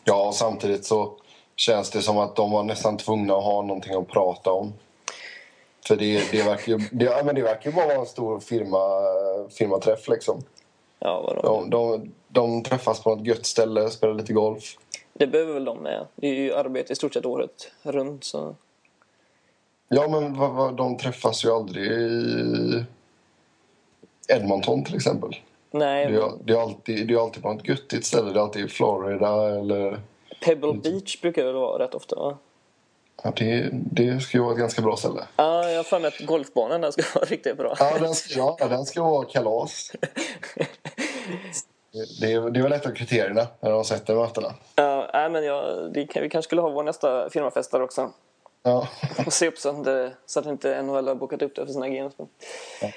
Ja, 0.03 0.27
och 0.27 0.35
samtidigt 0.35 0.85
så 0.85 1.13
känns 1.55 1.89
det 1.89 2.01
som 2.01 2.17
att 2.17 2.35
de 2.35 2.51
var 2.51 2.63
nästan 2.63 2.97
tvungna 2.97 3.33
att 3.33 3.43
ha 3.43 3.61
någonting 3.61 3.93
att 3.93 4.07
prata 4.07 4.51
om. 4.51 4.73
För 5.87 5.95
det, 5.95 6.31
det, 6.31 6.43
verkar, 6.43 6.71
ju, 6.71 6.77
det, 6.91 7.05
ja, 7.05 7.21
men 7.25 7.35
det 7.35 7.41
verkar 7.41 7.69
ju 7.69 7.75
bara 7.75 7.87
vara 7.87 7.97
en 7.97 8.05
stor 8.05 8.39
firma, 8.39 8.79
firmaträff 9.49 10.07
liksom. 10.07 10.43
Ja, 10.99 11.21
vadå? 11.21 11.41
De, 11.41 11.69
de, 11.69 12.11
de 12.27 12.63
träffas 12.63 13.03
på 13.03 13.15
något 13.15 13.27
gött 13.27 13.45
ställe, 13.45 13.89
spelar 13.89 14.13
lite 14.13 14.33
golf. 14.33 14.77
Det 15.13 15.27
behöver 15.27 15.53
väl 15.53 15.65
de 15.65 15.77
med. 15.77 16.05
Det 16.15 16.27
är 16.27 16.33
ju 16.33 16.53
arbete 16.53 16.93
i 16.93 16.95
stort 16.95 17.13
sett 17.13 17.25
året 17.25 17.71
runt. 17.81 18.23
Så. 18.23 18.55
Ja, 19.89 20.07
men 20.07 20.37
vad, 20.37 20.51
vad, 20.51 20.75
de 20.75 20.97
träffas 20.97 21.45
ju 21.45 21.49
aldrig 21.49 21.91
i 21.91 22.85
Edmonton 24.27 24.83
till 24.83 24.95
exempel. 24.95 25.35
Nej, 25.71 26.11
Det 26.11 26.17
är, 26.17 26.31
det 26.43 26.53
är, 26.53 26.61
alltid, 26.61 27.07
det 27.07 27.13
är 27.13 27.17
alltid 27.17 27.43
på 27.43 27.53
något 27.53 27.67
göttigt 27.67 28.05
ställe. 28.05 28.31
Det 28.31 28.39
är 28.39 28.43
alltid 28.43 28.65
i 28.65 28.67
Florida 28.67 29.59
eller... 29.59 29.99
Pebble 30.45 30.73
Beach 30.73 31.21
brukar 31.21 31.45
det 31.45 31.53
vara 31.53 31.83
rätt 31.83 31.95
ofta 31.95 32.15
va? 32.15 32.37
Ja, 33.23 33.33
det, 33.35 33.69
det 33.71 34.19
ska 34.19 34.37
ju 34.37 34.43
vara 34.43 34.53
ett 34.53 34.59
ganska 34.59 34.81
bra 34.81 34.97
ställe. 34.97 35.21
Ja, 35.35 35.69
jag 35.69 35.77
har 35.77 35.83
för 35.83 35.99
mig 35.99 36.07
att 36.07 36.19
golfbanan 36.19 36.81
där 36.81 36.91
ska 36.91 37.01
vara 37.15 37.25
riktigt 37.29 37.57
bra. 37.57 37.75
Ja, 37.79 37.97
den 37.99 38.15
ska, 38.15 38.55
ja, 38.59 38.67
den 38.67 38.85
ska 38.85 39.03
vara 39.03 39.25
kalas. 39.25 39.91
Det 41.91 42.49
det 42.49 42.59
är 42.59 42.63
väl 42.63 42.71
ett 42.71 42.85
av 42.85 42.91
kriterierna 42.91 43.47
när 43.59 43.71
de 43.71 43.85
sätter 43.85 44.15
mötena. 44.15 44.53
Ja, 44.75 45.09
nej, 45.13 45.29
men 45.29 45.45
jag, 45.45 45.93
det 45.93 45.99
vi 45.99 46.29
kanske 46.29 46.41
skulle 46.41 46.61
ha 46.61 46.69
vår 46.69 46.83
nästa 46.83 47.29
firmafest 47.29 47.71
där 47.71 47.81
också. 47.81 48.11
Ja. 48.63 48.87
Och 49.25 49.33
se 49.33 49.47
upp 49.47 49.57
så 49.57 49.69
att, 49.69 49.75
inte, 49.75 50.11
så 50.25 50.39
att 50.39 50.45
inte 50.45 50.81
NHL 50.81 51.07
har 51.07 51.15
bokat 51.15 51.41
upp 51.41 51.55
det 51.55 51.65
för 51.65 51.73
sina 51.73 51.89
games. 51.89 52.13
Ja. 52.17 52.87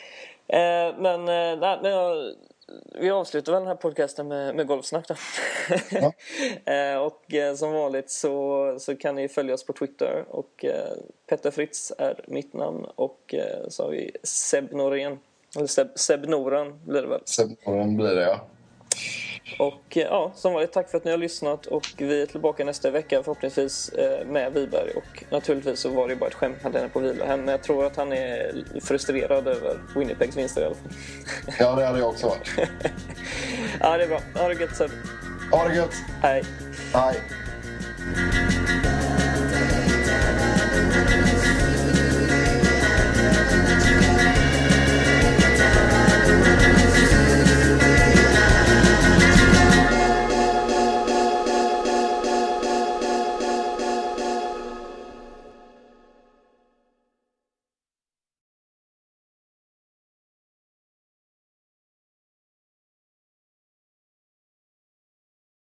Eh, 0.56 0.94
men, 0.98 1.20
eh, 1.20 1.58
nej, 1.58 1.78
men 1.82 1.90
jag, 1.90 2.34
vi 3.00 3.10
avslutar 3.10 3.52
väl 3.52 3.60
den 3.60 3.68
här 3.68 3.74
podcasten 3.74 4.28
med, 4.28 4.54
med 4.54 4.66
golfsnack 4.66 5.08
då. 5.08 5.14
Ja. 5.90 6.12
eh, 6.72 6.96
och 6.96 7.34
eh, 7.34 7.54
som 7.54 7.72
vanligt 7.72 8.10
så, 8.10 8.76
så 8.78 8.96
kan 8.96 9.14
ni 9.14 9.28
följa 9.28 9.54
oss 9.54 9.66
på 9.66 9.72
Twitter 9.72 10.24
och 10.28 10.64
eh, 10.64 10.92
Petter 11.28 11.50
Fritz 11.50 11.92
är 11.98 12.24
mitt 12.26 12.52
namn 12.52 12.84
och 12.94 13.34
så 13.68 13.82
har 13.82 13.90
vi 13.90 14.10
Seb 14.22 14.72
Norén. 14.72 15.18
Eller 15.56 15.66
Seb, 15.66 15.88
Seb 15.94 16.28
Noran 16.28 16.80
blir 16.84 17.02
det 17.02 17.08
väl. 17.08 17.22
Sen 17.24 17.56
blir 17.96 18.14
det, 18.14 18.22
ja. 18.22 18.46
Och 19.58 19.96
eh, 19.96 20.02
ja, 20.02 20.32
som 20.34 20.52
vanligt 20.52 20.72
tack 20.72 20.90
för 20.90 20.98
att 20.98 21.04
ni 21.04 21.10
har 21.10 21.18
lyssnat 21.18 21.66
och 21.66 21.92
vi 21.96 22.22
är 22.22 22.26
tillbaka 22.26 22.64
nästa 22.64 22.90
vecka 22.90 23.22
förhoppningsvis 23.22 23.88
eh, 23.88 24.26
med 24.26 24.52
Wiberg 24.52 24.90
och 24.90 25.24
naturligtvis 25.30 25.80
så 25.80 25.88
var 25.88 26.08
det 26.08 26.16
bara 26.16 26.26
ett 26.26 26.34
skämt 26.34 26.56
han 26.62 26.74
är 26.74 26.88
på 26.88 27.00
vila 27.00 27.24
hem 27.24 27.40
men 27.40 27.48
jag 27.48 27.62
tror 27.62 27.86
att 27.86 27.96
han 27.96 28.12
är 28.12 28.64
frustrerad 28.80 29.48
över 29.48 29.78
Winnipegs 29.96 30.36
vinster 30.36 30.62
i 30.62 30.64
alla 30.64 30.74
fall. 30.74 30.92
Ja, 31.58 31.74
det 31.74 31.86
hade 31.86 31.98
jag 31.98 32.08
också 32.08 32.28
varit. 32.28 32.50
ja, 33.80 33.96
det 33.96 34.04
är 34.04 34.08
bra. 34.08 34.20
Ha 34.34 34.48
det 34.48 34.60
gött 34.60 34.76
Seb. 34.76 34.90
Ha 35.52 35.68
det 35.68 35.74
gött! 35.74 35.94
Hej. 36.22 36.44
Hej! 36.94 37.20